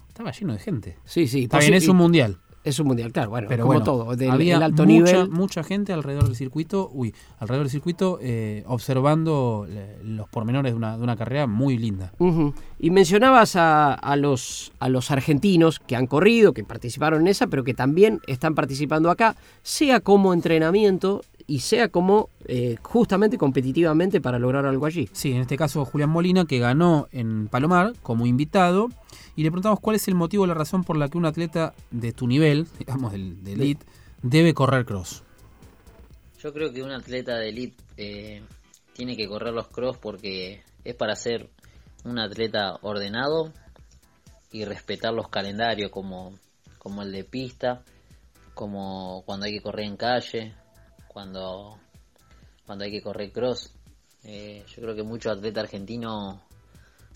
Estaba 0.08 0.32
lleno 0.32 0.54
de 0.54 0.60
gente. 0.60 0.98
Sí, 1.06 1.28
sí. 1.28 1.48
Posi- 1.48 1.60
bien, 1.60 1.74
es 1.74 1.88
un 1.88 1.98
mundial. 1.98 2.38
Es 2.68 2.80
un 2.80 2.88
mundial, 2.88 3.14
claro, 3.14 3.30
bueno, 3.30 3.48
Pero 3.48 3.64
como 3.64 3.80
bueno, 3.80 3.86
todo, 3.86 4.16
del 4.16 4.30
había 4.30 4.58
el 4.58 4.64
alto 4.64 4.84
mucha, 4.86 5.14
nivel. 5.14 5.30
mucha 5.30 5.64
gente 5.64 5.94
alrededor 5.94 6.26
del 6.26 6.36
circuito, 6.36 6.90
uy, 6.94 7.14
alrededor 7.40 7.66
del 7.66 7.72
circuito 7.72 8.20
eh, 8.22 8.64
observando 8.68 9.66
eh, 9.70 9.98
los 10.04 10.28
pormenores 10.28 10.74
de 10.74 10.76
una, 10.78 10.98
de 10.98 11.04
una 11.04 11.16
carrera 11.16 11.48
muy 11.48 11.78
linda. 11.78 12.12
Y 12.80 12.90
mencionabas 12.90 13.56
a, 13.56 13.94
a 13.94 14.16
los, 14.18 14.74
a 14.80 14.90
los 14.90 15.12
argentinos 15.12 15.80
que 15.80 15.96
han 15.96 16.08
corrido, 16.08 16.54
que 16.54 16.64
participaron 16.64 17.22
en 17.22 17.28
esa, 17.30 17.48
pero 17.48 17.64
que 17.64 17.74
también 17.74 18.20
están 18.28 18.54
participando 18.54 19.10
acá, 19.10 19.36
sea 19.64 20.02
como 20.02 20.34
entrenamiento 20.34 21.22
y 21.48 21.60
sea 21.62 21.88
como 21.88 22.30
eh, 22.46 22.76
justamente 22.84 23.38
competitivamente 23.38 24.20
para 24.20 24.38
lograr 24.38 24.66
algo 24.66 24.86
allí. 24.86 25.10
Sí, 25.14 25.32
en 25.32 25.42
este 25.42 25.58
caso 25.58 25.86
Julián 25.86 26.10
Molina, 26.10 26.46
que 26.46 26.60
ganó 26.60 27.08
en 27.12 27.48
Palomar 27.48 27.94
como 28.04 28.28
invitado, 28.28 28.90
y 29.38 29.44
le 29.44 29.50
preguntamos 29.50 29.80
cuál 29.80 29.96
es 29.96 30.08
el 30.10 30.16
motivo, 30.16 30.46
la 30.46 30.54
razón 30.54 30.84
por 30.84 30.98
la 30.98 31.08
que 31.08 31.18
un 31.18 31.26
atleta 31.26 31.74
de 31.90 32.12
tu 32.12 32.28
nivel, 32.28 32.68
digamos 32.78 33.14
del 33.14 33.44
de 33.44 33.54
elite, 33.54 33.86
debe 34.22 34.54
correr 34.54 34.86
cross. 34.86 35.24
Yo 36.40 36.54
creo 36.54 36.74
que 36.74 36.84
un 36.84 36.92
atleta 36.92 37.38
de 37.38 37.50
elite 37.50 37.84
eh, 37.96 38.42
tiene 38.94 39.16
que 39.16 39.28
correr 39.28 39.54
los 39.54 39.68
cross 39.70 39.98
porque 39.98 40.64
es 40.84 40.96
para 40.96 41.16
ser 41.16 41.50
un 42.04 42.20
atleta 42.20 42.78
ordenado 42.82 43.54
y 44.52 44.66
respetar 44.66 45.14
los 45.14 45.30
calendarios 45.30 45.92
como, 45.92 46.34
como 46.78 47.04
el 47.04 47.12
de 47.12 47.24
pista, 47.24 47.84
como 48.54 49.24
cuando 49.26 49.46
hay 49.46 49.54
que 49.54 49.62
correr 49.62 49.86
en 49.86 49.98
calle, 49.98 50.54
cuando, 51.18 51.80
cuando 52.68 52.86
hay 52.86 52.92
que 52.92 53.02
correr 53.02 53.32
cross. 53.32 53.74
Eh, 54.24 54.64
yo 54.68 54.84
creo 54.84 54.96
que 54.96 55.02
muchos 55.02 55.36
atletas 55.36 55.64
argentinos 55.64 56.40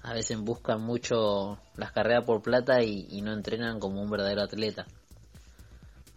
a 0.02 0.14
veces 0.16 0.40
buscan 0.40 0.82
mucho 0.82 1.60
las 1.76 1.92
carreras 1.92 2.26
por 2.26 2.42
plata 2.42 2.82
y, 2.82 3.22
no 3.22 3.32
entrenan 3.32 3.80
como 3.80 4.02
un 4.02 4.10
verdadero 4.10 4.42
atleta. 4.42 4.88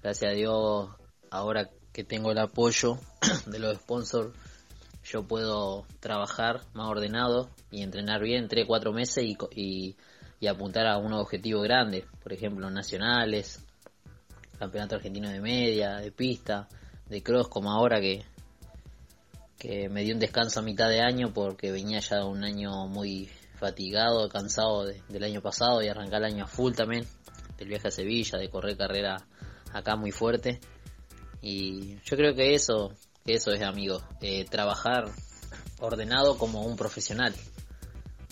Gracias 0.02 0.32
a 0.32 0.34
Dios, 0.34 0.88
ahora 1.28 1.68
que 1.92 2.04
tengo 2.04 2.32
el 2.32 2.38
apoyo 2.38 2.96
de 3.44 3.58
los 3.58 3.76
sponsors, 3.76 4.34
yo 5.04 5.24
puedo 5.24 5.84
trabajar 6.00 6.62
más 6.72 6.88
ordenado 6.88 7.50
y 7.70 7.82
entrenar 7.82 8.22
bien 8.22 8.48
3, 8.48 8.64
4 8.66 8.94
meses 8.94 9.24
y, 9.24 9.36
y, 9.54 9.96
y 10.40 10.46
apuntar 10.46 10.86
a 10.86 10.96
unos 10.96 11.20
objetivos 11.20 11.62
grandes, 11.64 12.06
por 12.22 12.32
ejemplo, 12.32 12.70
nacionales, 12.70 13.62
campeonato 14.58 14.94
argentino 14.94 15.28
de 15.28 15.42
media, 15.42 15.96
de 15.96 16.12
pista, 16.12 16.66
de 17.08 17.22
cross, 17.22 17.48
como 17.48 17.70
ahora 17.72 18.00
que, 18.00 18.24
que 19.58 19.88
me 19.88 20.02
dio 20.02 20.14
un 20.14 20.20
descanso 20.20 20.60
a 20.60 20.62
mitad 20.62 20.88
de 20.88 21.00
año 21.00 21.32
porque 21.32 21.70
venía 21.72 22.00
ya 22.00 22.24
un 22.24 22.44
año 22.44 22.86
muy 22.86 23.28
fatigado, 23.58 24.28
cansado 24.28 24.84
de- 24.84 25.02
del 25.08 25.24
año 25.24 25.40
pasado 25.40 25.82
y 25.82 25.88
arrancar 25.88 26.22
el 26.22 26.32
año 26.34 26.44
a 26.44 26.48
full 26.48 26.72
también, 26.74 27.06
del 27.56 27.68
viaje 27.68 27.88
a 27.88 27.90
Sevilla, 27.90 28.38
de 28.38 28.48
correr 28.50 28.76
carrera 28.76 29.16
acá 29.72 29.96
muy 29.96 30.10
fuerte 30.12 30.60
Y 31.46 31.96
yo 32.04 32.16
creo 32.16 32.34
que 32.34 32.54
eso, 32.54 32.92
eso 33.26 33.52
es 33.52 33.60
amigo, 33.62 34.00
eh, 34.22 34.44
trabajar 34.46 35.04
ordenado 35.78 36.38
como 36.38 36.62
un 36.62 36.74
profesional. 36.76 37.34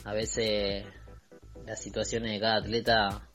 A 0.04 0.14
veces 0.14 0.86
las 1.66 1.80
situaciones 1.82 2.32
de 2.32 2.40
cada 2.40 2.56
atleta 2.56 3.28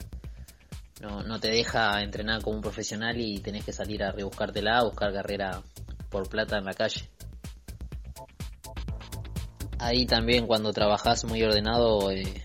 no, 1.00 1.22
no 1.22 1.38
te 1.38 1.48
deja 1.48 2.02
entrenar 2.02 2.42
como 2.42 2.56
un 2.56 2.62
profesional 2.62 3.18
y 3.20 3.38
tenés 3.40 3.64
que 3.64 3.72
salir 3.72 4.02
a 4.02 4.12
rebuscártela, 4.12 4.78
a 4.78 4.84
buscar 4.84 5.12
carrera 5.12 5.62
por 6.08 6.28
plata 6.28 6.58
en 6.58 6.64
la 6.64 6.74
calle. 6.74 7.08
Ahí 9.78 10.06
también 10.06 10.46
cuando 10.46 10.72
trabajás 10.72 11.24
muy 11.24 11.42
ordenado 11.42 12.10
eh, 12.10 12.42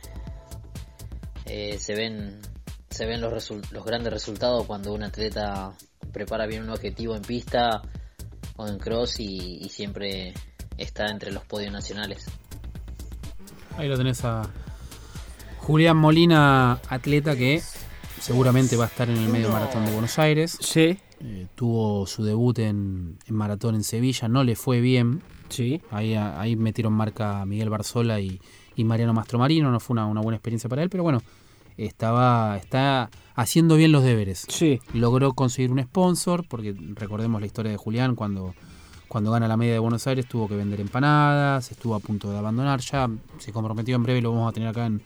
eh, 1.45 1.77
se 1.79 1.95
ven 1.95 2.41
se 2.89 3.07
ven 3.07 3.21
los, 3.21 3.49
los 3.71 3.85
grandes 3.85 4.13
resultados 4.13 4.67
cuando 4.67 4.93
un 4.93 5.01
atleta 5.01 5.73
prepara 6.11 6.45
bien 6.45 6.61
un 6.61 6.69
objetivo 6.69 7.15
en 7.15 7.23
pista 7.23 7.81
o 8.55 8.67
en 8.67 8.77
cross 8.77 9.19
y, 9.19 9.57
y 9.63 9.69
siempre 9.69 10.35
está 10.77 11.07
entre 11.07 11.31
los 11.31 11.43
podios 11.43 11.71
nacionales. 11.73 12.25
Ahí 13.77 13.87
lo 13.87 13.97
tenés 13.97 14.23
a 14.23 14.43
Julián 15.57 15.97
Molina, 15.97 16.73
atleta 16.87 17.35
que 17.35 17.63
seguramente 18.23 18.75
va 18.77 18.85
a 18.85 18.87
estar 18.87 19.09
en 19.09 19.17
el 19.17 19.27
medio 19.29 19.49
maratón 19.51 19.85
de 19.85 19.91
Buenos 19.91 20.17
Aires. 20.17 20.57
Sí, 20.61 20.97
Eh, 21.25 21.47
tuvo 21.55 22.05
su 22.07 22.23
debut 22.23 22.57
en, 22.59 23.17
en 23.27 23.35
maratón 23.35 23.75
en 23.75 23.83
Sevilla, 23.83 24.27
no 24.27 24.43
le 24.43 24.55
fue 24.55 24.81
bien. 24.81 25.21
sí. 25.49 25.81
Ahí, 25.91 26.15
ahí 26.15 26.55
metieron 26.55 26.93
marca 26.93 27.45
Miguel 27.45 27.69
Barzola 27.69 28.19
y, 28.19 28.39
y 28.75 28.83
Mariano 28.83 29.13
Mastromarino, 29.13 29.71
no 29.71 29.79
fue 29.79 29.93
una, 29.93 30.05
una 30.05 30.21
buena 30.21 30.35
experiencia 30.37 30.69
para 30.69 30.83
él, 30.83 30.89
pero 30.89 31.03
bueno, 31.03 31.21
estaba 31.77 32.57
está 32.57 33.09
haciendo 33.35 33.75
bien 33.75 33.91
los 33.91 34.03
deberes. 34.03 34.45
Sí, 34.49 34.79
Logró 34.93 35.33
conseguir 35.33 35.71
un 35.71 35.81
sponsor, 35.81 36.45
porque 36.47 36.75
recordemos 36.95 37.39
la 37.41 37.47
historia 37.47 37.71
de 37.71 37.77
Julián 37.77 38.15
cuando, 38.15 38.53
cuando 39.07 39.31
gana 39.31 39.47
la 39.47 39.57
media 39.57 39.73
de 39.73 39.79
Buenos 39.79 40.05
Aires, 40.07 40.27
tuvo 40.27 40.47
que 40.47 40.55
vender 40.55 40.79
empanadas, 40.81 41.71
estuvo 41.71 41.95
a 41.95 41.99
punto 41.99 42.31
de 42.31 42.37
abandonar, 42.37 42.79
ya 42.81 43.09
se 43.39 43.51
comprometió 43.51 43.95
en 43.95 44.03
breve, 44.03 44.21
lo 44.21 44.31
vamos 44.31 44.49
a 44.49 44.53
tener 44.53 44.69
acá 44.69 44.85
en, 44.87 45.01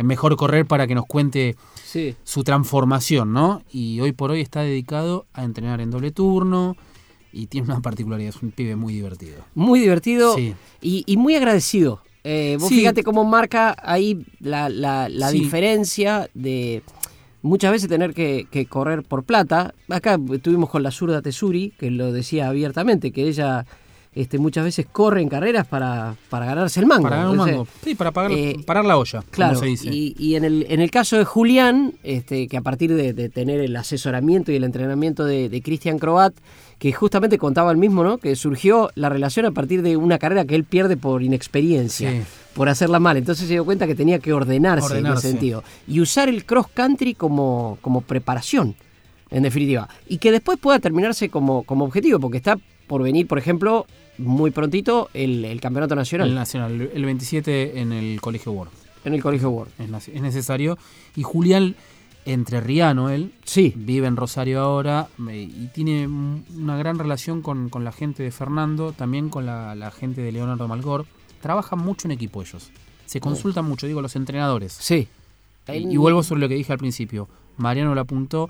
en 0.00 0.06
Mejor 0.06 0.34
Correr 0.36 0.66
para 0.66 0.86
que 0.86 0.94
nos 0.94 1.04
cuente 1.06 1.56
sí. 1.84 2.16
su 2.24 2.42
transformación, 2.42 3.32
¿no? 3.32 3.62
Y 3.70 4.00
hoy 4.00 4.12
por 4.12 4.30
hoy 4.30 4.40
está 4.40 4.62
dedicado 4.62 5.26
a 5.34 5.44
entrenar 5.44 5.80
en 5.82 5.90
doble 5.90 6.10
turno 6.10 6.74
y 7.32 7.46
tiene 7.46 7.66
una 7.66 7.80
particularidad, 7.80 8.30
es 8.34 8.42
un 8.42 8.50
pibe 8.50 8.76
muy 8.76 8.94
divertido. 8.94 9.44
Muy 9.54 9.78
divertido 9.78 10.34
Sí. 10.34 10.54
y, 10.80 11.04
y 11.06 11.16
muy 11.18 11.34
agradecido. 11.34 12.00
Eh, 12.24 12.56
vos 12.58 12.68
Sí. 12.70 12.76
fíjate 12.78 13.02
cómo 13.04 13.24
marca 13.24 13.76
ahí 13.82 14.26
la, 14.40 14.68
la- 14.70 15.08
la 15.08 15.28
Sí. 15.30 15.38
diferencia 15.40 16.28
de 16.34 16.82
muchas 17.42 17.70
veces 17.72 17.88
tener 17.88 18.14
que, 18.14 18.46
que 18.50 18.66
correr 18.66 19.02
por 19.02 19.24
plata. 19.24 19.74
Acá 19.88 20.18
estuvimos 20.32 20.70
con 20.70 20.82
la 20.82 20.90
zurda 20.90 21.22
Tesuri, 21.22 21.72
que 21.78 21.90
lo 21.90 22.10
decía 22.12 22.48
abiertamente, 22.48 23.12
que 23.12 23.28
ella 23.28 23.66
este, 24.14 24.38
muchas 24.38 24.64
veces 24.64 24.86
corre 24.90 25.22
en 25.22 25.28
carreras 25.28 25.66
para, 25.66 26.16
para 26.28 26.46
ganarse 26.46 26.80
el 26.80 26.86
mango. 26.86 27.04
Para 27.04 27.16
ganar 27.16 27.28
un 27.30 27.34
Entonces, 27.34 27.56
mango. 27.56 27.68
Sí, 27.84 27.94
para 27.94 28.10
pagar, 28.10 28.32
eh, 28.32 28.56
parar 28.66 28.84
la 28.84 28.98
olla, 28.98 29.22
Claro, 29.30 29.54
como 29.54 29.64
se 29.64 29.66
dice. 29.70 29.88
y, 29.92 30.14
y 30.18 30.34
en, 30.34 30.44
el, 30.44 30.66
en 30.68 30.80
el 30.80 30.90
caso 30.90 31.16
de 31.16 31.24
Julián, 31.24 31.94
este, 32.02 32.48
que 32.48 32.56
a 32.56 32.60
partir 32.62 32.92
de, 32.94 33.12
de 33.12 33.28
tener 33.28 33.60
el 33.60 33.76
asesoramiento 33.76 34.50
y 34.50 34.56
el 34.56 34.64
entrenamiento 34.64 35.24
de, 35.24 35.48
de 35.48 35.62
Cristian 35.62 35.98
Croat, 35.98 36.34
que 36.78 36.92
justamente 36.92 37.36
contaba 37.38 37.70
el 37.70 37.76
mismo, 37.76 38.02
¿no? 38.02 38.18
Que 38.18 38.34
surgió 38.36 38.90
la 38.94 39.10
relación 39.10 39.44
a 39.46 39.50
partir 39.52 39.82
de 39.82 39.96
una 39.98 40.18
carrera 40.18 40.44
que 40.46 40.54
él 40.54 40.64
pierde 40.64 40.96
por 40.96 41.22
inexperiencia, 41.22 42.10
Sí. 42.10 42.22
por 42.54 42.68
hacerla 42.70 42.98
mal. 42.98 43.16
Entonces 43.18 43.46
se 43.46 43.52
dio 43.52 43.64
cuenta 43.66 43.86
que 43.86 43.94
tenía 43.94 44.18
que 44.18 44.32
ordenarse, 44.32 44.86
en 44.86 44.92
Ordenarse. 45.04 45.28
ese 45.28 45.30
sentido. 45.32 45.62
Y 45.86 46.00
usar 46.00 46.28
el 46.30 46.44
cross 46.46 46.66
country 46.72 47.14
como, 47.14 47.76
como 47.82 48.00
preparación, 48.00 48.74
en 49.30 49.42
definitiva. 49.42 49.88
Y 50.08 50.18
que 50.18 50.32
después 50.32 50.58
pueda 50.58 50.78
terminarse 50.78 51.28
como, 51.28 51.64
como 51.64 51.84
objetivo, 51.84 52.18
porque 52.18 52.38
está 52.38 52.56
por 52.90 53.02
venir, 53.04 53.28
por 53.28 53.38
ejemplo, 53.38 53.86
muy 54.18 54.50
prontito 54.50 55.08
el, 55.14 55.44
el 55.44 55.60
campeonato 55.60 55.94
nacional 55.94 56.28
el 56.28 56.34
Nacional, 56.34 56.90
el 56.92 57.04
27 57.04 57.80
en 57.80 57.92
el 57.92 58.20
Colegio 58.20 58.50
Ward. 58.52 58.70
en 59.04 59.14
el 59.14 59.22
Colegio 59.22 59.48
World. 59.50 59.72
Es, 59.78 60.20
necesario. 60.20 60.76
Y 61.14 61.22
Julián, 61.22 61.76
entrerriano 62.26 63.10
él, 63.10 63.32
Sí, 63.44 63.72
vive 63.76 64.06
en 64.06 64.16
Rosario 64.16 64.60
ahora 64.60 65.08
y 65.28 65.68
tiene 65.68 66.06
un- 66.06 66.44
una 66.56 66.76
gran 66.76 66.98
relación 66.98 67.42
con, 67.42 67.68
con 67.68 67.84
la 67.84 67.92
gente 67.92 68.22
de 68.22 68.30
Fernando, 68.30 68.92
también 68.92 69.28
con 69.30 69.46
la, 69.46 69.74
la 69.74 69.90
gente 69.90 70.20
de 70.20 70.32
Leonardo 70.32 70.68
Malgor. 70.68 71.06
Trabajan 71.40 71.78
mucho 71.78 72.08
en 72.08 72.12
equipo 72.12 72.42
ellos. 72.42 72.70
Se 73.06 73.20
consultan 73.20 73.64
mucho, 73.64 73.86
digo, 73.86 74.02
los 74.02 74.16
entrenadores. 74.16 74.72
sí. 74.72 75.08
Y, 75.68 75.94
y 75.94 75.96
vuelvo 75.98 76.22
sobre 76.24 76.40
lo 76.40 76.48
que 76.48 76.54
dije 76.56 76.72
al 76.72 76.78
principio. 76.78 77.28
Mariano 77.56 77.94
lo 77.94 78.00
apuntó. 78.00 78.48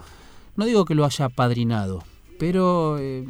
No 0.56 0.64
digo 0.64 0.84
que 0.86 0.94
lo 0.94 1.04
haya 1.04 1.28
padrinado, 1.28 2.02
pero 2.38 2.96
eh, 2.98 3.24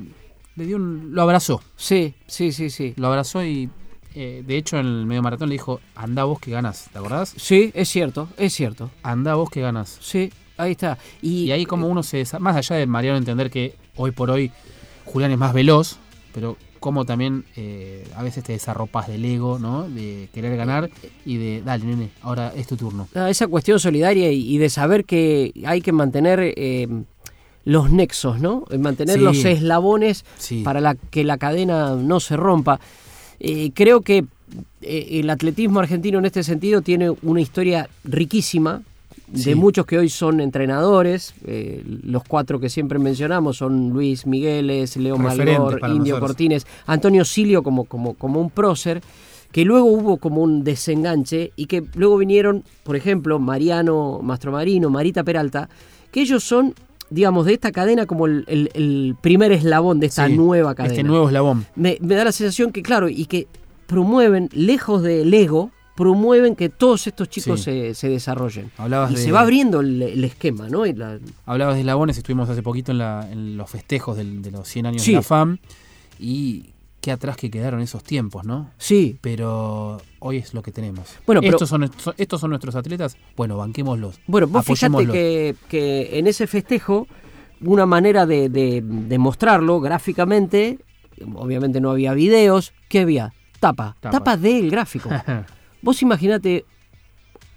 le 0.61 0.67
dio 0.67 0.77
un- 0.77 1.15
lo 1.15 1.23
abrazó. 1.23 1.63
Sí, 1.77 2.15
sí, 2.27 2.53
sí, 2.53 2.71
sí. 2.71 2.95
Lo 2.97 3.09
abrazó 3.09 3.45
y 3.45 3.69
eh, 4.15 4.43
de 4.47 4.57
hecho 4.57 4.79
en 4.79 4.87
el 4.87 5.07
medio 5.07 5.23
maratón 5.23 5.49
le 5.49 5.55
dijo, 5.55 5.81
anda 5.95 6.25
vos 6.25 6.39
que 6.41 6.51
ganas, 6.51 6.89
¿te 6.93 6.99
acordás? 6.99 7.33
Sí, 7.37 7.71
es 7.75 7.89
cierto, 7.89 8.29
es 8.37 8.53
cierto. 8.53 8.91
Anda 9.03 9.35
vos 9.37 9.51
que 9.51 9.61
ganas. 9.61 9.99
Sí, 10.01 10.33
ahí 10.57 10.73
está. 10.73 10.99
Y, 11.23 11.45
Y 11.45 11.53
ahí 11.53 11.65
como 11.67 11.87
uno 11.89 12.03
se... 12.03 12.25
Más 12.41 12.57
allá 12.57 12.77
de 12.77 12.87
Mariano 12.87 13.19
entender 13.19 13.51
que 13.51 13.75
hoy 13.97 14.11
por 14.11 14.31
hoy 14.31 14.51
Julián 15.05 15.31
es 15.33 15.39
más 15.39 15.53
veloz, 15.55 15.99
pero 16.35 16.57
como 16.81 17.05
también 17.05 17.45
eh, 17.57 18.07
a 18.17 18.23
veces 18.23 18.43
te 18.43 18.53
desarropas 18.53 19.07
del 19.07 19.23
ego, 19.25 19.59
¿no? 19.59 19.89
De 19.89 20.29
querer 20.33 20.57
ganar 20.57 20.89
y 21.27 21.37
de, 21.37 21.63
dale, 21.63 21.85
nene, 21.85 22.11
ahora 22.23 22.53
es 22.57 22.67
tu 22.67 22.77
turno. 22.77 23.07
ah, 23.15 23.29
esa 23.29 23.47
cuestión 23.49 23.79
solidaria 23.79 24.33
y, 24.33 24.55
y 24.55 24.59
de 24.59 24.71
saber 24.71 25.05
que 25.05 25.53
hay 25.67 25.83
que 25.83 25.93
mantener 25.93 26.41
eh, 26.41 26.89
los 27.65 27.91
nexos, 27.91 28.41
¿no? 28.41 28.65
Eh, 28.71 28.79
Mantener 28.79 29.19
Sí. 29.19 29.25
los 29.25 29.45
eslabones 29.45 30.25
Sí. 30.39 30.63
para 30.63 30.81
la, 30.81 30.95
que 30.95 31.25
la 31.25 31.39
cadena 31.39 31.95
no 31.97 32.21
se 32.21 32.37
rompa. 32.37 32.81
Eh, 33.39 33.71
creo 33.75 34.01
que 34.03 34.25
eh, 34.83 35.21
el 35.21 35.31
atletismo 35.31 35.79
argentino 35.81 36.19
en 36.19 36.25
este 36.25 36.43
sentido 36.43 36.81
tiene 36.83 37.11
una 37.23 37.41
historia 37.41 37.89
riquísima. 38.05 38.83
De 39.29 39.39
Sí. 39.43 39.55
muchos 39.55 39.87
que 39.87 39.97
hoy 39.97 40.09
son 40.09 40.41
entrenadores, 40.41 41.35
eh, 41.47 41.85
los 42.03 42.25
cuatro 42.25 42.59
que 42.59 42.69
siempre 42.69 42.99
mencionamos 42.99 43.59
son 43.59 43.91
Luis 43.91 44.27
Migueles, 44.27 44.97
Leo 44.97 45.17
Malgor, 45.19 45.49
Indio 45.89 46.15
nosotros. 46.15 46.21
Cortines, 46.21 46.67
Antonio 46.87 47.25
Silio 47.25 47.63
como, 47.63 47.85
como, 47.85 48.15
como 48.15 48.41
un 48.41 48.51
prócer, 48.51 49.01
que 49.53 49.65
luego 49.65 49.87
hubo 49.87 50.17
como 50.17 50.43
un 50.43 50.65
desenganche 50.65 51.53
y 51.55 51.67
que 51.67 51.85
luego 51.95 52.17
vinieron, 52.17 52.65
por 52.83 52.97
ejemplo, 52.97 53.39
Mariano 53.39 54.19
Mastromarino, 54.21 54.91
Marita 54.91 55.23
Peralta, 55.23 55.69
que 56.11 56.23
ellos 56.23 56.43
son, 56.43 56.75
digamos, 57.11 57.45
de 57.47 57.55
esta 57.55 57.73
cadena 57.73 58.07
como 58.07 58.27
el, 58.27 58.45
el- 58.47 58.71
el 58.75 59.17
primer 59.21 59.53
eslabón 59.53 60.01
de 60.01 60.07
esta 60.07 60.27
Sí, 60.29 60.35
nueva 60.37 60.75
cadena. 60.75 60.95
Este 60.95 61.03
nuevo 61.05 61.27
eslabón. 61.27 61.67
me, 61.77 61.99
me 62.01 62.15
da 62.15 62.25
la 62.25 62.33
sensación 62.33 62.73
que, 62.73 62.83
claro, 62.83 63.09
y 63.09 63.27
que 63.27 63.47
promueven, 63.87 64.49
lejos 64.53 65.03
del 65.03 65.33
ego, 65.35 65.71
promueven 65.97 66.55
que 66.57 66.69
todos 66.69 67.07
estos 67.07 67.29
chicos 67.29 67.61
Sí. 67.61 67.65
se, 67.65 67.95
se 67.95 68.09
desarrollen. 68.09 68.71
Hablabas 68.79 69.11
y 69.11 69.17
de- 69.17 69.21
se 69.23 69.33
va 69.33 69.41
abriendo 69.41 69.81
el, 69.81 70.01
el 70.01 70.25
esquema, 70.25 70.69
¿no? 70.69 70.87
Y 70.87 70.95
la- 70.95 71.19
Hablabas 71.45 71.75
de 71.75 71.81
eslabones, 71.81 72.17
estuvimos 72.17 72.49
hace 72.49 72.63
poquito 72.63 72.93
en, 72.93 72.99
la- 72.99 73.29
en 73.31 73.57
los 73.57 73.69
festejos 73.69 74.17
del- 74.17 74.41
de 74.43 74.51
los 74.53 74.67
100 74.69 74.87
años 74.87 75.03
Sí. 75.03 75.11
de 75.11 75.17
la 75.17 75.23
FAM 75.23 75.59
y 76.19 76.71
qué 77.01 77.11
atrás 77.13 77.37
que 77.37 77.51
quedaron 77.51 77.81
esos 77.81 78.03
tiempos, 78.05 78.45
¿no? 78.45 78.71
sí, 78.79 79.19
Pero 79.21 80.01
hoy 80.21 80.39
es 80.39 80.55
lo 80.55 80.63
que 80.63 80.71
tenemos. 80.73 81.17
Bueno, 81.27 81.41
pero- 81.41 81.57
estos, 81.57 81.69
son, 81.69 81.81
nuestros- 81.81 82.15
estos 82.19 82.41
son 82.41 82.51
nuestros 82.51 82.75
atletas, 82.77 83.17
bueno, 83.37 83.57
banquémoslos. 83.57 84.21
Bueno, 84.27 84.47
vos 84.47 84.65
fíjate 84.65 85.07
que, 85.09 85.57
que 85.69 86.19
en 86.19 86.27
ese 86.27 86.47
festejo, 86.47 87.07
una 87.63 87.85
manera 87.87 88.25
de, 88.27 88.49
de- 88.49 88.83
de 88.83 89.19
mostrarlo 89.19 89.81
gráficamente, 89.81 90.79
obviamente 91.35 91.81
no 91.81 91.91
había 91.91 92.15
videos, 92.15 92.73
¿qué 92.89 93.01
había? 93.01 93.33
Tapa, 93.59 93.97
Tapa. 94.01 94.19
tapa, 94.19 94.37
del 94.37 94.71
gráfico. 94.71 95.11
vos 95.83 96.01
imaginate, 96.03 96.65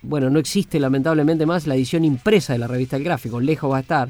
bueno, 0.01 0.29
no 0.29 0.39
existe 0.39 0.79
lamentablemente 0.79 1.45
más 1.45 1.65
la 1.67 1.75
edición 1.75 2.03
impresa 2.03 2.51
de 2.53 2.59
la 2.59 2.67
revista 2.67 2.97
El 2.97 3.03
Gráfico, 3.05 3.39
lejos 3.39 3.71
va 3.71 3.77
a 3.77 3.81
estar, 3.81 4.09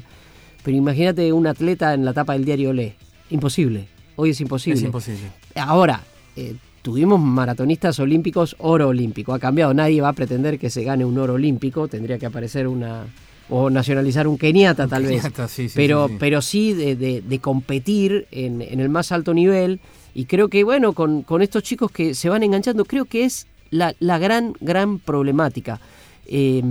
pero 0.64 0.76
imagínate 0.76 1.32
un 1.32 1.46
atleta 1.46 1.94
en 1.94 2.04
la 2.04 2.12
tapa 2.12 2.32
del 2.32 2.44
diario 2.44 2.72
Le. 2.72 2.96
Imposible, 3.30 3.86
hoy 4.16 4.30
es 4.30 4.40
imposible. 4.40 4.78
es 4.78 4.84
imposible. 4.84 5.30
Ahora, 5.54 6.00
eh, 6.34 6.56
tuvimos 6.84 7.18
maratonistas 7.18 7.98
olímpicos, 7.98 8.54
oro 8.58 8.88
olímpico. 8.88 9.32
Ha 9.32 9.38
cambiado, 9.38 9.72
nadie 9.72 10.02
va 10.02 10.10
a 10.10 10.12
pretender 10.12 10.58
que 10.58 10.68
se 10.68 10.84
gane 10.84 11.02
un 11.04 11.16
oro 11.16 11.32
olímpico, 11.34 11.88
tendría 11.88 12.18
que 12.18 12.26
aparecer 12.26 12.68
una. 12.68 13.06
o 13.48 13.70
nacionalizar 13.70 14.26
un 14.28 14.36
keniata, 14.36 14.86
tal 14.86 15.04
vez. 15.06 15.22
Sí, 15.48 15.68
sí, 15.68 15.72
pero, 15.74 16.06
sí, 16.08 16.12
sí. 16.12 16.16
pero 16.20 16.42
sí 16.42 16.72
de, 16.74 16.94
de- 16.96 17.22
de 17.22 17.38
competir 17.38 18.26
en, 18.30 18.60
en 18.60 18.80
el 18.80 18.90
más 18.90 19.12
alto 19.12 19.32
nivel. 19.32 19.80
Y 20.14 20.26
creo 20.26 20.48
que, 20.48 20.62
bueno, 20.62 20.92
con, 20.92 21.22
con 21.22 21.40
estos 21.40 21.62
chicos 21.62 21.90
que 21.90 22.14
se 22.14 22.28
van 22.28 22.42
enganchando, 22.42 22.84
creo 22.84 23.06
que 23.06 23.24
es 23.24 23.46
la, 23.70 23.94
la 23.98 24.18
gran, 24.18 24.52
gran 24.60 24.98
problemática. 24.98 25.80
Eh, 26.26 26.62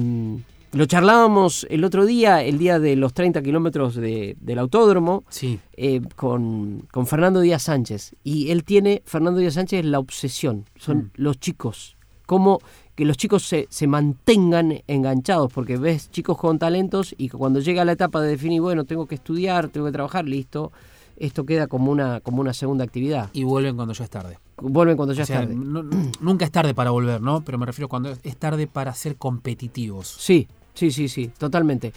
lo 0.73 0.85
charlábamos 0.85 1.65
el 1.69 1.83
otro 1.83 2.05
día, 2.05 2.43
el 2.43 2.57
día 2.57 2.79
de 2.79 2.95
los 2.95 3.13
30 3.13 3.41
kilómetros 3.41 3.95
de- 3.95 4.35
del 4.41 4.59
autódromo 4.59 5.23
Sí, 5.29 5.59
eh, 5.77 6.01
con, 6.15 6.87
con 6.91 7.07
Fernando 7.07 7.39
Díaz 7.41 7.63
Sánchez. 7.63 8.15
Y 8.23 8.49
él 8.51 8.63
tiene, 8.63 9.01
Fernando 9.05 9.39
Díaz 9.39 9.53
Sánchez, 9.53 9.85
la 9.85 9.99
obsesión. 9.99 10.65
Son 10.75 10.97
Mm. 10.97 11.09
los 11.15 11.39
chicos. 11.39 11.95
Cómo 12.25 12.59
que 12.95 13.05
los 13.05 13.17
chicos 13.17 13.43
se, 13.43 13.67
se 13.69 13.87
mantengan 13.87 14.81
enganchados, 14.87 15.51
porque 15.51 15.77
ves 15.77 16.09
chicos 16.11 16.37
con 16.37 16.59
talentos 16.59 17.13
y 17.17 17.29
cuando 17.29 17.59
llega 17.59 17.85
la 17.85 17.91
etapa 17.93 18.21
de 18.21 18.29
definir, 18.29 18.61
bueno, 18.61 18.83
tengo 18.85 19.05
que 19.07 19.15
estudiar, 19.15 19.69
tengo 19.69 19.85
que 19.87 19.91
trabajar, 19.91 20.25
listo. 20.25 20.71
esto 21.15 21.45
queda 21.45 21.67
como 21.67 21.91
una, 21.91 22.21
como 22.21 22.41
una 22.41 22.53
segunda 22.53 22.83
actividad. 22.83 23.29
Y 23.33 23.43
vuelven 23.43 23.75
cuando 23.75 23.93
ya 23.93 24.03
es 24.03 24.09
tarde. 24.09 24.39
Vuelven 24.57 24.97
cuando 24.97 25.13
ya 25.13 25.23
O 25.23 25.25
sea, 25.27 25.41
es 25.43 25.47
tarde. 25.47 25.55
no- 25.55 25.83
nunca 26.21 26.43
es 26.43 26.51
tarde 26.51 26.73
para 26.73 26.89
volver, 26.89 27.21
¿no? 27.21 27.41
Pero 27.45 27.59
me 27.59 27.67
refiero 27.67 27.87
cuando 27.87 28.09
es 28.23 28.37
tarde 28.37 28.65
para 28.65 28.93
ser 28.95 29.15
competitivos. 29.17 30.07
Sí, 30.07 30.47
sí, 30.73 30.91
sí, 30.91 31.07
sí, 31.07 31.29
totalmente. 31.37 31.93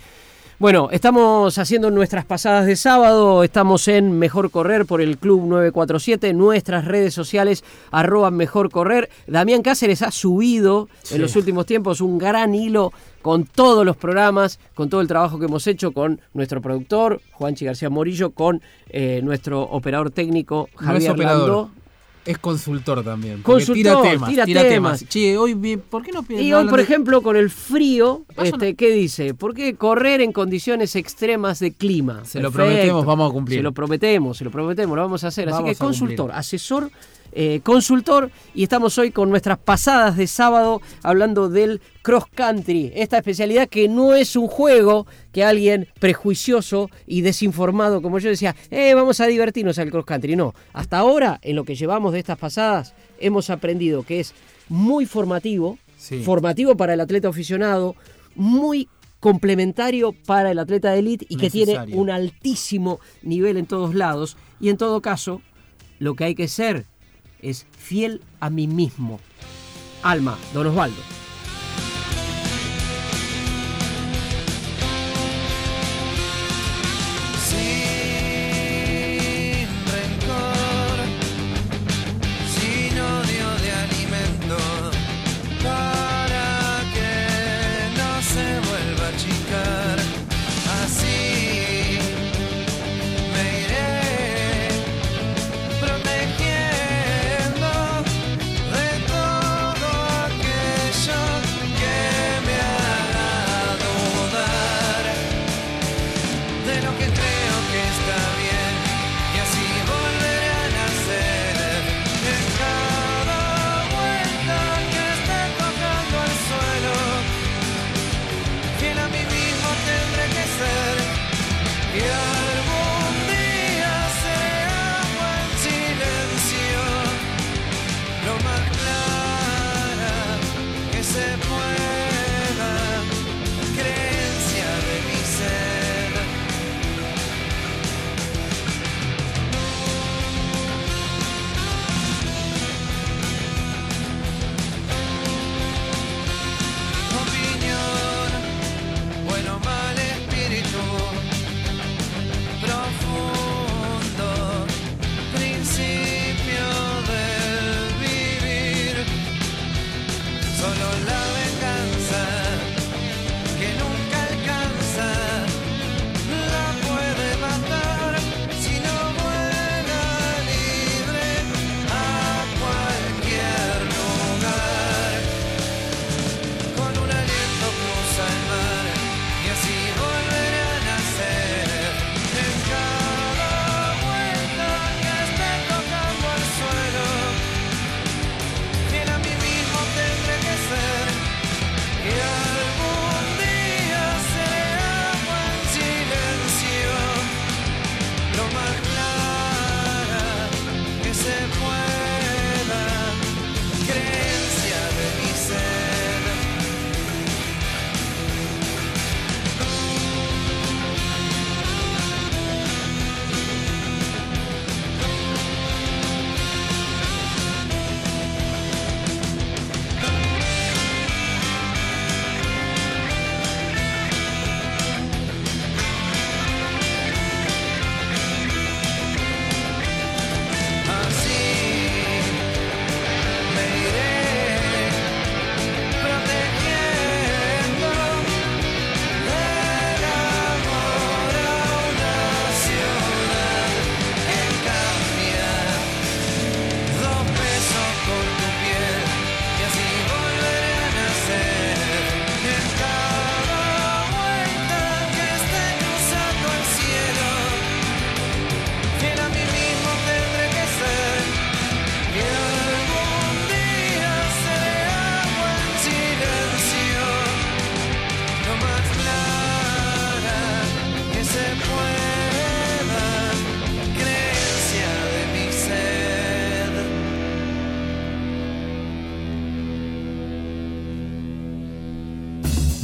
Bueno, 0.59 0.89
estamos 0.91 1.59
haciendo 1.59 1.91
nuestras 1.91 2.25
pasadas 2.25 2.65
de 2.65 2.77
sábado, 2.77 3.45
estamos 3.45 3.89
en 3.89 4.19
Mejor 4.19 4.51
Correr 4.51 4.87
por 4.87 5.03
el 5.03 5.19
Club 5.19 5.43
947, 5.47 6.33
nuestras 6.33 6.87
redes 6.87 7.13
sociales, 7.13 7.63
arroba 7.91 8.31
Mejor 8.31 8.71
Correr. 8.71 9.11
Damián 9.27 9.61
Cáceres 9.61 10.01
ha 10.01 10.11
subido 10.11 10.89
Sí. 11.03 11.17
en 11.17 11.21
los 11.21 11.37
últimos 11.37 11.67
tiempos 11.67 12.01
un 12.01 12.17
gran 12.17 12.55
hilo 12.55 12.95
con 13.21 13.45
todos 13.45 13.85
los 13.85 13.99
programas, 13.99 14.59
con 14.75 14.89
todo 14.89 15.03
el 15.03 15.09
trabajo 15.09 15.39
que 15.39 15.45
hemos 15.45 15.67
hecho 15.67 15.93
con 15.93 16.23
nuestro 16.33 16.63
productor, 16.63 17.21
Juanchi 17.33 17.67
García 17.67 17.91
Morillo, 17.91 18.31
con 18.31 18.63
eh, 18.89 19.21
nuestro 19.23 19.61
operador 19.61 20.11
técnico, 20.11 20.71
No 20.81 20.87
Javier 20.87 21.11
operador. 21.11 21.69
Es 22.27 22.39
consultor 22.39 23.05
también. 23.05 23.43
Consultor, 23.43 23.75
tira 23.75 24.03
temas, 24.03 24.29
tira 24.31 24.45
tira, 24.45 24.63
temas. 24.63 24.99
temas. 24.99 25.09
Che, 25.13 25.39
hoy, 25.39 25.77
¿por 25.77 26.03
qué 26.03 26.11
no 26.13 26.25
Y 26.29 26.53
hoy, 26.53 26.67
por 26.69 26.79
de- 26.79 26.83
ejemplo, 26.83 27.23
con 27.23 27.37
el 27.37 27.51
frío, 27.51 28.25
este, 28.37 28.75
¿qué 28.75 28.91
dice? 28.91 29.33
¿Por 29.35 29.55
qué 29.55 29.77
correr 29.77 30.21
en 30.21 30.33
condiciones 30.33 30.97
extremas 30.97 31.61
de 31.61 31.73
clima? 31.73 32.25
Se 32.25 32.41
lo 32.41 32.51
prometemos, 32.51 33.07
vamos 33.07 33.31
a 33.31 33.33
cumplir. 33.33 33.61
Se 33.61 33.63
lo 33.63 33.73
prometemos, 33.73 34.37
se 34.39 34.45
lo 34.45 34.51
prometemos, 34.51 34.97
lo 34.97 35.03
vamos 35.03 35.23
a 35.25 35.29
hacer. 35.29 35.49
Así 35.49 35.59
que 35.59 35.63
cumplir. 35.63 35.79
consultor, 35.79 36.33
asesor, 36.33 36.91
eh, 37.33 37.61
consultor, 37.63 38.31
y 38.55 38.63
estamos 38.63 38.97
hoy 38.99 39.11
con 39.11 39.31
nuestras 39.31 39.59
pasadas 39.59 40.17
de 40.17 40.27
sábado 40.27 40.81
hablando 41.03 41.49
del 41.49 41.81
cross 42.03 42.25
country, 42.35 42.93
esta 42.95 43.19
especialidad 43.19 43.69
que 43.69 43.89
no 43.89 44.15
es 44.15 44.37
un 44.37 44.47
juego 44.49 45.07
que 45.33 45.45
alguien 45.45 45.89
prejuicioso 45.99 46.89
y 47.07 47.21
desinformado 47.23 48.01
como 48.03 48.19
yo 48.19 48.29
decía, 48.31 48.55
eh, 48.71 48.95
vamos 48.95 49.21
a 49.21 49.27
divertirnos 49.27 49.79
al 49.79 49.91
cross 49.91 50.05
country. 50.07 50.37
No, 50.37 50.55
hasta 50.73 50.99
ahora, 50.99 51.39
en 51.43 51.57
lo 51.57 51.65
que 51.65 51.75
llevamos 51.75 52.13
de 52.13 52.21
estas 52.21 52.39
pasadas, 52.39 52.95
hemos 53.19 53.51
aprendido 53.51 54.03
que 54.03 54.21
es 54.21 54.35
muy 54.69 55.07
formativo, 55.07 55.79
Sí. 55.97 56.23
formativo 56.23 56.77
para 56.77 56.95
el 56.95 57.01
atleta 57.01 57.29
aficionado, 57.29 57.97
muy 58.35 58.89
complementario 59.19 60.13
para 60.13 60.51
el 60.51 60.59
atleta 60.59 60.93
de 60.93 60.99
elite 61.01 61.27
y 61.29 61.37
que 61.37 61.51
tiene 61.51 61.79
un 61.95 62.11
altísimo 62.11 63.01
nivel 63.23 63.57
en 63.57 63.67
todos 63.67 63.95
lados. 63.95 64.37
Y 64.61 64.69
en 64.69 64.77
todo 64.77 65.01
caso, 65.01 65.41
lo 65.99 66.15
que 66.15 66.25
hay 66.25 66.35
que 66.35 66.49
ser 66.49 66.85
es 67.51 67.67
fiel 67.79 68.23
a 68.41 68.51
mí 68.51 68.67
mismo. 68.67 69.21
Alma, 70.03 70.37
don 70.53 70.67
Osvaldo. 70.67 71.03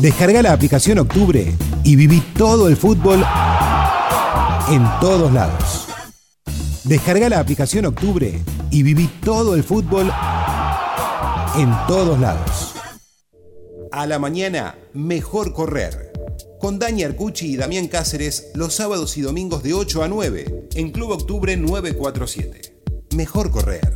Descarga 0.02 0.42
la 0.42 0.52
aplicación 0.52 0.98
Octubre 0.98 1.54
y 1.84 1.94
viví 1.94 2.20
todo 2.36 2.66
el 2.66 2.76
fútbol 2.76 3.24
en 4.68 4.84
todos 5.00 5.32
lados. 5.32 5.86
Descarga 6.82 7.28
la 7.28 7.38
aplicación 7.38 7.86
Octubre 7.86 8.40
y 8.72 8.82
viví 8.82 9.08
todo 9.24 9.54
el 9.54 9.62
fútbol 9.62 10.12
en 11.56 11.70
todos 11.86 12.18
lados. 12.18 12.74
A 13.92 14.08
la 14.08 14.18
mañana, 14.18 14.76
mejor 14.92 15.52
correr. 15.52 16.12
Con 16.58 16.80
Dani 16.80 17.04
Arcucci 17.04 17.52
y 17.52 17.56
Damián 17.56 17.86
Cáceres 17.86 18.50
los 18.54 18.74
sábados 18.74 19.16
y 19.16 19.20
domingos 19.20 19.62
de 19.62 19.74
8 19.74 20.02
a 20.02 20.08
9 20.08 20.68
en 20.74 20.90
Club 20.90 21.12
Octubre 21.12 21.56
947. 21.56 22.74
Mejor 23.14 23.52
correr. 23.52 23.92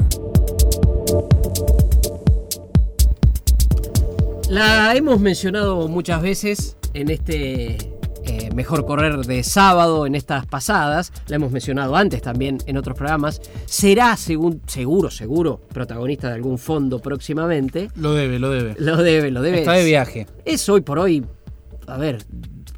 La 4.49 4.94
hemos 4.94 5.18
mencionado 5.20 5.88
muchas 5.88 6.22
veces 6.22 6.76
en 6.94 7.11
este 7.11 7.76
eh, 8.24 8.51
mejor 8.55 8.86
correr 8.86 9.18
de 9.26 9.42
sábado, 9.42 10.07
en 10.07 10.14
estas 10.14 10.47
pasadas. 10.47 11.12
La 11.26 11.36
hemos 11.36 11.51
mencionado 11.51 11.97
antes 11.97 12.22
también 12.22 12.59
en 12.66 12.76
otros 12.76 12.97
programas. 12.97 13.40
Será, 13.64 14.16
según, 14.16 14.62
seguro, 14.66 15.11
seguro, 15.11 15.61
protagonista 15.72 16.28
de 16.28 16.34
algún 16.34 16.59
fondo 16.59 17.01
próximamente. 17.01 17.90
Lo 17.97 18.14
debe, 18.14 18.38
lo 18.38 18.51
debe. 18.51 18.76
Lo 18.78 18.97
debe, 18.97 19.32
lo 19.32 19.42
debe. 19.42 19.59
Está 19.59 19.72
de 19.72 19.84
viaje. 19.84 20.26
Es 20.44 20.68
hoy 20.68 20.80
por 20.80 21.01
hoy, 21.01 21.24
a 21.88 21.97
ver, 21.99 22.24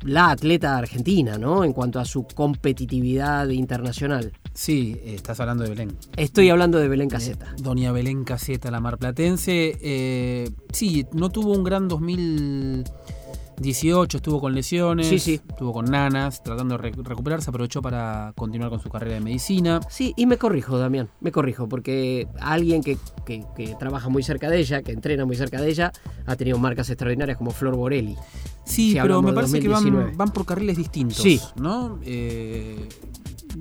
la 0.04 0.30
atleta 0.30 0.76
argentina, 0.76 1.36
¿no? 1.36 1.64
En 1.64 1.74
cuanto 1.74 2.00
a 2.00 2.06
su 2.06 2.26
competitividad 2.26 3.48
internacional. 3.48 4.32
Sí, 4.58 4.96
eh, 5.04 5.14
estás 5.14 5.38
hablando 5.38 5.62
de 5.62 5.70
Belén. 5.70 5.96
Estoy 6.16 6.50
hablando 6.50 6.78
de 6.78 6.88
Belén 6.88 7.08
Caseta. 7.08 7.54
Doña 7.58 7.92
Belén 7.92 8.24
Caseta, 8.24 8.72
la 8.72 8.80
marplatense. 8.80 9.78
Eh, 9.80 10.50
sí, 10.72 11.06
no 11.12 11.30
tuvo 11.30 11.52
un 11.52 11.62
gran 11.62 11.86
2018, 11.86 14.16
estuvo 14.16 14.40
con 14.40 14.56
lesiones, 14.56 15.06
Sí, 15.06 15.20
sí. 15.20 15.40
estuvo 15.48 15.72
con 15.72 15.84
nanas, 15.84 16.42
tratando 16.42 16.76
de 16.76 16.82
re- 16.82 16.90
recuperarse, 17.04 17.50
aprovechó 17.50 17.80
para 17.82 18.32
continuar 18.34 18.70
con 18.70 18.80
su 18.80 18.88
carrera 18.90 19.14
de 19.14 19.20
medicina. 19.20 19.78
Sí, 19.88 20.12
y 20.16 20.26
me 20.26 20.38
corrijo, 20.38 20.76
Damián, 20.76 21.08
me 21.20 21.30
corrijo, 21.30 21.68
porque 21.68 22.26
alguien 22.40 22.82
que, 22.82 22.98
que- 23.24 23.44
que 23.56 23.76
trabaja 23.78 24.08
muy 24.08 24.24
cerca 24.24 24.50
de 24.50 24.58
ella, 24.58 24.82
que 24.82 24.90
entrena 24.90 25.24
muy 25.24 25.36
cerca 25.36 25.60
de 25.60 25.70
ella, 25.70 25.92
ha 26.26 26.34
tenido 26.34 26.58
marcas 26.58 26.90
extraordinarias 26.90 27.38
como 27.38 27.52
Flor 27.52 27.76
Borelli. 27.76 28.16
Sí, 28.64 28.94
Si 28.94 28.98
pero 29.00 29.22
me 29.22 29.32
parece 29.32 29.60
que 29.60 29.68
2019. 29.68 30.04
van, 30.08 30.16
van 30.16 30.32
por 30.32 30.44
carriles 30.44 30.76
distintos. 30.76 31.18
Sí. 31.18 31.40
¿no? 31.54 32.00
Eh, 32.02 32.88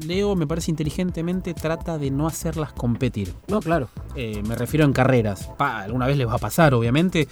Leo, 0.05 0.35
me 0.35 0.45
parece 0.47 0.71
inteligentemente, 0.71 1.53
trata 1.53 1.97
de 1.97 2.11
no 2.11 2.27
hacerlas 2.27 2.73
competir. 2.73 3.33
No, 3.47 3.59
claro. 3.59 3.89
Eh, 4.15 4.41
me 4.47 4.55
refiero 4.55 4.85
en 4.85 4.93
carreras. 4.93 5.49
Pa, 5.57 5.79
alguna 5.81 6.07
vez 6.07 6.17
les 6.17 6.27
va 6.27 6.33
a 6.35 6.37
pasar, 6.39 6.73
obviamente. 6.73 7.27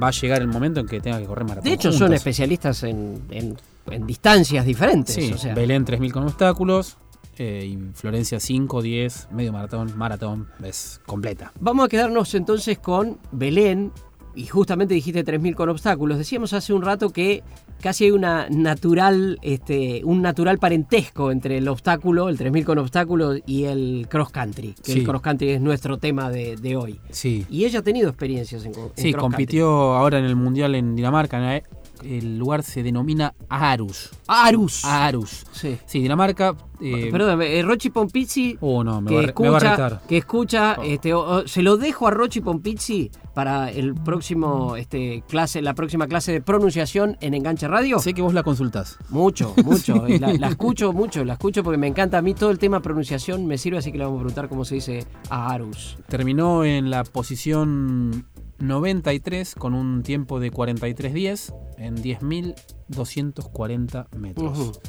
Va 0.00 0.08
a 0.08 0.10
llegar 0.12 0.40
el 0.40 0.48
momento 0.48 0.80
en 0.80 0.86
que 0.86 1.00
tenga 1.00 1.18
que 1.18 1.26
correr 1.26 1.44
maratón. 1.44 1.64
De 1.64 1.72
hecho, 1.74 1.90
son 1.92 2.12
especialistas 2.12 2.82
en, 2.84 3.22
en- 3.30 3.56
en 3.90 4.06
distancias 4.06 4.64
diferentes. 4.64 5.14
Sí, 5.14 5.32
o 5.32 5.38
sea, 5.38 5.54
Belén 5.54 5.84
3000 5.84 6.12
con 6.12 6.22
obstáculos. 6.24 6.96
eh, 7.38 7.64
y 7.66 7.78
Florencia 7.94 8.38
5, 8.38 8.82
10, 8.82 9.28
medio 9.32 9.52
maratón, 9.52 9.96
maratón. 9.96 10.48
Es 10.62 11.00
completa. 11.06 11.52
Vamos 11.58 11.86
a 11.86 11.88
quedarnos 11.88 12.34
entonces 12.34 12.78
con 12.78 13.18
Belén. 13.32 13.90
Y 14.34 14.46
justamente 14.46 14.94
dijiste 14.94 15.24
3.000 15.24 15.54
con 15.56 15.68
obstáculos. 15.70 16.18
Decíamos 16.18 16.52
hace 16.52 16.72
un 16.72 16.82
rato 16.82 17.10
que 17.10 17.42
casi 17.80 18.04
hay 18.04 18.10
una 18.12 18.46
natural, 18.50 19.38
este, 19.42 20.02
un 20.04 20.22
natural 20.22 20.58
parentesco 20.58 21.30
entre 21.32 21.58
el 21.58 21.68
obstáculo, 21.68 22.28
el 22.28 22.38
3.000 22.38 22.64
con 22.64 22.78
obstáculos 22.78 23.40
y 23.46 23.64
el 23.64 24.06
cross 24.08 24.30
country. 24.30 24.74
Que 24.82 24.92
Sí. 24.92 24.98
el 25.00 25.06
cross 25.06 25.22
country 25.22 25.50
es 25.50 25.60
nuestro 25.60 25.98
tema 25.98 26.30
de, 26.30 26.56
de 26.56 26.76
hoy. 26.76 27.00
Sí. 27.10 27.46
Y 27.50 27.64
ella 27.64 27.80
ha 27.80 27.82
tenido 27.82 28.08
experiencias 28.08 28.64
en, 28.64 28.72
en 28.74 28.90
Sí, 28.96 29.12
cross 29.12 29.22
compitió 29.22 29.68
ahora 29.94 30.18
en 30.18 30.24
el 30.24 30.36
Mundial 30.36 30.74
en 30.74 30.94
Dinamarca. 30.94 31.38
en 31.38 31.62
El 32.04 32.38
lugar 32.38 32.62
se 32.62 32.82
denomina 32.82 33.34
country. 33.48 34.10
Arus. 34.28 34.84
Aarhus. 34.84 35.44
Sí. 35.52 35.76
Sí, 35.86 36.00
Dinamarca. 36.00 36.54
eh, 36.80 37.08
Perdón, 37.12 37.42
eh, 37.42 37.62
Rochi 37.62 37.90
Pompizzi 37.90 38.56
Oh, 38.60 38.82
no, 38.82 39.00
me 39.00 39.08
que 39.10 39.14
va, 39.16 39.20
a 39.22 39.42
me 39.42 39.48
va 39.50 39.56
a 39.56 39.60
retar. 39.60 40.00
que 40.08 40.16
escucha 40.18 40.76
Oh. 40.78 40.82
este, 40.82 41.12
se 41.46 41.62
lo 41.62 41.76
dejo 41.76 42.08
a 42.08 42.10
Rochi 42.10 42.40
Pompizzi 42.40 43.10
para 43.34 43.70
el 43.70 43.94
próximo 43.94 44.76
este, 44.76 45.22
clase, 45.28 45.62
la 45.62 45.74
próxima 45.74 46.06
clase 46.06 46.32
de 46.32 46.40
pronunciación 46.40 47.16
en 47.20 47.34
Enganche 47.34 47.68
Radio. 47.68 47.98
Sé 47.98 48.14
que 48.14 48.22
vos 48.22 48.34
la 48.34 48.42
consultás. 48.42 48.98
Mucho, 49.10 49.54
mucho. 49.64 50.08
y 50.08 50.18
La, 50.18 50.32
la 50.32 50.48
escucho 50.50 50.92
mucho, 50.92 51.24
la 51.24 51.34
escucho 51.34 51.62
porque 51.62 51.78
me 51.78 51.86
encanta 51.86 52.18
a 52.18 52.22
mí 52.22 52.34
todo 52.34 52.50
el 52.50 52.58
tema 52.58 52.80
pronunciación 52.80 53.46
me 53.46 53.58
sirve, 53.58 53.78
así 53.78 53.92
que 53.92 53.98
le 53.98 54.04
vamos 54.04 54.18
a 54.18 54.22
preguntar 54.24 54.48
cómo 54.48 54.64
se 54.64 54.76
dice 54.76 55.06
Aarhus. 55.28 55.98
Terminó 56.08 56.64
en 56.64 56.90
la 56.90 57.04
posición 57.04 58.26
93 58.58 59.54
con 59.54 59.74
un 59.74 60.02
tiempo 60.02 60.38
de 60.40 60.50
43.10 60.52 61.54
en 61.80 61.96
10.240 61.96 64.08
metros. 64.16 64.80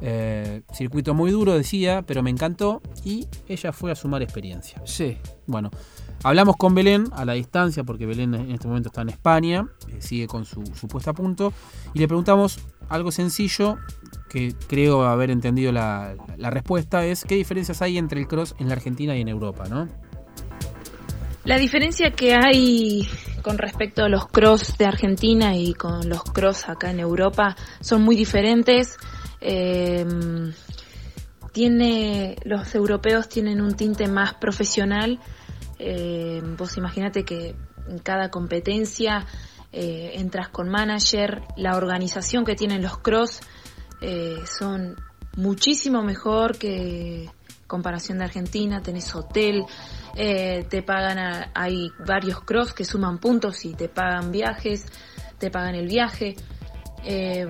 Eh, 0.00 0.62
circuito 0.72 1.12
muy 1.14 1.30
duro, 1.30 1.54
decía, 1.54 2.02
pero 2.06 2.22
me 2.22 2.30
encantó 2.30 2.82
y 3.04 3.26
ella 3.48 3.72
fue 3.72 3.90
a 3.90 3.94
sumar 3.94 4.22
experiencia. 4.22 4.82
Sí. 4.84 5.16
Bueno, 5.46 5.70
hablamos 6.22 6.56
con 6.56 6.74
Belén 6.74 7.06
a 7.12 7.24
la 7.24 7.32
distancia, 7.34 7.84
porque 7.84 8.04
Belén 8.04 8.34
en 8.34 8.50
este 8.50 8.68
momento 8.68 8.88
está 8.88 9.02
en 9.02 9.10
España, 9.10 9.68
eh, 9.88 9.98
sigue 10.00 10.26
con 10.26 10.44
su, 10.44 10.64
su 10.74 10.88
puesta 10.88 11.12
a 11.12 11.14
punto, 11.14 11.52
y 11.94 12.00
le 12.00 12.08
preguntamos 12.08 12.58
algo 12.88 13.12
sencillo, 13.12 13.78
que 14.28 14.52
creo 14.66 15.04
haber 15.04 15.30
entendido 15.30 15.70
la, 15.72 16.16
la 16.36 16.50
respuesta, 16.50 17.06
es 17.06 17.24
qué 17.24 17.36
diferencias 17.36 17.80
hay 17.80 17.96
entre 17.96 18.20
el 18.20 18.26
cross 18.26 18.56
en 18.58 18.66
la 18.68 18.74
Argentina 18.74 19.16
y 19.16 19.20
en 19.20 19.28
Europa, 19.28 19.66
¿no? 19.70 19.88
La 21.44 21.58
diferencia 21.58 22.10
que 22.10 22.34
hay 22.34 23.08
con 23.42 23.58
respecto 23.58 24.02
a 24.02 24.08
los 24.08 24.26
cross 24.26 24.78
de 24.78 24.86
Argentina 24.86 25.54
y 25.54 25.74
con 25.74 26.08
los 26.08 26.24
cross 26.24 26.68
acá 26.68 26.90
en 26.90 27.00
Europa 27.00 27.54
son 27.80 28.02
muy 28.02 28.16
diferentes. 28.16 28.96
Eh, 29.42 30.06
tiene, 31.52 32.36
los 32.44 32.74
europeos 32.74 33.28
tienen 33.28 33.60
un 33.60 33.76
tinte 33.76 34.08
más 34.08 34.34
profesional. 34.34 35.20
Eh, 35.78 36.42
vos 36.56 36.76
imaginate 36.78 37.24
que 37.24 37.54
en 37.88 37.98
cada 37.98 38.30
competencia 38.30 39.26
eh, 39.70 40.12
entras 40.14 40.48
con 40.48 40.68
manager, 40.68 41.42
la 41.56 41.76
organización 41.76 42.44
que 42.44 42.54
tienen 42.54 42.82
los 42.82 42.98
cross 42.98 43.40
eh, 44.00 44.38
son 44.46 44.96
muchísimo 45.36 46.02
mejor 46.02 46.58
que 46.58 47.28
comparación 47.66 48.18
de 48.18 48.24
Argentina, 48.24 48.82
tenés 48.82 49.14
hotel, 49.14 49.64
eh, 50.16 50.64
te 50.68 50.82
pagan, 50.82 51.18
a- 51.18 51.50
hay 51.54 51.90
varios 52.06 52.40
cross 52.42 52.72
que 52.72 52.84
suman 52.84 53.18
puntos 53.18 53.64
y 53.64 53.74
te 53.74 53.88
pagan 53.88 54.30
viajes, 54.30 54.86
te 55.38 55.50
pagan 55.50 55.74
el 55.74 55.86
viaje, 55.88 56.36
eh, 57.04 57.46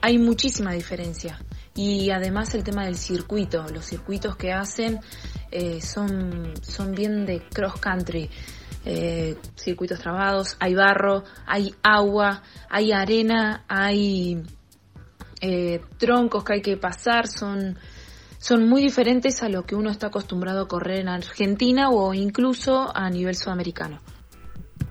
hay 0.00 0.18
muchísima 0.18 0.72
diferencia. 0.72 1.38
Y 1.74 2.10
además 2.10 2.54
el 2.54 2.64
tema 2.64 2.84
del 2.86 2.96
circuito, 2.96 3.66
los 3.72 3.84
circuitos 3.84 4.36
que 4.36 4.52
hacen 4.52 5.00
eh, 5.50 5.80
son, 5.82 6.54
son 6.62 6.92
bien 6.92 7.26
de 7.26 7.40
cross 7.48 7.78
country. 7.80 8.30
Eh, 8.88 9.36
circuitos 9.56 9.98
trabados, 9.98 10.56
hay 10.60 10.74
barro, 10.74 11.24
hay 11.44 11.74
agua, 11.82 12.42
hay 12.70 12.92
arena, 12.92 13.64
hay 13.68 14.42
eh, 15.40 15.80
troncos 15.98 16.44
que 16.44 16.54
hay 16.54 16.62
que 16.62 16.76
pasar, 16.76 17.26
son, 17.26 17.76
son 18.38 18.68
muy 18.68 18.82
diferentes 18.82 19.42
a 19.42 19.48
lo 19.48 19.64
que 19.64 19.74
uno 19.74 19.90
está 19.90 20.08
acostumbrado 20.08 20.62
a 20.62 20.68
correr 20.68 21.00
en 21.00 21.08
Argentina 21.08 21.90
o 21.90 22.14
incluso 22.14 22.94
a 22.94 23.08
nivel 23.10 23.36
sudamericano. 23.36 24.00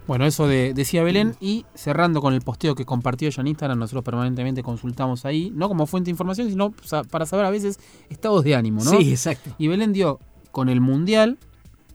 Bueno, 0.07 0.25
eso 0.25 0.47
de, 0.47 0.73
decía 0.75 1.03
Belén 1.03 1.35
y 1.39 1.65
cerrando 1.73 2.21
con 2.21 2.33
el 2.33 2.41
posteo 2.41 2.75
que 2.75 2.85
compartió 2.85 3.27
ella 3.27 3.41
en 3.41 3.47
Instagram, 3.47 3.79
nosotros 3.79 4.03
permanentemente 4.03 4.61
consultamos 4.61 5.25
ahí, 5.25 5.51
no 5.55 5.67
como 5.67 5.87
fuente 5.87 6.05
de 6.05 6.11
información, 6.11 6.49
sino 6.49 6.73
para 7.09 7.25
saber 7.25 7.45
a 7.45 7.49
veces 7.49 7.79
estados 8.09 8.43
de 8.43 8.55
ánimo, 8.55 8.83
¿no? 8.83 8.91
Sí, 8.91 9.11
exacto. 9.11 9.55
Y 9.57 9.67
Belén 9.67 9.93
dio 9.93 10.19
con 10.51 10.69
el 10.69 10.79
Mundial 10.79 11.39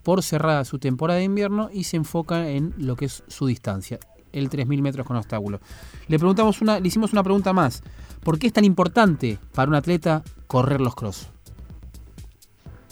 por 0.02 0.22
cerrada 0.24 0.64
su 0.64 0.78
temporada 0.78 1.18
de 1.18 1.24
invierno 1.24 1.70
y 1.72 1.84
se 1.84 1.96
enfoca 1.96 2.48
en 2.48 2.74
lo 2.78 2.96
que 2.96 3.04
es 3.04 3.22
su 3.28 3.46
distancia, 3.46 4.00
el 4.32 4.50
3.000 4.50 4.82
metros 4.82 5.06
con 5.06 5.16
obstáculo. 5.16 5.60
Le 6.08 6.18
preguntamos 6.18 6.60
una, 6.62 6.80
le 6.80 6.88
hicimos 6.88 7.12
una 7.12 7.22
pregunta 7.22 7.52
más. 7.52 7.82
¿Por 8.24 8.38
qué 8.38 8.48
es 8.48 8.52
tan 8.52 8.64
importante 8.64 9.38
para 9.54 9.68
un 9.68 9.76
atleta 9.76 10.24
correr 10.48 10.80
los 10.80 10.96
cross? 10.96 11.28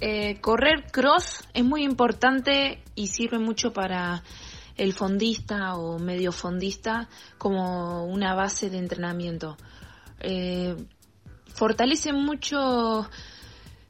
Eh, 0.01 0.40
correr 0.40 0.90
cross 0.92 1.44
es 1.55 1.64
muy 1.64 1.82
importante 1.82 2.82
y 2.94 3.09
sirve 3.09 3.38
mucho 3.38 3.72
para 3.72 4.22
el 4.76 4.92
fondista 4.92 5.74
o 5.74 5.99
medio 5.99 6.30
fondista 6.30 7.09
como 7.36 8.05
una 8.05 8.34
base 8.34 8.70
de 8.70 8.78
entrenamiento. 8.78 9.57
Eh, 10.20 10.76
fortalece 11.55 12.12
mucho 12.12 13.09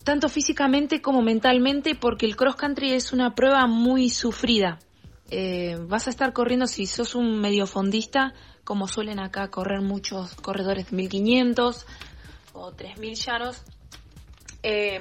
tanto 0.03 0.31
físicamente 0.31 1.03
como 1.03 1.21
mentalmente 1.21 1.95
porque 1.95 2.25
el 2.25 2.37
cross 2.37 2.57
country 2.57 2.93
es 2.93 3.13
una 3.13 3.35
prueba 3.35 3.67
muy 3.67 4.09
sufrida. 4.09 4.79
Eh, 5.31 5.77
vas 5.87 6.07
a 6.07 6.11
estar 6.11 6.33
corriendo 6.33 6.67
si 6.67 6.87
sos 6.87 7.15
un 7.15 7.39
medio 7.39 7.67
fondista, 7.67 8.33
como 8.65 8.89
suelen 8.89 9.21
acá 9.21 9.51
correr 9.51 9.83
muchos 9.83 10.35
corredores 10.37 10.91
de 10.91 10.97
1500 10.97 11.87
o 12.55 12.73
3000 12.73 13.15
llanos. 13.15 13.63
Eh, 14.63 15.01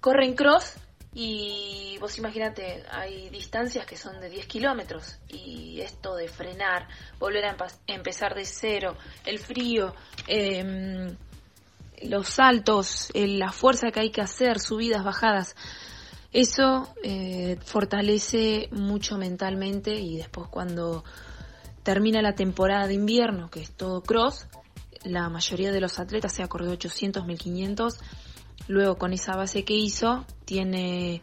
corren 0.00 0.34
cross 0.34 0.74
y 1.12 1.96
vos 2.00 2.16
imagínate, 2.18 2.84
hay 2.90 3.30
distancias 3.30 3.84
que 3.84 3.96
son 3.96 4.20
de 4.20 4.30
10 4.30 4.46
kilómetros 4.46 5.18
y 5.28 5.80
esto 5.80 6.14
de 6.14 6.28
frenar, 6.28 6.86
volver 7.18 7.44
a 7.46 7.56
empezar 7.88 8.34
de 8.34 8.44
cero, 8.44 8.96
el 9.26 9.38
frío, 9.38 9.94
eh, 10.28 11.14
los 12.02 12.28
saltos, 12.28 13.10
la 13.14 13.50
fuerza 13.50 13.90
que 13.90 14.00
hay 14.00 14.10
que 14.10 14.22
hacer, 14.22 14.60
subidas, 14.60 15.04
bajadas. 15.04 15.56
Eso 16.32 16.94
eh, 17.02 17.58
fortalece 17.64 18.68
mucho 18.70 19.18
mentalmente 19.18 19.94
y 19.94 20.16
después 20.16 20.46
cuando 20.48 21.04
termina 21.82 22.22
la 22.22 22.34
temporada 22.34 22.86
de 22.86 22.94
invierno, 22.94 23.50
que 23.50 23.62
es 23.62 23.72
todo 23.72 24.00
cross, 24.02 24.46
la 25.02 25.28
mayoría 25.28 25.72
de 25.72 25.80
los 25.80 25.98
atletas 25.98 26.32
se 26.32 26.42
ha 26.42 26.48
corrido 26.48 26.72
800, 26.72 27.26
1500, 27.26 27.98
luego 28.68 28.96
con 28.96 29.12
esa 29.12 29.36
base 29.36 29.64
que 29.64 29.74
hizo, 29.74 30.24
tiene 30.44 31.22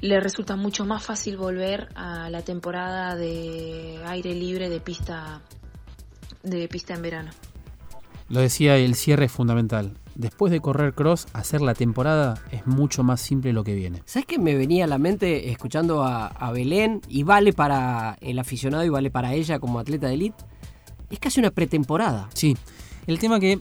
le 0.00 0.18
resulta 0.18 0.56
mucho 0.56 0.84
más 0.84 1.04
fácil 1.04 1.36
volver 1.36 1.88
a 1.94 2.28
la 2.28 2.42
temporada 2.42 3.14
de 3.14 4.00
aire 4.06 4.34
libre 4.34 4.68
de 4.68 4.80
pista 4.80 5.40
de 6.42 6.66
pista 6.68 6.94
en 6.94 7.02
verano. 7.02 7.30
Lo 8.28 8.40
decía, 8.40 8.76
el 8.76 8.96
cierre 8.96 9.26
es 9.26 9.32
fundamental. 9.32 9.96
Después 10.14 10.50
de 10.50 10.60
correr 10.60 10.94
cross, 10.94 11.26
hacer 11.32 11.60
la 11.60 11.74
temporada 11.74 12.42
es 12.50 12.66
mucho 12.66 13.02
más 13.04 13.20
simple 13.20 13.52
lo 13.52 13.62
que 13.62 13.74
viene. 13.74 14.02
¿Sabes 14.04 14.26
qué 14.26 14.38
me 14.38 14.56
venía 14.56 14.84
a 14.84 14.88
la 14.88 14.98
mente 14.98 15.50
escuchando 15.50 16.02
a, 16.02 16.26
a 16.26 16.50
Belén? 16.50 17.00
Y 17.08 17.22
vale 17.22 17.52
para 17.52 18.18
el 18.20 18.38
aficionado 18.38 18.84
y 18.84 18.88
vale 18.88 19.10
para 19.10 19.34
ella 19.34 19.58
como 19.58 19.78
atleta 19.78 20.08
de 20.08 20.14
elite. 20.14 20.44
Es 21.10 21.18
casi 21.18 21.40
una 21.40 21.50
pretemporada. 21.50 22.28
Sí, 22.34 22.56
el 23.06 23.18
tema 23.18 23.38
que 23.38 23.60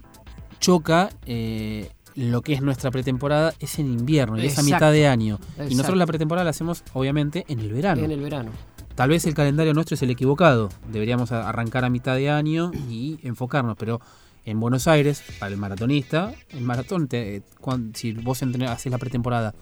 choca 0.59 1.09
eh, 1.25 1.91
lo 2.15 2.41
que 2.41 2.53
es 2.53 2.61
nuestra 2.61 2.91
pretemporada 2.91 3.53
es 3.59 3.79
en 3.79 3.87
invierno, 3.87 4.37
y 4.41 4.45
es 4.45 4.59
a 4.59 4.63
mitad 4.63 4.91
de 4.91 5.07
año. 5.07 5.39
Y 5.69 5.75
nosotros 5.75 5.97
la 5.97 6.05
pretemporada 6.05 6.43
la 6.43 6.51
hacemos 6.51 6.83
obviamente 6.93 7.45
en 7.47 7.59
el 7.59 7.73
verano. 7.73 8.03
En 8.03 8.11
el 8.11 8.21
verano. 8.21 8.51
Tal 8.95 9.09
vez 9.09 9.25
el 9.25 9.33
calendario 9.33 9.73
nuestro 9.73 9.95
es 9.95 10.01
el 10.01 10.09
equivocado. 10.09 10.69
Deberíamos 10.91 11.31
arrancar 11.31 11.85
a 11.85 11.89
mitad 11.89 12.15
de 12.15 12.29
año 12.29 12.71
y 12.89 13.19
enfocarnos, 13.23 13.77
pero 13.77 14.01
en 14.45 14.59
Buenos 14.59 14.87
Aires, 14.87 15.23
para 15.39 15.51
el 15.51 15.57
maratonista, 15.57 16.33
el 16.49 16.61
maratón, 16.61 17.07
te, 17.07 17.43
cuan- 17.59 17.93
si 17.95 18.11
vos 18.13 18.41
entrenás- 18.41 18.71
haces 18.71 18.91
la 18.91 18.97
pretemporada 18.97 19.53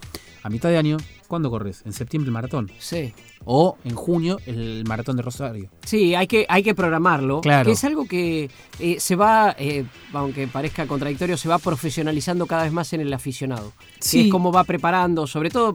a 0.41 0.49
mitad 0.49 0.69
de 0.69 0.77
año, 0.77 0.95
¿cuándo 1.27 1.49
corres? 1.49 1.81
En 1.85 1.91
septiembre 1.91 2.29
el 2.29 2.33
maratón. 2.33 2.71
Sí. 2.79 3.13
O 3.43 3.77
en 3.83 3.93
junio 3.95 4.37
el 4.45 4.85
maratón 4.87 5.17
de 5.17 5.21
Rosario. 5.21 5.69
Sí, 5.85 6.15
hay 6.15 6.27
que, 6.27 6.45
hay 6.47 6.63
que 6.63 6.73
programarlo. 6.73 7.41
Claro. 7.41 7.65
Que 7.65 7.73
es 7.73 7.83
algo 7.83 8.07
que 8.07 8.49
eh, 8.79 8.99
se 9.01 9.15
va, 9.17 9.53
eh, 9.59 9.85
aunque 10.13 10.47
parezca 10.47 10.87
contradictorio, 10.87 11.35
se 11.35 11.49
va 11.49 11.59
profesionalizando 11.59 12.45
cada 12.47 12.63
vez 12.63 12.71
más 12.71 12.93
en 12.93 13.01
el 13.01 13.13
aficionado. 13.13 13.73
Que 13.95 14.07
Sí. 14.07 14.25
es 14.27 14.31
cómo 14.31 14.51
va 14.53 14.63
preparando, 14.63 15.27
sobre 15.27 15.49
todo. 15.49 15.73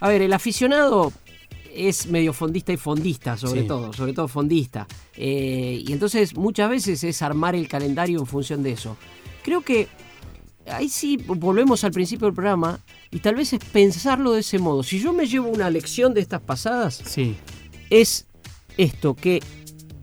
A 0.00 0.08
ver, 0.08 0.22
el 0.22 0.32
aficionado 0.32 1.12
es 1.78 2.06
medio 2.08 2.32
fondista 2.32 2.72
y 2.72 2.76
fondista, 2.76 3.36
sobre 3.36 3.62
Sí. 3.62 3.66
todo, 3.68 3.92
sobre 3.92 4.12
todo 4.12 4.26
fondista. 4.28 4.86
Eh, 5.16 5.82
y 5.86 5.92
entonces 5.92 6.34
muchas 6.36 6.68
veces 6.70 7.04
es 7.04 7.22
armar 7.22 7.54
el 7.54 7.68
calendario 7.68 8.18
en 8.20 8.26
función 8.26 8.62
de 8.62 8.72
eso. 8.72 8.96
Creo 9.44 9.60
que 9.60 9.86
ahí 10.66 10.88
sí 10.88 11.16
volvemos 11.16 11.84
al 11.84 11.92
principio 11.92 12.26
del 12.26 12.34
programa 12.34 12.80
y 13.10 13.20
tal 13.20 13.34
vez 13.36 13.52
es 13.52 13.60
pensarlo 13.64 14.32
de 14.32 14.40
ese 14.40 14.58
modo. 14.58 14.82
Si 14.82 14.98
yo 14.98 15.12
me 15.12 15.26
llevo 15.26 15.48
una 15.48 15.70
lección 15.70 16.12
de 16.14 16.20
estas 16.20 16.40
pasadas, 16.42 17.00
Sí. 17.06 17.36
es 17.90 18.26
esto, 18.76 19.14
que 19.14 19.40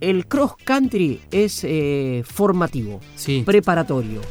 el 0.02 0.28
cross 0.28 0.54
country 0.64 1.22
es 1.32 1.62
eh, 1.64 2.24
formativo, 2.26 3.00
Sí. 3.16 3.44
preparatorio. 3.46 4.22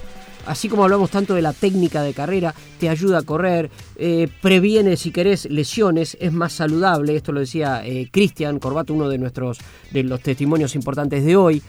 Así 0.46 0.68
como 0.68 0.84
hablamos 0.84 1.10
tanto 1.10 1.34
de 1.34 1.42
la 1.42 1.52
técnica 1.52 2.02
de 2.02 2.14
carrera, 2.14 2.54
te 2.78 2.88
ayuda 2.88 3.18
a 3.18 3.22
correr, 3.22 3.70
eh, 3.96 4.28
previene, 4.40 4.96
si 4.96 5.10
querés, 5.10 5.46
lesiones, 5.50 6.16
es 6.20 6.32
más 6.32 6.52
saludable. 6.52 7.16
Esto 7.16 7.32
lo 7.32 7.40
decía 7.40 7.82
eh, 7.84 8.08
Cristian 8.10 8.58
Corbato, 8.58 8.94
uno 8.94 9.08
de 9.08 9.18
nuestros 9.18 9.58
de 9.90 10.02
los 10.02 10.20
testimonios 10.20 10.74
importantes 10.74 11.24
de 11.24 11.36
hoy. 11.36 11.62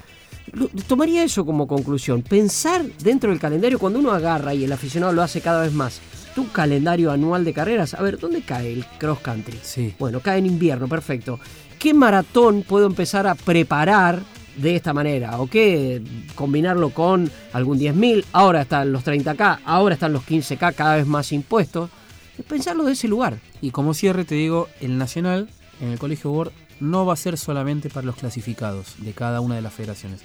Tomaría 0.87 1.23
eso 1.23 1.45
como 1.45 1.67
conclusión. 1.67 2.21
Pensar 2.21 2.85
dentro 3.03 3.31
del 3.31 3.39
calendario, 3.39 3.79
cuando 3.79 3.99
uno 3.99 4.11
agarra 4.11 4.53
y 4.53 4.63
el 4.63 4.71
aficionado 4.71 5.11
lo 5.11 5.23
hace 5.23 5.41
cada 5.41 5.63
vez 5.63 5.73
más, 5.73 5.99
tu 6.35 6.51
calendario 6.51 7.11
anual 7.11 7.43
de 7.43 7.53
carreras, 7.53 7.93
a 7.93 8.01
ver, 8.01 8.19
¿dónde 8.19 8.41
cae 8.41 8.73
el 8.73 8.85
cross 8.99 9.19
country? 9.19 9.57
Sí. 9.61 9.95
Bueno, 9.97 10.19
cae 10.19 10.39
en 10.39 10.45
invierno, 10.45 10.87
perfecto. 10.87 11.39
¿Qué 11.79 11.93
maratón 11.93 12.63
puedo 12.67 12.85
empezar 12.85 13.25
a 13.25 13.35
preparar 13.35 14.21
de 14.57 14.75
esta 14.75 14.93
manera? 14.93 15.39
¿O 15.39 15.47
qué? 15.47 16.01
Combinarlo 16.35 16.89
con 16.91 17.29
algún 17.53 17.79
10.000, 17.79 18.25
ahora 18.31 18.61
están 18.61 18.91
los 18.91 19.03
30K, 19.05 19.59
ahora 19.65 19.95
están 19.95 20.13
los 20.13 20.23
15K 20.25 20.73
cada 20.75 20.95
vez 20.97 21.07
más 21.07 21.31
impuestos. 21.31 21.89
Es 22.37 22.45
pensarlo 22.45 22.83
de 22.83 22.93
ese 22.93 23.07
lugar. 23.07 23.39
Y 23.61 23.71
como 23.71 23.93
cierre 23.93 24.25
te 24.25 24.35
digo, 24.35 24.67
el 24.81 24.97
Nacional 24.97 25.49
en 25.81 25.89
el 25.89 25.99
Colegio 25.99 26.31
Word 26.31 26.51
no 26.79 27.05
va 27.05 27.13
a 27.13 27.17
ser 27.17 27.37
solamente 27.37 27.89
para 27.89 28.05
los 28.05 28.15
clasificados 28.15 28.95
de 28.97 29.13
cada 29.13 29.41
una 29.41 29.55
de 29.55 29.61
las 29.61 29.73
federaciones. 29.73 30.21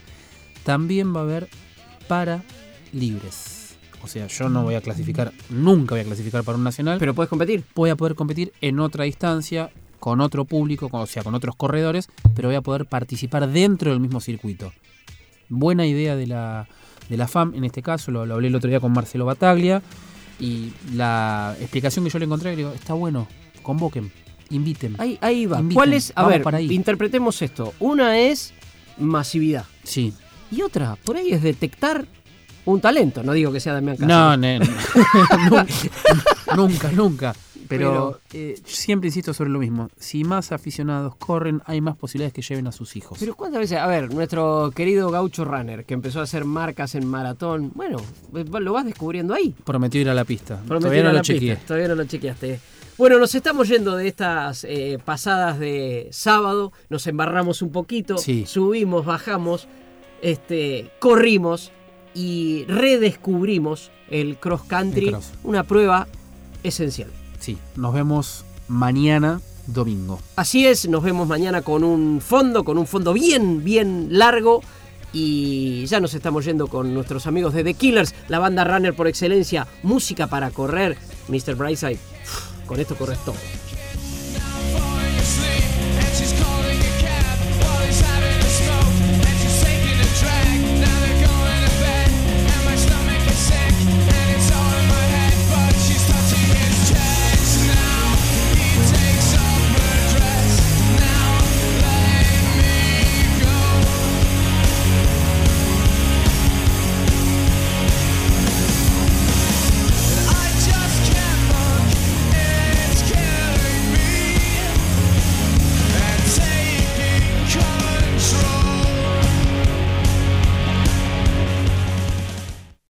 También 0.64 1.14
va 1.14 1.20
a 1.20 1.24
haber 1.24 1.48
para 2.08 2.42
libres. 2.92 3.76
O 4.02 4.08
sea, 4.08 4.26
yo 4.26 4.48
no 4.48 4.62
voy 4.62 4.74
a 4.74 4.80
clasificar, 4.80 5.32
nunca 5.50 5.94
voy 5.94 6.00
a 6.02 6.04
clasificar 6.04 6.42
para 6.42 6.56
un 6.56 6.64
Nacional. 6.64 6.98
Pero 6.98 7.14
puedes 7.14 7.28
competir. 7.28 7.64
voy 7.74 7.90
a 7.90 7.96
poder 7.96 8.14
competir 8.14 8.52
en 8.60 8.80
otra 8.80 9.04
distancia, 9.04 9.70
con 10.00 10.20
otro 10.20 10.44
público, 10.44 10.88
con- 10.88 11.02
o 11.02 11.06
sea, 11.06 11.22
con 11.22 11.34
otros 11.36 11.54
corredores, 11.54 12.08
pero 12.34 12.48
voy 12.48 12.56
a 12.56 12.60
poder 12.62 12.86
participar 12.86 13.48
dentro 13.48 13.92
del 13.92 14.00
mismo 14.00 14.20
circuito. 14.20 14.72
Buena 15.48 15.86
idea 15.86 16.16
de 16.16 16.26
la, 16.26 16.66
de 17.08 17.16
la 17.16 17.28
FAM, 17.28 17.54
en 17.54 17.64
este 17.64 17.82
caso, 17.82 18.10
lo, 18.10 18.26
lo 18.26 18.34
hablé 18.34 18.48
el 18.48 18.54
otro 18.54 18.68
día 18.68 18.80
con 18.80 18.92
Marcelo 18.92 19.24
Bataglia, 19.26 19.82
y 20.40 20.72
la 20.94 21.54
explicación 21.60 22.04
que 22.04 22.10
yo 22.10 22.18
le 22.18 22.24
encontré, 22.24 22.50
le 22.50 22.56
digo, 22.56 22.72
está 22.72 22.94
bueno, 22.94 23.28
convoquen, 23.62 24.10
inviten. 24.48 24.96
Ahí, 24.98 25.18
ahí 25.20 25.44
va. 25.46 25.58
Inviten, 25.60 25.74
¿Cuál 25.74 25.92
es? 25.92 26.12
A 26.16 26.26
ver, 26.26 26.42
para 26.42 26.58
ahí. 26.58 26.72
interpretemos 26.72 27.42
esto. 27.42 27.74
Una 27.78 28.18
es 28.18 28.54
masividad. 28.98 29.64
Sí. 29.84 30.14
Y 30.50 30.62
otra, 30.62 30.96
por 31.04 31.16
ahí 31.16 31.30
es 31.32 31.42
detectar 31.42 32.06
un 32.64 32.80
talento. 32.80 33.22
No 33.22 33.32
digo 33.32 33.52
que 33.52 33.60
sea 33.60 33.74
Damián 33.74 33.96
Cáceres. 33.96 34.16
No, 34.16 34.36
ne- 34.36 34.58
nunca, 35.50 35.66
nunca, 36.56 36.92
nunca. 36.92 37.34
Pero, 37.78 38.20
eh, 38.32 38.58
siempre 38.64 39.08
insisto 39.08 39.32
sobre 39.32 39.50
lo 39.50 39.58
mismo. 39.58 39.88
Si 39.98 40.24
más 40.24 40.52
aficionados 40.52 41.14
corren, 41.16 41.62
hay 41.66 41.80
más 41.80 41.96
posibilidades 41.96 42.32
que 42.34 42.42
lleven 42.42 42.66
a 42.66 42.72
sus 42.72 42.96
hijos. 42.96 43.16
Pero 43.18 43.34
cuántas 43.34 43.60
veces, 43.60 43.78
a 43.78 43.86
ver, 43.86 44.12
nuestro 44.12 44.72
querido 44.74 45.10
gaucho 45.10 45.44
runner 45.44 45.84
que 45.84 45.94
empezó 45.94 46.20
a 46.20 46.24
hacer 46.24 46.44
marcas 46.44 46.94
en 46.94 47.06
maratón, 47.06 47.70
bueno, 47.74 47.98
eh, 48.34 48.44
lo 48.60 48.72
vas 48.72 48.84
descubriendo 48.84 49.34
ahí. 49.34 49.54
Prometió 49.64 50.00
ir 50.00 50.08
a 50.10 50.14
la 50.14 50.24
pista. 50.24 50.56
Prometió 50.66 50.78
Todavía 50.80 50.98
ir 51.00 51.04
no 51.04 51.10
lo 51.10 51.16
la 51.16 51.22
pista, 51.22 51.34
chequeé. 51.34 51.56
Todavía 51.66 51.88
no 51.88 51.94
lo 51.94 52.04
chequeaste. 52.04 52.60
Bueno, 52.98 53.18
nos 53.18 53.34
estamos 53.34 53.68
yendo 53.68 53.96
de 53.96 54.08
estas 54.08 54.64
eh, 54.64 54.98
pasadas 55.02 55.58
de 55.58 56.08
sábado, 56.12 56.72
nos 56.90 57.06
embarramos 57.06 57.62
un 57.62 57.72
poquito, 57.72 58.18
Sí. 58.18 58.44
subimos, 58.46 59.06
bajamos, 59.06 59.68
este, 60.20 60.90
corrimos 60.98 61.72
y 62.14 62.64
redescubrimos 62.66 63.90
el 64.10 64.36
cross 64.36 64.62
country, 64.64 65.06
El 65.06 65.12
cross. 65.12 65.32
una 65.44 65.62
prueba 65.64 66.08
esencial. 66.62 67.10
Sí, 67.40 67.58
nos 67.76 67.92
vemos 67.92 68.44
mañana 68.68 69.40
domingo. 69.66 70.20
Así 70.36 70.66
es, 70.66 70.88
nos 70.88 71.02
vemos 71.02 71.26
mañana 71.26 71.62
con 71.62 71.84
un 71.84 72.20
fondo, 72.20 72.64
con 72.64 72.78
un 72.78 72.86
fondo 72.86 73.12
bien, 73.12 73.64
bien 73.64 74.08
largo. 74.10 74.62
Y 75.12 75.86
ya 75.86 75.98
nos 75.98 76.14
estamos 76.14 76.44
yendo 76.44 76.68
con 76.68 76.94
nuestros 76.94 77.26
amigos 77.26 77.52
de 77.52 77.64
The 77.64 77.74
Killers, 77.74 78.14
la 78.28 78.38
banda 78.38 78.62
runner 78.62 78.94
por 78.94 79.08
excelencia, 79.08 79.66
música 79.82 80.28
para 80.28 80.50
correr. 80.50 80.96
Mr. 81.28 81.56
Brightside, 81.56 81.98
con 82.66 82.78
esto 82.78 82.94
corres. 82.94 83.18